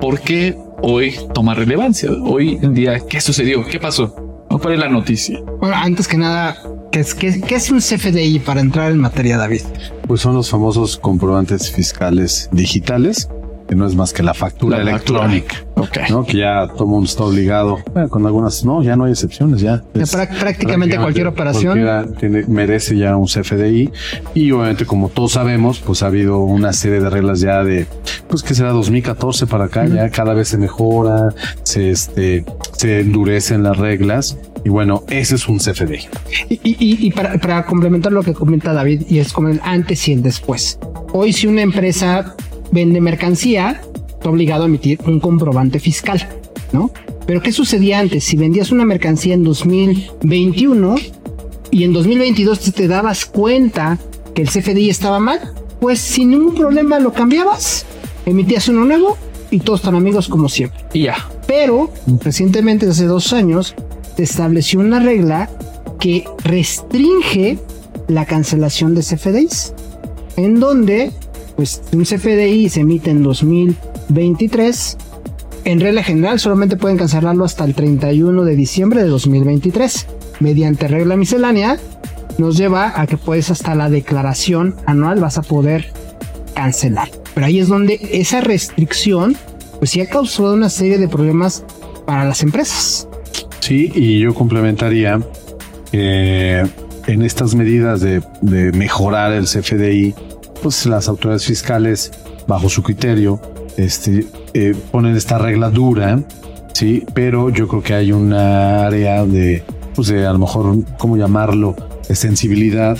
¿Por 0.00 0.22
qué 0.22 0.56
hoy 0.80 1.14
toma 1.34 1.52
relevancia? 1.52 2.10
Hoy 2.10 2.58
en 2.62 2.72
día, 2.72 2.98
¿qué 3.06 3.20
sucedió? 3.20 3.62
¿Qué 3.66 3.78
pasó? 3.78 4.14
¿Cuál 4.48 4.72
es 4.72 4.80
la 4.80 4.88
noticia? 4.88 5.38
Bueno, 5.60 5.76
antes 5.76 6.08
que 6.08 6.16
nada, 6.16 6.56
¿qué 6.90 7.00
es, 7.00 7.14
qué, 7.14 7.40
qué 7.40 7.54
es 7.56 7.70
un 7.70 7.80
CFDI 7.80 8.40
para 8.40 8.60
entrar 8.60 8.90
en 8.90 8.98
materia, 8.98 9.36
David? 9.36 9.62
Pues 10.06 10.20
son 10.20 10.34
los 10.34 10.50
famosos 10.50 10.96
comprobantes 10.96 11.70
fiscales 11.70 12.48
digitales, 12.52 13.28
que 13.68 13.74
no 13.74 13.86
es 13.86 13.94
más 13.94 14.12
que 14.12 14.22
la 14.22 14.32
factura 14.34 14.78
La 14.82 14.92
factura. 14.92 15.26
electrónica, 15.26 15.66
Ok. 15.76 16.10
¿no? 16.10 16.24
Que 16.24 16.38
ya 16.38 16.66
todo 16.68 16.86
mundo 16.86 17.06
está 17.06 17.24
obligado, 17.24 17.78
bueno, 17.92 18.08
con 18.08 18.24
algunas, 18.26 18.64
no, 18.64 18.82
ya 18.82 18.96
no 18.96 19.04
hay 19.04 19.12
excepciones, 19.12 19.60
ya. 19.60 19.82
Ya 19.94 20.02
Es- 20.02 20.14
prá- 20.16 20.28
prácticamente 20.38 20.96
cualquier 20.96 21.26
operación. 21.26 21.78
cualquiera 21.78 22.06
tiene- 22.18 22.44
merece 22.48 22.96
ya 22.96 23.14
un 23.16 23.26
CFDI 23.26 23.90
y 24.34 24.50
obviamente 24.52 24.86
como 24.86 25.10
todos 25.10 25.32
sabemos, 25.32 25.80
pues 25.80 26.02
ha 26.02 26.06
habido 26.06 26.38
una 26.40 26.72
serie 26.72 27.00
de 27.00 27.10
reglas 27.10 27.40
ya 27.40 27.62
de, 27.62 27.86
pues 28.28 28.42
que 28.42 28.54
será 28.54 28.70
2014 28.72 29.46
para 29.46 29.64
acá, 29.66 29.86
ya 29.86 30.08
cada 30.10 30.32
vez 30.34 30.48
se 30.48 30.56
mejora, 30.58 31.28
se, 31.62 31.90
este, 31.90 32.44
se 32.72 33.00
endurecen 33.00 33.62
las 33.62 33.76
reglas 33.76 34.38
y 34.64 34.70
bueno, 34.70 35.04
ese 35.08 35.34
es 35.34 35.46
un 35.48 35.58
CFDI. 35.58 36.08
Y, 36.48 36.54
y- 36.54 36.76
y- 36.80 37.06
y 37.06 37.10
para, 37.12 37.38
para 37.38 37.64
complementar 37.66 38.12
lo 38.12 38.22
que 38.22 38.32
comenta 38.32 38.72
David, 38.72 39.02
y 39.08 39.18
es 39.18 39.32
como 39.32 39.48
el 39.48 39.60
antes 39.62 40.08
y 40.08 40.12
el 40.14 40.22
después. 40.22 40.78
Hoy, 41.12 41.32
si 41.32 41.46
una 41.46 41.62
empresa 41.62 42.34
vende 42.72 43.00
mercancía, 43.00 43.80
está 44.08 44.30
obligado 44.30 44.64
a 44.64 44.66
emitir 44.66 44.98
un 45.06 45.20
comprobante 45.20 45.78
fiscal, 45.80 46.28
¿no? 46.72 46.90
Pero 47.26 47.42
¿qué 47.42 47.52
sucedía 47.52 47.98
antes? 47.98 48.24
Si 48.24 48.36
vendías 48.36 48.72
una 48.72 48.84
mercancía 48.84 49.34
en 49.34 49.44
2021 49.44 50.96
y 51.70 51.84
en 51.84 51.92
2022 51.92 52.72
te, 52.72 52.88
dabas 52.88 53.26
cuenta 53.26 53.98
que 54.34 54.42
el 54.42 54.48
CFDI 54.48 54.88
estaba 54.88 55.18
mal, 55.18 55.52
pues 55.80 56.00
sin 56.00 56.30
ningún 56.30 56.54
problema 56.54 56.98
lo 56.98 57.12
cambiabas, 57.12 57.84
emitías 58.24 58.68
uno 58.68 58.84
nuevo 58.84 59.18
y 59.50 59.60
todos 59.60 59.82
tan 59.82 59.94
amigos 59.94 60.28
como 60.28 60.48
siempre. 60.48 60.80
Y 60.94 61.02
ya. 61.02 61.16
Pero 61.46 61.90
recientemente, 62.22 62.86
hace 62.86 63.04
dos 63.04 63.32
años, 63.32 63.74
se 64.16 64.22
estableció 64.22 64.80
una 64.80 64.98
regla 64.98 65.50
que 66.00 66.24
restringe 66.44 67.58
la 68.08 68.24
cancelación 68.24 68.94
de 68.94 69.02
CFDIs, 69.02 69.74
en 70.36 70.60
donde, 70.60 71.12
pues, 71.58 71.82
un 71.92 72.04
CFDI 72.04 72.68
se 72.68 72.82
emite 72.82 73.10
en 73.10 73.24
2023. 73.24 74.96
En 75.64 75.80
regla 75.80 76.04
general, 76.04 76.38
solamente 76.38 76.76
pueden 76.76 76.96
cancelarlo 76.96 77.44
hasta 77.44 77.64
el 77.64 77.74
31 77.74 78.44
de 78.44 78.54
diciembre 78.54 79.02
de 79.02 79.08
2023. 79.08 80.06
Mediante 80.38 80.86
regla 80.86 81.16
miscelánea, 81.16 81.76
nos 82.38 82.56
lleva 82.56 82.92
a 82.94 83.08
que 83.08 83.16
puedes 83.16 83.50
hasta 83.50 83.74
la 83.74 83.90
declaración 83.90 84.76
anual 84.86 85.18
vas 85.18 85.36
a 85.36 85.42
poder 85.42 85.92
cancelar. 86.54 87.08
Pero 87.34 87.48
ahí 87.48 87.58
es 87.58 87.66
donde 87.66 87.98
esa 88.12 88.40
restricción, 88.40 89.36
pues 89.80 89.90
sí 89.90 90.00
ha 90.00 90.06
causado 90.06 90.54
una 90.54 90.68
serie 90.68 90.96
de 90.96 91.08
problemas 91.08 91.64
para 92.06 92.24
las 92.24 92.44
empresas. 92.44 93.08
Sí, 93.58 93.90
y 93.96 94.20
yo 94.20 94.32
complementaría 94.32 95.20
que 95.90 96.62
en 97.08 97.22
estas 97.22 97.56
medidas 97.56 98.00
de, 98.00 98.22
de 98.42 98.70
mejorar 98.70 99.32
el 99.32 99.46
CFDI, 99.46 100.14
pues 100.62 100.86
las 100.86 101.08
autoridades 101.08 101.44
fiscales, 101.44 102.12
bajo 102.46 102.68
su 102.68 102.82
criterio, 102.82 103.40
este, 103.76 104.26
eh, 104.54 104.74
ponen 104.90 105.16
esta 105.16 105.38
regla 105.38 105.70
dura, 105.70 106.20
sí, 106.72 107.04
pero 107.14 107.50
yo 107.50 107.68
creo 107.68 107.82
que 107.82 107.94
hay 107.94 108.12
una 108.12 108.86
área 108.86 109.24
de, 109.24 109.62
pues 109.94 110.08
de 110.08 110.26
a 110.26 110.32
lo 110.32 110.38
mejor, 110.38 110.76
¿cómo 110.98 111.16
llamarlo? 111.16 111.76
De 112.08 112.14
sensibilidad. 112.14 112.98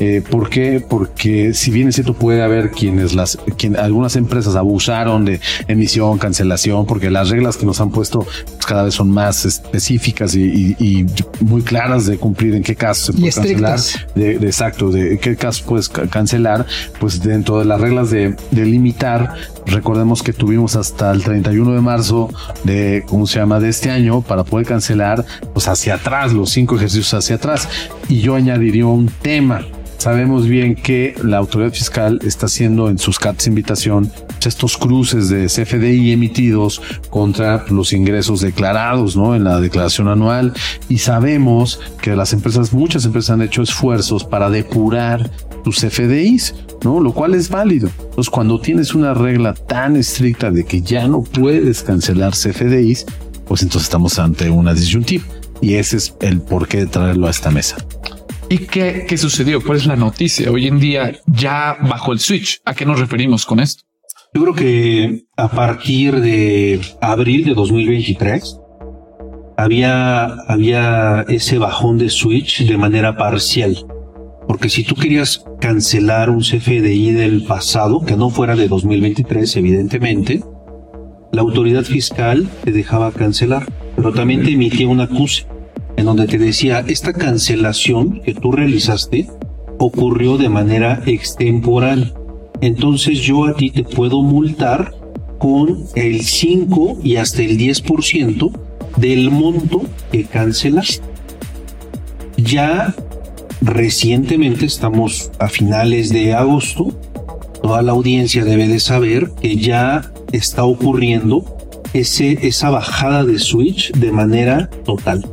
Eh, 0.00 0.22
¿Por 0.28 0.48
qué? 0.48 0.80
Porque 0.86 1.52
si 1.54 1.70
bien 1.70 1.88
es 1.88 1.94
cierto 1.96 2.14
puede 2.14 2.42
haber 2.42 2.70
quienes 2.70 3.14
las, 3.14 3.38
quien, 3.58 3.76
algunas 3.76 4.16
empresas 4.16 4.56
abusaron 4.56 5.26
de 5.26 5.40
emisión, 5.68 6.16
cancelación, 6.18 6.86
porque 6.86 7.10
las 7.10 7.28
reglas 7.28 7.56
que 7.58 7.66
nos 7.66 7.80
han 7.82 7.90
puesto 7.90 8.20
pues, 8.20 8.66
cada 8.66 8.84
vez 8.84 8.94
son 8.94 9.10
más 9.10 9.44
específicas 9.44 10.34
y, 10.34 10.42
y- 10.42 10.76
y 10.78 11.06
muy 11.44 11.60
claras 11.62 12.06
de 12.06 12.16
cumplir 12.16 12.54
en 12.54 12.62
qué 12.62 12.74
caso 12.74 13.12
se 13.12 13.18
Y 13.18 13.20
puede 13.20 13.32
cancelar, 13.34 13.78
de, 14.14 14.38
de 14.38 14.46
exacto, 14.46 14.90
de 14.90 15.18
qué 15.18 15.36
caso 15.36 15.64
puedes 15.66 15.88
ca- 15.90 16.06
cancelar, 16.06 16.66
pues 16.98 17.22
dentro 17.22 17.58
de 17.58 17.66
las 17.66 17.80
reglas 17.80 18.10
de, 18.10 18.34
de 18.50 18.64
limitar, 18.64 19.34
recordemos 19.66 20.22
que 20.22 20.32
tuvimos 20.32 20.76
hasta 20.76 21.10
el 21.12 21.22
31 21.22 21.74
de 21.74 21.80
marzo 21.82 22.30
de, 22.64 23.04
¿cómo 23.06 23.26
se 23.26 23.38
llama?, 23.38 23.60
de 23.60 23.68
este 23.68 23.90
año 23.90 24.22
para 24.22 24.44
poder 24.44 24.66
cancelar, 24.66 25.24
pues 25.52 25.68
hacia 25.68 25.94
atrás, 25.96 26.32
los 26.32 26.48
cinco 26.50 26.76
ejercicios 26.76 27.12
hacia 27.12 27.36
atrás. 27.36 27.68
Y 28.08 28.20
yo 28.20 28.34
añadiría 28.34 28.86
un 28.86 29.10
tema. 29.20 29.62
Sabemos 30.00 30.48
bien 30.48 30.76
que 30.76 31.14
la 31.22 31.36
autoridad 31.36 31.74
fiscal 31.74 32.20
está 32.24 32.46
haciendo 32.46 32.88
en 32.88 32.96
sus 32.96 33.18
cartas 33.18 33.44
de 33.44 33.50
invitación 33.50 34.10
estos 34.48 34.78
cruces 34.78 35.28
de 35.28 35.44
CFDI 35.44 36.12
emitidos 36.12 36.80
contra 37.10 37.66
los 37.68 37.92
ingresos 37.92 38.40
declarados, 38.40 39.14
¿no? 39.14 39.34
En 39.34 39.44
la 39.44 39.60
declaración 39.60 40.08
anual. 40.08 40.54
Y 40.88 40.96
sabemos 40.96 41.80
que 42.00 42.16
las 42.16 42.32
empresas, 42.32 42.72
muchas 42.72 43.04
empresas 43.04 43.32
han 43.32 43.42
hecho 43.42 43.60
esfuerzos 43.60 44.24
para 44.24 44.48
depurar 44.48 45.30
tus 45.64 45.80
CFDIs, 45.80 46.54
¿no? 46.82 46.98
Lo 47.00 47.12
cual 47.12 47.34
es 47.34 47.50
válido. 47.50 47.90
Entonces, 48.02 48.30
cuando 48.30 48.58
tienes 48.58 48.94
una 48.94 49.12
regla 49.12 49.52
tan 49.52 49.96
estricta 49.96 50.50
de 50.50 50.64
que 50.64 50.80
ya 50.80 51.08
no 51.08 51.20
puedes 51.20 51.82
cancelar 51.82 52.32
CFDIs, 52.32 53.04
pues 53.44 53.60
entonces 53.60 53.82
estamos 53.82 54.18
ante 54.18 54.48
una 54.48 54.72
disyuntiva. 54.72 55.24
Y 55.60 55.74
ese 55.74 55.98
es 55.98 56.14
el 56.22 56.40
porqué 56.40 56.78
de 56.78 56.86
traerlo 56.86 57.26
a 57.26 57.30
esta 57.30 57.50
mesa. 57.50 57.76
¿Y 58.52 58.58
qué, 58.66 59.04
qué 59.06 59.16
sucedió? 59.16 59.62
¿Cuál 59.62 59.78
es 59.78 59.86
la 59.86 59.94
noticia? 59.94 60.50
Hoy 60.50 60.66
en 60.66 60.80
día 60.80 61.12
ya 61.26 61.76
bajó 61.82 62.12
el 62.12 62.18
switch. 62.18 62.60
¿A 62.64 62.74
qué 62.74 62.84
nos 62.84 62.98
referimos 62.98 63.46
con 63.46 63.60
esto? 63.60 63.84
Yo 64.34 64.42
creo 64.42 64.54
que 64.54 65.22
a 65.36 65.48
partir 65.48 66.20
de 66.20 66.80
abril 67.00 67.44
de 67.44 67.54
2023 67.54 68.58
había, 69.56 70.24
había 70.48 71.24
ese 71.28 71.58
bajón 71.58 71.98
de 71.98 72.10
switch 72.10 72.66
de 72.66 72.76
manera 72.76 73.16
parcial. 73.16 73.86
Porque 74.48 74.68
si 74.68 74.82
tú 74.82 74.96
querías 74.96 75.44
cancelar 75.60 76.28
un 76.28 76.40
CFDI 76.40 77.12
del 77.12 77.44
pasado, 77.44 78.04
que 78.04 78.16
no 78.16 78.30
fuera 78.30 78.56
de 78.56 78.66
2023, 78.66 79.56
evidentemente, 79.58 80.42
la 81.30 81.42
autoridad 81.42 81.84
fiscal 81.84 82.48
te 82.64 82.72
dejaba 82.72 83.12
cancelar, 83.12 83.64
pero 83.94 84.12
también 84.12 84.42
te 84.42 84.50
emitía 84.50 84.88
un 84.88 85.00
acuse 85.00 85.46
en 86.00 86.06
donde 86.06 86.26
te 86.26 86.38
decía, 86.38 86.82
esta 86.88 87.12
cancelación 87.12 88.22
que 88.22 88.34
tú 88.34 88.52
realizaste 88.52 89.28
ocurrió 89.78 90.38
de 90.38 90.48
manera 90.48 91.02
extemporal. 91.06 92.14
Entonces 92.62 93.20
yo 93.20 93.44
a 93.44 93.54
ti 93.54 93.70
te 93.70 93.84
puedo 93.84 94.22
multar 94.22 94.94
con 95.38 95.84
el 95.94 96.22
5 96.22 96.98
y 97.04 97.16
hasta 97.16 97.42
el 97.42 97.58
10% 97.58 98.50
del 98.96 99.30
monto 99.30 99.82
que 100.10 100.24
cancelaste. 100.24 101.04
Ya 102.36 102.94
recientemente, 103.60 104.64
estamos 104.64 105.30
a 105.38 105.48
finales 105.48 106.08
de 106.10 106.32
agosto, 106.32 106.94
toda 107.62 107.82
la 107.82 107.92
audiencia 107.92 108.42
debe 108.44 108.68
de 108.68 108.80
saber 108.80 109.32
que 109.40 109.56
ya 109.56 110.10
está 110.32 110.64
ocurriendo 110.64 111.44
ese, 111.92 112.46
esa 112.46 112.70
bajada 112.70 113.24
de 113.24 113.38
switch 113.38 113.92
de 113.92 114.12
manera 114.12 114.70
total. 114.84 115.26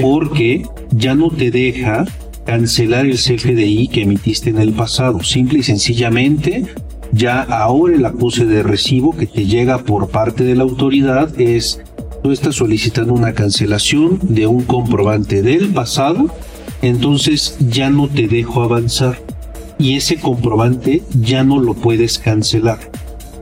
Porque 0.00 0.62
ya 0.90 1.14
no 1.14 1.30
te 1.30 1.50
deja 1.50 2.04
cancelar 2.44 3.06
el 3.06 3.16
CFDI 3.16 3.88
que 3.88 4.02
emitiste 4.02 4.50
en 4.50 4.58
el 4.58 4.72
pasado. 4.72 5.22
Simple 5.22 5.58
y 5.58 5.62
sencillamente, 5.62 6.64
ya 7.12 7.42
ahora 7.42 7.96
el 7.96 8.06
acuse 8.06 8.46
de 8.46 8.62
recibo 8.62 9.16
que 9.16 9.26
te 9.26 9.46
llega 9.46 9.78
por 9.78 10.08
parte 10.08 10.44
de 10.44 10.54
la 10.54 10.62
autoridad 10.62 11.38
es, 11.40 11.82
tú 12.22 12.30
estás 12.30 12.54
solicitando 12.54 13.12
una 13.12 13.32
cancelación 13.32 14.18
de 14.22 14.46
un 14.46 14.62
comprobante 14.62 15.42
del 15.42 15.68
pasado, 15.68 16.30
entonces 16.82 17.56
ya 17.60 17.90
no 17.90 18.08
te 18.08 18.28
dejo 18.28 18.62
avanzar 18.62 19.18
y 19.78 19.96
ese 19.96 20.16
comprobante 20.16 21.02
ya 21.20 21.44
no 21.44 21.58
lo 21.60 21.74
puedes 21.74 22.18
cancelar. 22.18 22.78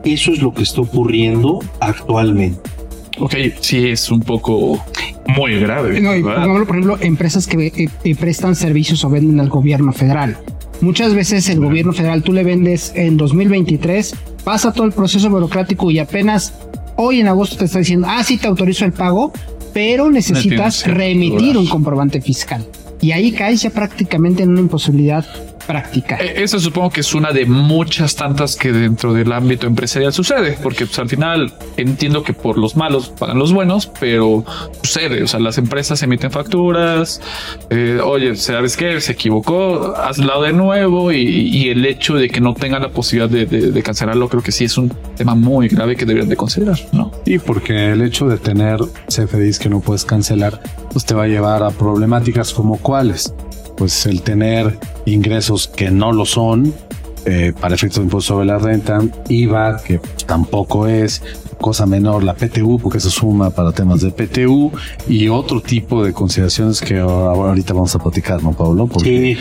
Eso 0.05 0.33
es 0.33 0.43
lo 0.43 0.53
que 0.53 0.63
está 0.63 0.81
ocurriendo 0.81 1.61
actualmente. 1.81 2.61
Ok, 3.19 3.35
sí, 3.61 3.89
es 3.89 4.11
un 4.11 4.21
poco 4.21 4.85
muy 5.29 5.59
grave. 5.59 6.01
No, 6.01 6.15
y 6.15 6.23
pongámoslo, 6.23 6.67
por 6.67 6.77
ejemplo, 6.77 6.99
empresas 7.01 7.47
que 7.47 7.67
eh, 7.67 7.89
eh, 8.05 8.15
prestan 8.15 8.55
servicios 8.55 9.05
o 9.05 9.11
venden 9.11 9.41
al 9.41 9.49
gobierno 9.49 9.93
federal. 9.93 10.37
Muchas 10.81 11.15
veces 11.15 11.49
el 11.49 11.61
gobierno 11.61 11.93
federal 11.93 12.23
tú 12.23 12.33
le 12.33 12.45
vendes 12.45 12.93
en 12.95 13.17
2023, 13.17 14.15
pasa 14.45 14.73
todo 14.73 14.85
el 14.85 14.93
proceso 14.93 15.31
burocrático 15.31 15.91
y 15.91 15.99
apenas 15.99 16.53
hoy 16.97 17.21
en 17.21 17.29
agosto 17.29 17.57
te 17.57 17.65
está 17.65 17.79
diciendo, 17.79 18.07
ah, 18.11 18.23
sí, 18.23 18.37
te 18.37 18.49
autorizo 18.49 18.85
el 18.85 18.93
pago, 18.93 19.33
pero 19.73 20.11
necesitas 20.11 20.87
remitir 20.87 21.57
un 21.57 21.67
comprobante 21.67 22.21
fiscal. 22.21 22.65
Y 23.01 23.13
ahí 23.13 23.33
caes 23.33 23.63
ya 23.63 23.71
prácticamente 23.71 24.43
en 24.43 24.51
una 24.51 24.61
imposibilidad 24.61 25.25
práctica. 25.67 26.17
Eh, 26.21 26.43
eso 26.43 26.59
supongo 26.61 26.91
que 26.91 27.01
es 27.01 27.15
una 27.15 27.33
de 27.33 27.47
muchas 27.47 28.15
tantas 28.17 28.57
que 28.57 28.73
dentro 28.73 29.13
del 29.13 29.33
ámbito 29.33 29.67
empresarial 29.67 30.13
sucede, 30.13 30.59
porque 30.63 30.87
pues, 30.87 30.99
al 30.99 31.09
final 31.09 31.53
entiendo 31.77 32.23
que 32.23 32.33
por 32.33 32.59
los 32.59 32.77
malos 32.77 33.09
pagan 33.09 33.39
los 33.39 33.53
buenos, 33.53 33.91
pero 34.01 34.45
sucede, 34.83 35.23
o 35.23 35.27
sea, 35.27 35.41
las 35.41 35.59
empresas 35.59 36.03
emiten 36.03 36.31
facturas, 36.31 37.21
eh, 37.71 38.01
oye, 38.03 38.37
¿sabes 38.37 38.77
qué? 38.77 39.01
Se 39.01 39.13
equivocó, 39.13 39.95
hazlo 39.97 40.43
de 40.43 40.53
nuevo 40.53 41.13
y, 41.13 41.65
el 41.65 41.87
hecho 41.87 42.15
de 42.15 42.29
que 42.29 42.41
no 42.41 42.53
tengan 42.53 42.83
la 42.83 42.91
posibilidad 42.91 43.31
de, 43.31 43.83
cancelarlo 43.83 44.29
creo 44.29 44.43
que 44.43 44.53
sí 44.53 44.65
es 44.65 44.77
un 44.77 44.91
tema 45.17 45.35
muy 45.35 45.69
grave 45.69 45.97
que 45.97 46.05
deberían 46.05 46.29
de 46.29 46.37
considerar, 46.37 46.79
¿no? 46.93 47.11
Y 47.25 47.39
porque 47.39 47.93
el 47.93 48.03
hecho 48.03 48.27
de 48.27 48.39
tener 48.39 48.79
CFDIs 49.09 49.59
que 49.59 49.69
no 49.69 49.81
puedes 49.81 50.05
cancelar, 50.05 50.61
pues 50.93 51.05
te 51.05 51.15
va 51.15 51.25
a 51.25 51.27
llevar 51.27 51.63
a 51.63 51.71
problemáticas 51.71 52.53
como 52.53 52.79
cuáles 52.79 53.35
pues 53.77 54.07
el 54.07 54.23
tener 54.23 54.79
ingresos 55.07 55.69
que 55.69 55.91
no 55.91 56.13
lo 56.13 56.25
son, 56.25 56.75
eh, 57.27 57.55
para 57.59 57.75
efectos 57.75 58.01
de 58.01 58.05
impuesto 58.05 58.35
sobre 58.35 58.47
la 58.47 58.59
renta, 58.59 59.01
IVA, 59.29 59.83
que 59.83 59.99
tampoco 60.27 60.87
es, 60.87 61.23
cosa 61.59 61.87
menor, 61.87 62.23
la 62.23 62.35
PTU, 62.35 62.79
porque 62.79 62.99
eso 62.99 63.09
suma 63.09 63.49
para 63.51 63.73
temas 63.73 64.03
de 64.03 64.11
PTU, 64.11 64.71
y 65.09 65.29
otro 65.29 65.63
tipo 65.63 66.05
de 66.05 66.13
consideraciones 66.13 66.83
que 66.83 66.99
ahorita 66.99 67.73
vamos 67.73 67.95
a 67.95 67.99
platicar, 67.99 68.43
¿no, 68.43 68.53
Pablo? 68.53 68.91
Sí. 69.03 69.39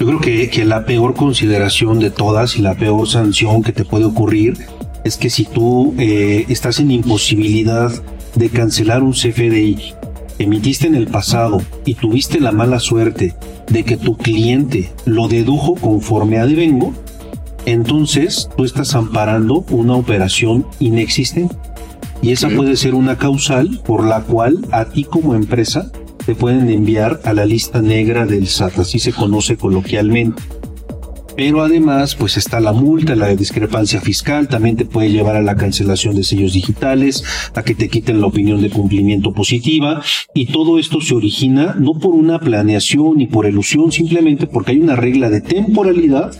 Yo 0.00 0.06
creo 0.06 0.20
que, 0.20 0.48
que 0.48 0.64
la 0.64 0.86
peor 0.86 1.14
consideración 1.14 1.98
de 1.98 2.10
todas 2.10 2.56
y 2.56 2.62
la 2.62 2.74
peor 2.74 3.06
sanción 3.06 3.62
que 3.62 3.72
te 3.72 3.84
puede 3.84 4.06
ocurrir 4.06 4.56
es 5.04 5.16
que 5.16 5.28
si 5.28 5.44
tú 5.44 5.94
eh, 5.98 6.46
estás 6.48 6.78
en 6.78 6.90
imposibilidad 6.90 7.90
de 8.34 8.48
cancelar 8.48 9.02
un 9.02 9.12
CFDI 9.12 9.97
emitiste 10.38 10.86
en 10.86 10.94
el 10.94 11.06
pasado 11.06 11.62
y 11.84 11.94
tuviste 11.94 12.40
la 12.40 12.52
mala 12.52 12.80
suerte 12.80 13.34
de 13.68 13.84
que 13.84 13.96
tu 13.96 14.16
cliente 14.16 14.90
lo 15.04 15.28
dedujo 15.28 15.74
conforme 15.74 16.38
a 16.38 16.46
devengo, 16.46 16.92
entonces 17.66 18.48
tú 18.56 18.64
estás 18.64 18.94
amparando 18.94 19.64
una 19.70 19.94
operación 19.94 20.66
inexistente. 20.80 21.54
Y 22.22 22.32
esa 22.32 22.48
puede 22.48 22.76
ser 22.76 22.94
una 22.94 23.16
causal 23.16 23.80
por 23.84 24.04
la 24.04 24.22
cual 24.22 24.66
a 24.72 24.86
ti 24.86 25.04
como 25.04 25.34
empresa 25.34 25.92
te 26.24 26.34
pueden 26.34 26.68
enviar 26.68 27.20
a 27.24 27.32
la 27.32 27.44
lista 27.44 27.80
negra 27.80 28.26
del 28.26 28.48
SAT, 28.48 28.80
así 28.80 28.98
se 28.98 29.12
conoce 29.12 29.56
coloquialmente 29.56 30.42
pero 31.38 31.62
además 31.62 32.16
pues 32.16 32.36
está 32.36 32.58
la 32.58 32.72
multa, 32.72 33.14
la 33.14 33.28
discrepancia 33.36 34.00
fiscal, 34.00 34.48
también 34.48 34.74
te 34.74 34.84
puede 34.84 35.12
llevar 35.12 35.36
a 35.36 35.40
la 35.40 35.54
cancelación 35.54 36.16
de 36.16 36.24
sellos 36.24 36.52
digitales, 36.52 37.22
a 37.54 37.62
que 37.62 37.76
te 37.76 37.88
quiten 37.88 38.20
la 38.20 38.26
opinión 38.26 38.60
de 38.60 38.70
cumplimiento 38.70 39.32
positiva 39.32 40.02
y 40.34 40.46
todo 40.46 40.80
esto 40.80 41.00
se 41.00 41.14
origina 41.14 41.76
no 41.78 41.92
por 41.92 42.16
una 42.16 42.40
planeación 42.40 43.18
ni 43.18 43.28
por 43.28 43.46
ilusión, 43.46 43.92
simplemente 43.92 44.48
porque 44.48 44.72
hay 44.72 44.80
una 44.80 44.96
regla 44.96 45.30
de 45.30 45.40
temporalidad 45.40 46.32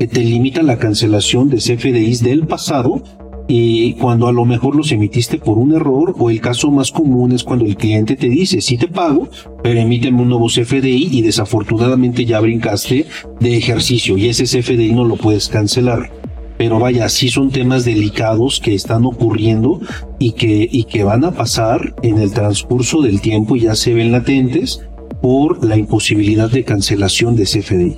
que 0.00 0.06
te 0.06 0.20
limita 0.20 0.62
la 0.62 0.78
cancelación 0.78 1.50
de 1.50 1.58
CFDIs 1.58 2.22
del 2.22 2.46
pasado 2.46 3.02
y 3.48 3.94
cuando 3.94 4.26
a 4.26 4.32
lo 4.32 4.44
mejor 4.44 4.74
los 4.74 4.90
emitiste 4.90 5.38
por 5.38 5.58
un 5.58 5.74
error 5.74 6.14
o 6.18 6.30
el 6.30 6.40
caso 6.40 6.70
más 6.70 6.90
común 6.90 7.32
es 7.32 7.44
cuando 7.44 7.64
el 7.64 7.76
cliente 7.76 8.16
te 8.16 8.28
dice 8.28 8.60
sí 8.60 8.76
te 8.76 8.88
pago 8.88 9.28
pero 9.62 9.78
emíteme 9.78 10.22
un 10.22 10.28
nuevo 10.28 10.48
CFDI 10.48 11.08
y 11.12 11.22
desafortunadamente 11.22 12.24
ya 12.24 12.40
brincaste 12.40 13.06
de 13.40 13.56
ejercicio 13.56 14.18
y 14.18 14.28
ese 14.28 14.44
CFDI 14.44 14.92
no 14.92 15.04
lo 15.04 15.16
puedes 15.16 15.48
cancelar 15.48 16.10
pero 16.58 16.80
vaya 16.80 17.08
sí 17.08 17.28
son 17.28 17.50
temas 17.50 17.84
delicados 17.84 18.60
que 18.60 18.74
están 18.74 19.04
ocurriendo 19.04 19.80
y 20.18 20.32
que 20.32 20.68
y 20.70 20.84
que 20.84 21.04
van 21.04 21.24
a 21.24 21.32
pasar 21.32 21.94
en 22.02 22.18
el 22.18 22.32
transcurso 22.32 23.00
del 23.00 23.20
tiempo 23.20 23.54
y 23.54 23.60
ya 23.60 23.76
se 23.76 23.94
ven 23.94 24.10
latentes 24.10 24.80
por 25.22 25.64
la 25.64 25.76
imposibilidad 25.76 26.50
de 26.50 26.64
cancelación 26.64 27.36
de 27.36 27.44
CFDI 27.44 27.96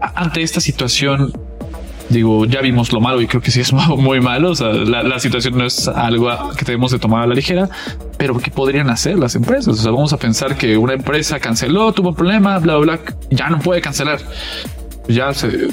ante 0.00 0.42
esta 0.42 0.60
situación 0.60 1.32
digo, 2.08 2.44
ya 2.46 2.60
vimos 2.60 2.92
lo 2.92 3.00
malo 3.00 3.20
y 3.20 3.26
creo 3.26 3.42
que 3.42 3.50
sí 3.50 3.60
es 3.60 3.72
muy 3.96 4.20
malo. 4.20 4.50
O 4.50 4.54
sea, 4.54 4.68
la, 4.68 5.18
situación 5.18 5.56
no 5.56 5.64
es 5.64 5.88
algo 5.88 6.30
que 6.56 6.64
tenemos 6.64 6.90
de 6.90 6.98
tomar 6.98 7.22
a 7.22 7.26
la 7.26 7.34
ligera, 7.34 7.68
pero 8.18 8.38
¿qué 8.38 8.50
podrían 8.50 8.90
hacer 8.90 9.18
las 9.18 9.34
empresas? 9.34 9.68
O 9.68 9.82
sea, 9.82 9.90
vamos 9.90 10.12
a 10.12 10.18
pensar 10.18 10.56
que 10.56 10.76
una 10.76 10.94
empresa 10.94 11.38
canceló, 11.38 11.92
tuvo 11.92 12.10
un 12.10 12.14
problema, 12.14 12.58
bla, 12.58 12.76
bla, 12.76 12.96
bla, 12.96 13.14
ya 13.30 13.48
no 13.48 13.58
puede 13.58 13.80
cancelar. 13.80 14.20
Ya 15.08 15.32
se. 15.34 15.68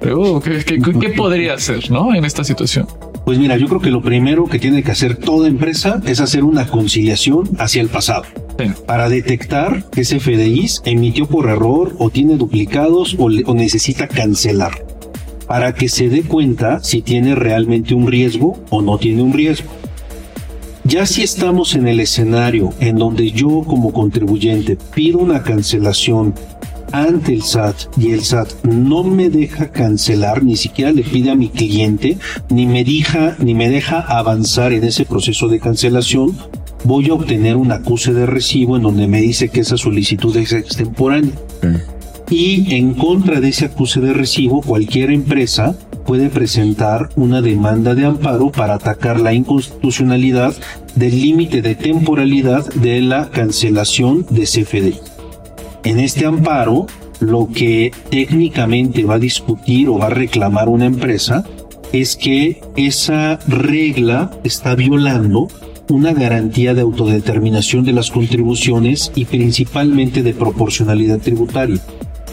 Pero, 0.00 0.40
¿qué, 0.40 1.14
podría 1.16 1.54
hacer, 1.54 1.90
no? 1.90 2.14
En 2.14 2.24
esta 2.24 2.44
situación. 2.44 2.86
Pues 3.24 3.38
mira, 3.38 3.56
yo 3.56 3.66
creo 3.68 3.80
que 3.80 3.90
lo 3.90 4.02
primero 4.02 4.44
que 4.44 4.58
tiene 4.58 4.82
que 4.82 4.90
hacer 4.90 5.16
toda 5.16 5.48
empresa 5.48 6.02
es 6.04 6.20
hacer 6.20 6.44
una 6.44 6.66
conciliación 6.66 7.48
hacia 7.58 7.80
el 7.80 7.88
pasado. 7.88 8.24
Para 8.86 9.08
detectar 9.08 9.88
que 9.90 10.02
ese 10.02 10.20
FDI 10.20 10.66
emitió 10.84 11.26
por 11.26 11.48
error 11.48 11.94
o 11.98 12.10
tiene 12.10 12.36
duplicados 12.36 13.16
o 13.18 13.54
necesita 13.54 14.08
cancelar 14.08 14.93
para 15.46 15.74
que 15.74 15.88
se 15.88 16.08
dé 16.08 16.22
cuenta 16.22 16.82
si 16.82 17.02
tiene 17.02 17.34
realmente 17.34 17.94
un 17.94 18.06
riesgo 18.06 18.58
o 18.70 18.82
no 18.82 18.98
tiene 18.98 19.22
un 19.22 19.32
riesgo. 19.32 19.68
Ya 20.84 21.06
si 21.06 21.22
estamos 21.22 21.74
en 21.74 21.88
el 21.88 22.00
escenario 22.00 22.74
en 22.78 22.96
donde 22.96 23.30
yo 23.30 23.62
como 23.66 23.92
contribuyente 23.92 24.76
pido 24.94 25.18
una 25.18 25.42
cancelación 25.42 26.34
ante 26.92 27.32
el 27.32 27.42
SAT 27.42 27.76
y 27.96 28.12
el 28.12 28.22
SAT 28.22 28.64
no 28.64 29.02
me 29.02 29.30
deja 29.30 29.72
cancelar, 29.72 30.44
ni 30.44 30.56
siquiera 30.56 30.92
le 30.92 31.02
pide 31.02 31.30
a 31.30 31.34
mi 31.34 31.48
cliente, 31.48 32.18
ni 32.50 32.66
me 32.66 32.84
deja, 32.84 33.34
ni 33.38 33.54
me 33.54 33.68
deja 33.68 34.00
avanzar 34.00 34.72
en 34.72 34.84
ese 34.84 35.04
proceso 35.06 35.48
de 35.48 35.58
cancelación, 35.58 36.36
voy 36.84 37.08
a 37.08 37.14
obtener 37.14 37.56
un 37.56 37.72
acuse 37.72 38.12
de 38.12 38.26
recibo 38.26 38.76
en 38.76 38.82
donde 38.82 39.08
me 39.08 39.20
dice 39.22 39.48
que 39.48 39.60
esa 39.60 39.76
solicitud 39.76 40.36
es 40.36 40.52
extemporánea 40.52 41.32
y 42.30 42.74
en 42.74 42.94
contra 42.94 43.40
de 43.40 43.48
ese 43.48 43.66
acuse 43.66 44.00
de 44.00 44.12
recibo 44.12 44.62
cualquier 44.62 45.10
empresa 45.10 45.76
puede 46.06 46.28
presentar 46.28 47.08
una 47.16 47.40
demanda 47.42 47.94
de 47.94 48.04
amparo 48.04 48.50
para 48.50 48.74
atacar 48.74 49.20
la 49.20 49.32
inconstitucionalidad 49.32 50.54
del 50.94 51.20
límite 51.20 51.62
de 51.62 51.74
temporalidad 51.74 52.66
de 52.74 53.00
la 53.00 53.30
cancelación 53.30 54.26
de 54.30 54.42
CFDI. 54.42 54.98
En 55.84 55.98
este 55.98 56.26
amparo, 56.26 56.86
lo 57.20 57.48
que 57.52 57.92
técnicamente 58.10 59.04
va 59.04 59.14
a 59.14 59.18
discutir 59.18 59.88
o 59.88 59.98
va 59.98 60.06
a 60.06 60.10
reclamar 60.10 60.68
una 60.68 60.86
empresa 60.86 61.44
es 61.92 62.16
que 62.16 62.60
esa 62.76 63.38
regla 63.46 64.30
está 64.44 64.74
violando 64.74 65.48
una 65.88 66.12
garantía 66.12 66.74
de 66.74 66.80
autodeterminación 66.80 67.84
de 67.84 67.92
las 67.92 68.10
contribuciones 68.10 69.12
y 69.14 69.26
principalmente 69.26 70.22
de 70.22 70.34
proporcionalidad 70.34 71.18
tributaria 71.18 71.80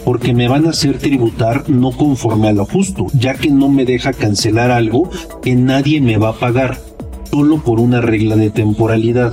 porque 0.04 0.34
me 0.34 0.48
van 0.48 0.66
a 0.66 0.70
hacer 0.70 0.98
tributar 0.98 1.68
no 1.68 1.92
conforme 1.92 2.48
a 2.48 2.52
lo 2.52 2.64
justo, 2.64 3.06
ya 3.12 3.34
que 3.34 3.50
no 3.50 3.68
me 3.68 3.84
deja 3.84 4.12
cancelar 4.12 4.70
algo 4.70 5.10
que 5.42 5.54
nadie 5.54 6.00
me 6.00 6.16
va 6.16 6.30
a 6.30 6.38
pagar, 6.38 6.78
solo 7.30 7.58
por 7.58 7.80
una 7.80 8.00
regla 8.00 8.36
de 8.36 8.50
temporalidad. 8.50 9.32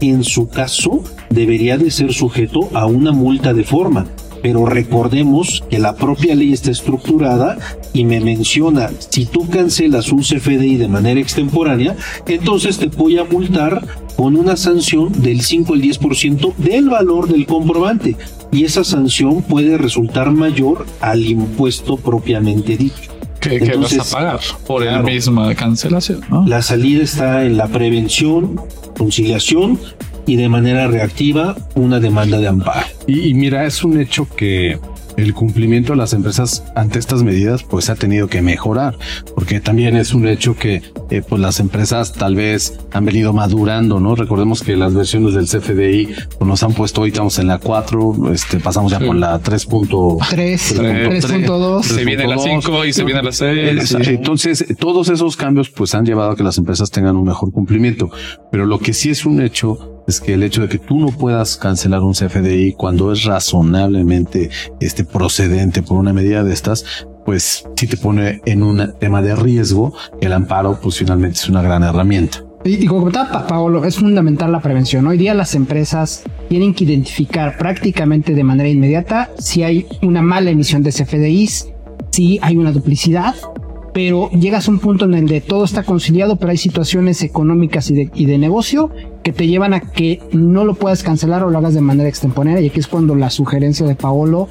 En 0.00 0.24
su 0.24 0.48
caso, 0.48 1.02
debería 1.30 1.78
de 1.78 1.90
ser 1.90 2.12
sujeto 2.12 2.68
a 2.74 2.86
una 2.86 3.12
multa 3.12 3.54
de 3.54 3.64
forma, 3.64 4.06
pero 4.42 4.66
recordemos 4.66 5.64
que 5.68 5.78
la 5.78 5.96
propia 5.96 6.34
ley 6.34 6.52
está 6.52 6.70
estructurada 6.70 7.58
y 7.92 8.04
me 8.04 8.20
menciona, 8.20 8.90
si 9.08 9.26
tú 9.26 9.48
cancelas 9.48 10.12
un 10.12 10.20
CFDI 10.20 10.76
de 10.76 10.88
manera 10.88 11.20
extemporánea, 11.20 11.96
entonces 12.26 12.78
te 12.78 12.86
voy 12.86 13.18
a 13.18 13.24
multar 13.24 13.86
con 14.16 14.36
una 14.36 14.56
sanción 14.56 15.12
del 15.22 15.42
5 15.42 15.74
al 15.74 15.82
10% 15.82 16.54
del 16.56 16.88
valor 16.88 17.28
del 17.28 17.46
comprobante 17.46 18.16
y 18.52 18.64
esa 18.64 18.84
sanción 18.84 19.42
puede 19.42 19.76
resultar 19.78 20.30
mayor 20.30 20.86
al 21.00 21.24
impuesto 21.24 21.96
propiamente 21.96 22.76
dicho. 22.76 23.10
que, 23.40 23.60
que 23.60 23.76
vas 23.76 23.98
a 23.98 24.16
pagar 24.16 24.40
por 24.66 24.84
la 24.84 25.02
misma 25.02 25.54
cancelación. 25.54 26.22
¿no? 26.30 26.46
La 26.46 26.62
salida 26.62 27.02
está 27.02 27.44
en 27.44 27.56
la 27.56 27.68
prevención, 27.68 28.60
conciliación 28.96 29.78
y 30.26 30.36
de 30.36 30.48
manera 30.48 30.86
reactiva 30.88 31.56
una 31.74 32.00
demanda 32.00 32.38
de 32.38 32.48
amparo. 32.48 32.86
Y, 33.06 33.28
y 33.28 33.34
mira, 33.34 33.64
es 33.64 33.84
un 33.84 34.00
hecho 34.00 34.26
que 34.36 34.78
el 35.16 35.32
cumplimiento 35.32 35.94
de 35.94 35.96
las 35.96 36.12
empresas 36.12 36.62
ante 36.74 36.98
estas 36.98 37.22
medidas 37.22 37.62
pues 37.62 37.88
ha 37.88 37.94
tenido 37.94 38.28
que 38.28 38.42
mejorar, 38.42 38.98
porque 39.34 39.60
también 39.60 39.96
es 39.96 40.12
un 40.12 40.28
hecho 40.28 40.56
que 40.56 40.82
eh, 41.08 41.22
pues 41.26 41.40
las 41.40 41.58
empresas 41.58 42.12
tal 42.12 42.34
vez 42.34 42.78
han 42.92 43.06
venido 43.06 43.32
madurando, 43.32 43.98
¿no? 43.98 44.14
Recordemos 44.14 44.62
que 44.62 44.76
las 44.76 44.92
versiones 44.92 45.32
del 45.32 45.46
CFDI 45.46 46.08
pues, 46.38 46.46
nos 46.46 46.62
han 46.62 46.74
puesto, 46.74 47.00
hoy 47.00 47.08
estamos 47.10 47.38
en 47.38 47.46
la 47.46 47.56
4, 47.58 48.30
este, 48.34 48.60
pasamos 48.60 48.92
ya 48.92 48.98
Sí. 48.98 49.06
por 49.06 49.16
la 49.16 49.40
3.3. 49.40 50.18
3.2. 50.76 51.82
Se 51.82 52.04
viene 52.04 52.26
la 52.26 52.38
5 52.38 52.84
y 52.84 52.92
se 52.92 53.04
viene 53.04 53.22
la 53.22 53.32
6. 53.32 53.96
Entonces, 54.08 54.66
todos 54.78 55.08
esos 55.08 55.36
cambios 55.36 55.70
pues 55.70 55.94
han 55.94 56.04
llevado 56.04 56.32
a 56.32 56.36
que 56.36 56.42
las 56.42 56.58
empresas 56.58 56.90
tengan 56.90 57.16
un 57.16 57.24
mejor 57.24 57.50
cumplimiento. 57.52 58.10
Pero 58.50 58.66
lo 58.66 58.78
que 58.78 58.92
sí 58.92 59.08
es 59.10 59.24
un 59.24 59.40
hecho 59.40 59.95
es 60.06 60.20
que 60.20 60.34
el 60.34 60.42
hecho 60.42 60.62
de 60.62 60.68
que 60.68 60.78
tú 60.78 60.98
no 60.98 61.08
puedas 61.08 61.56
cancelar 61.56 62.02
un 62.02 62.12
CFDI 62.12 62.72
cuando 62.74 63.12
es 63.12 63.24
razonablemente 63.24 64.50
este 64.80 65.04
procedente 65.04 65.82
por 65.82 65.98
una 65.98 66.12
medida 66.12 66.44
de 66.44 66.52
estas, 66.52 66.84
pues 67.24 67.64
sí 67.76 67.86
te 67.86 67.96
pone 67.96 68.40
en 68.46 68.62
un 68.62 68.94
tema 69.00 69.20
de 69.22 69.34
riesgo. 69.34 69.94
El 70.20 70.32
amparo, 70.32 70.78
pues 70.80 70.98
finalmente 70.98 71.36
es 71.38 71.48
una 71.48 71.62
gran 71.62 71.82
herramienta. 71.82 72.38
Y, 72.64 72.86
como 72.86 73.00
comentaba 73.00 73.30
Pa- 73.30 73.46
Paolo, 73.46 73.84
es 73.84 73.96
fundamental 73.96 74.50
la 74.50 74.60
prevención. 74.60 75.06
Hoy 75.06 75.18
día 75.18 75.34
las 75.34 75.54
empresas 75.54 76.22
tienen 76.48 76.74
que 76.74 76.84
identificar 76.84 77.56
prácticamente 77.58 78.34
de 78.34 78.42
manera 78.44 78.68
inmediata 78.68 79.30
si 79.38 79.62
hay 79.62 79.86
una 80.02 80.20
mala 80.22 80.50
emisión 80.50 80.82
de 80.82 80.90
CFDIs, 80.90 81.68
si 82.10 82.38
hay 82.42 82.56
una 82.56 82.72
duplicidad, 82.72 83.34
pero 83.96 84.28
llegas 84.28 84.68
a 84.68 84.72
un 84.72 84.78
punto 84.78 85.06
en 85.06 85.14
el 85.14 85.26
de 85.26 85.40
todo 85.40 85.64
está 85.64 85.82
conciliado, 85.82 86.36
pero 86.36 86.50
hay 86.50 86.58
situaciones 86.58 87.22
económicas 87.22 87.90
y 87.90 88.26
de, 88.26 88.36
negocio 88.36 88.90
que 89.22 89.32
te 89.32 89.46
llevan 89.46 89.72
a 89.72 89.80
que 89.80 90.20
no 90.32 90.66
lo 90.66 90.74
puedas 90.74 91.02
cancelar 91.02 91.42
o 91.42 91.48
lo 91.48 91.56
hagas 91.56 91.72
de 91.72 91.80
manera 91.80 92.06
extemporánea 92.06 92.60
y 92.60 92.66
aquí 92.66 92.78
es 92.78 92.88
cuando 92.88 93.14
la 93.14 93.30
sugerencia 93.30 93.86
de 93.86 93.94
Paolo 93.94 94.48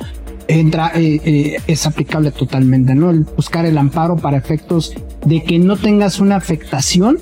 entra, 0.47 0.91
eh, 0.95 1.21
eh, 1.23 1.57
es 1.67 1.85
aplicable 1.85 2.31
totalmente, 2.31 2.95
¿no? 2.95 3.11
El 3.11 3.19
buscar 3.19 3.67
el 3.67 3.77
amparo 3.77 4.15
para 4.15 4.35
efectos 4.35 4.95
de 5.27 5.43
que 5.43 5.59
no 5.59 5.77
tengas 5.77 6.19
una 6.19 6.37
afectación 6.37 7.19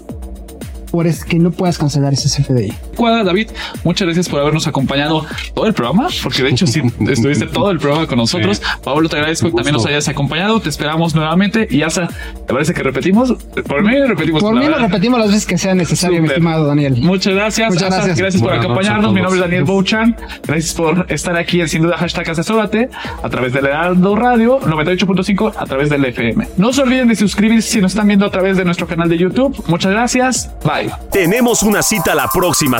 por 0.92 1.08
es 1.08 1.26
que 1.26 1.40
no 1.40 1.52
puedas 1.52 1.78
cancelar 1.78 2.14
ese 2.14 2.30
CFDI. 2.30 2.72
Cuadra, 2.94 3.24
David, 3.24 3.50
muchas 3.84 4.06
gracias 4.06 4.30
por 4.30 4.40
habernos 4.40 4.68
acompañado 4.68 5.26
todo 5.54 5.68
el 5.68 5.74
programa, 5.74 6.08
porque 6.22 6.44
de 6.44 6.50
hecho 6.50 6.68
sí 6.68 6.82
estuviste 7.08 7.48
todo 7.48 7.72
el 7.72 7.80
programa 7.80 8.08
con 8.08 8.18
nosotros. 8.18 8.62
Pablo, 8.84 9.10
te 9.10 9.18
agradezco 9.18 9.48
que 9.48 9.56
también 9.56 9.74
nos 9.74 9.86
hayas 9.86 10.08
acompañado. 10.08 10.60
Te 10.60 10.70
esperamos 10.70 11.16
nuevamente. 11.16 11.68
Y 11.70 11.82
hasta, 11.82 12.08
¿te 12.08 12.54
parece 12.54 12.74
que 12.74 12.84
repetimos? 12.84 13.34
Por 13.68 13.84
mí 13.84 14.00
repetimos. 14.00 14.42
Por 14.42 14.56
mí 14.56 14.66
lo 14.66 14.78
repetimos 14.78 15.20
las 15.20 15.30
veces 15.30 15.46
que 15.46 15.58
sea 15.58 15.76
necesario, 15.76 16.22
mi 16.22 16.28
estimado 16.28 16.66
Daniel. 16.66 16.96
Muchas 17.02 17.34
gracias. 17.34 17.70
Muchas 17.70 17.88
Asa, 17.88 17.96
gracias. 17.98 18.18
Gracias 18.18 18.44
por 18.44 18.54
acompañarnos. 18.54 19.14
Mi 19.14 19.22
nombre 19.22 19.40
es 19.40 19.44
Daniel 19.44 19.64
Bouchan. 19.64 20.16
Gracias 20.46 20.74
por 20.74 21.06
estar 21.10 21.36
aquí 21.36 21.62
en 21.62 21.70
Sin 21.70 21.82
Duda 21.82 21.98
Hashtag 21.98 22.30
Asesórate 22.30 22.90
a 23.22 23.30
través 23.30 23.54
del 23.54 23.66
Heraldo 23.66 24.16
Radio 24.16 24.60
98.5 24.60 25.54
a 25.58 25.66
través 25.66 25.90
del 25.90 26.06
FM. 26.06 26.48
No 26.58 26.74
se 26.74 26.82
olviden 26.82 27.08
de 27.08 27.16
suscribirse 27.16 27.70
si 27.70 27.82
nos 27.82 27.92
están 27.94 28.08
viendo 28.08 28.26
a 28.26 28.32
través 28.32 28.58
de 28.58 28.66
nuestro 28.66 28.88
canal 28.88 29.10
de 29.10 29.18
YouTube. 29.18 29.64
Muchas 29.68 29.92
gracias. 29.92 30.52
Bye. 30.64 30.92
Tenemos 31.12 31.64
una 31.64 31.82
cita 31.82 32.16
la 32.16 32.28
próxima 32.28 32.80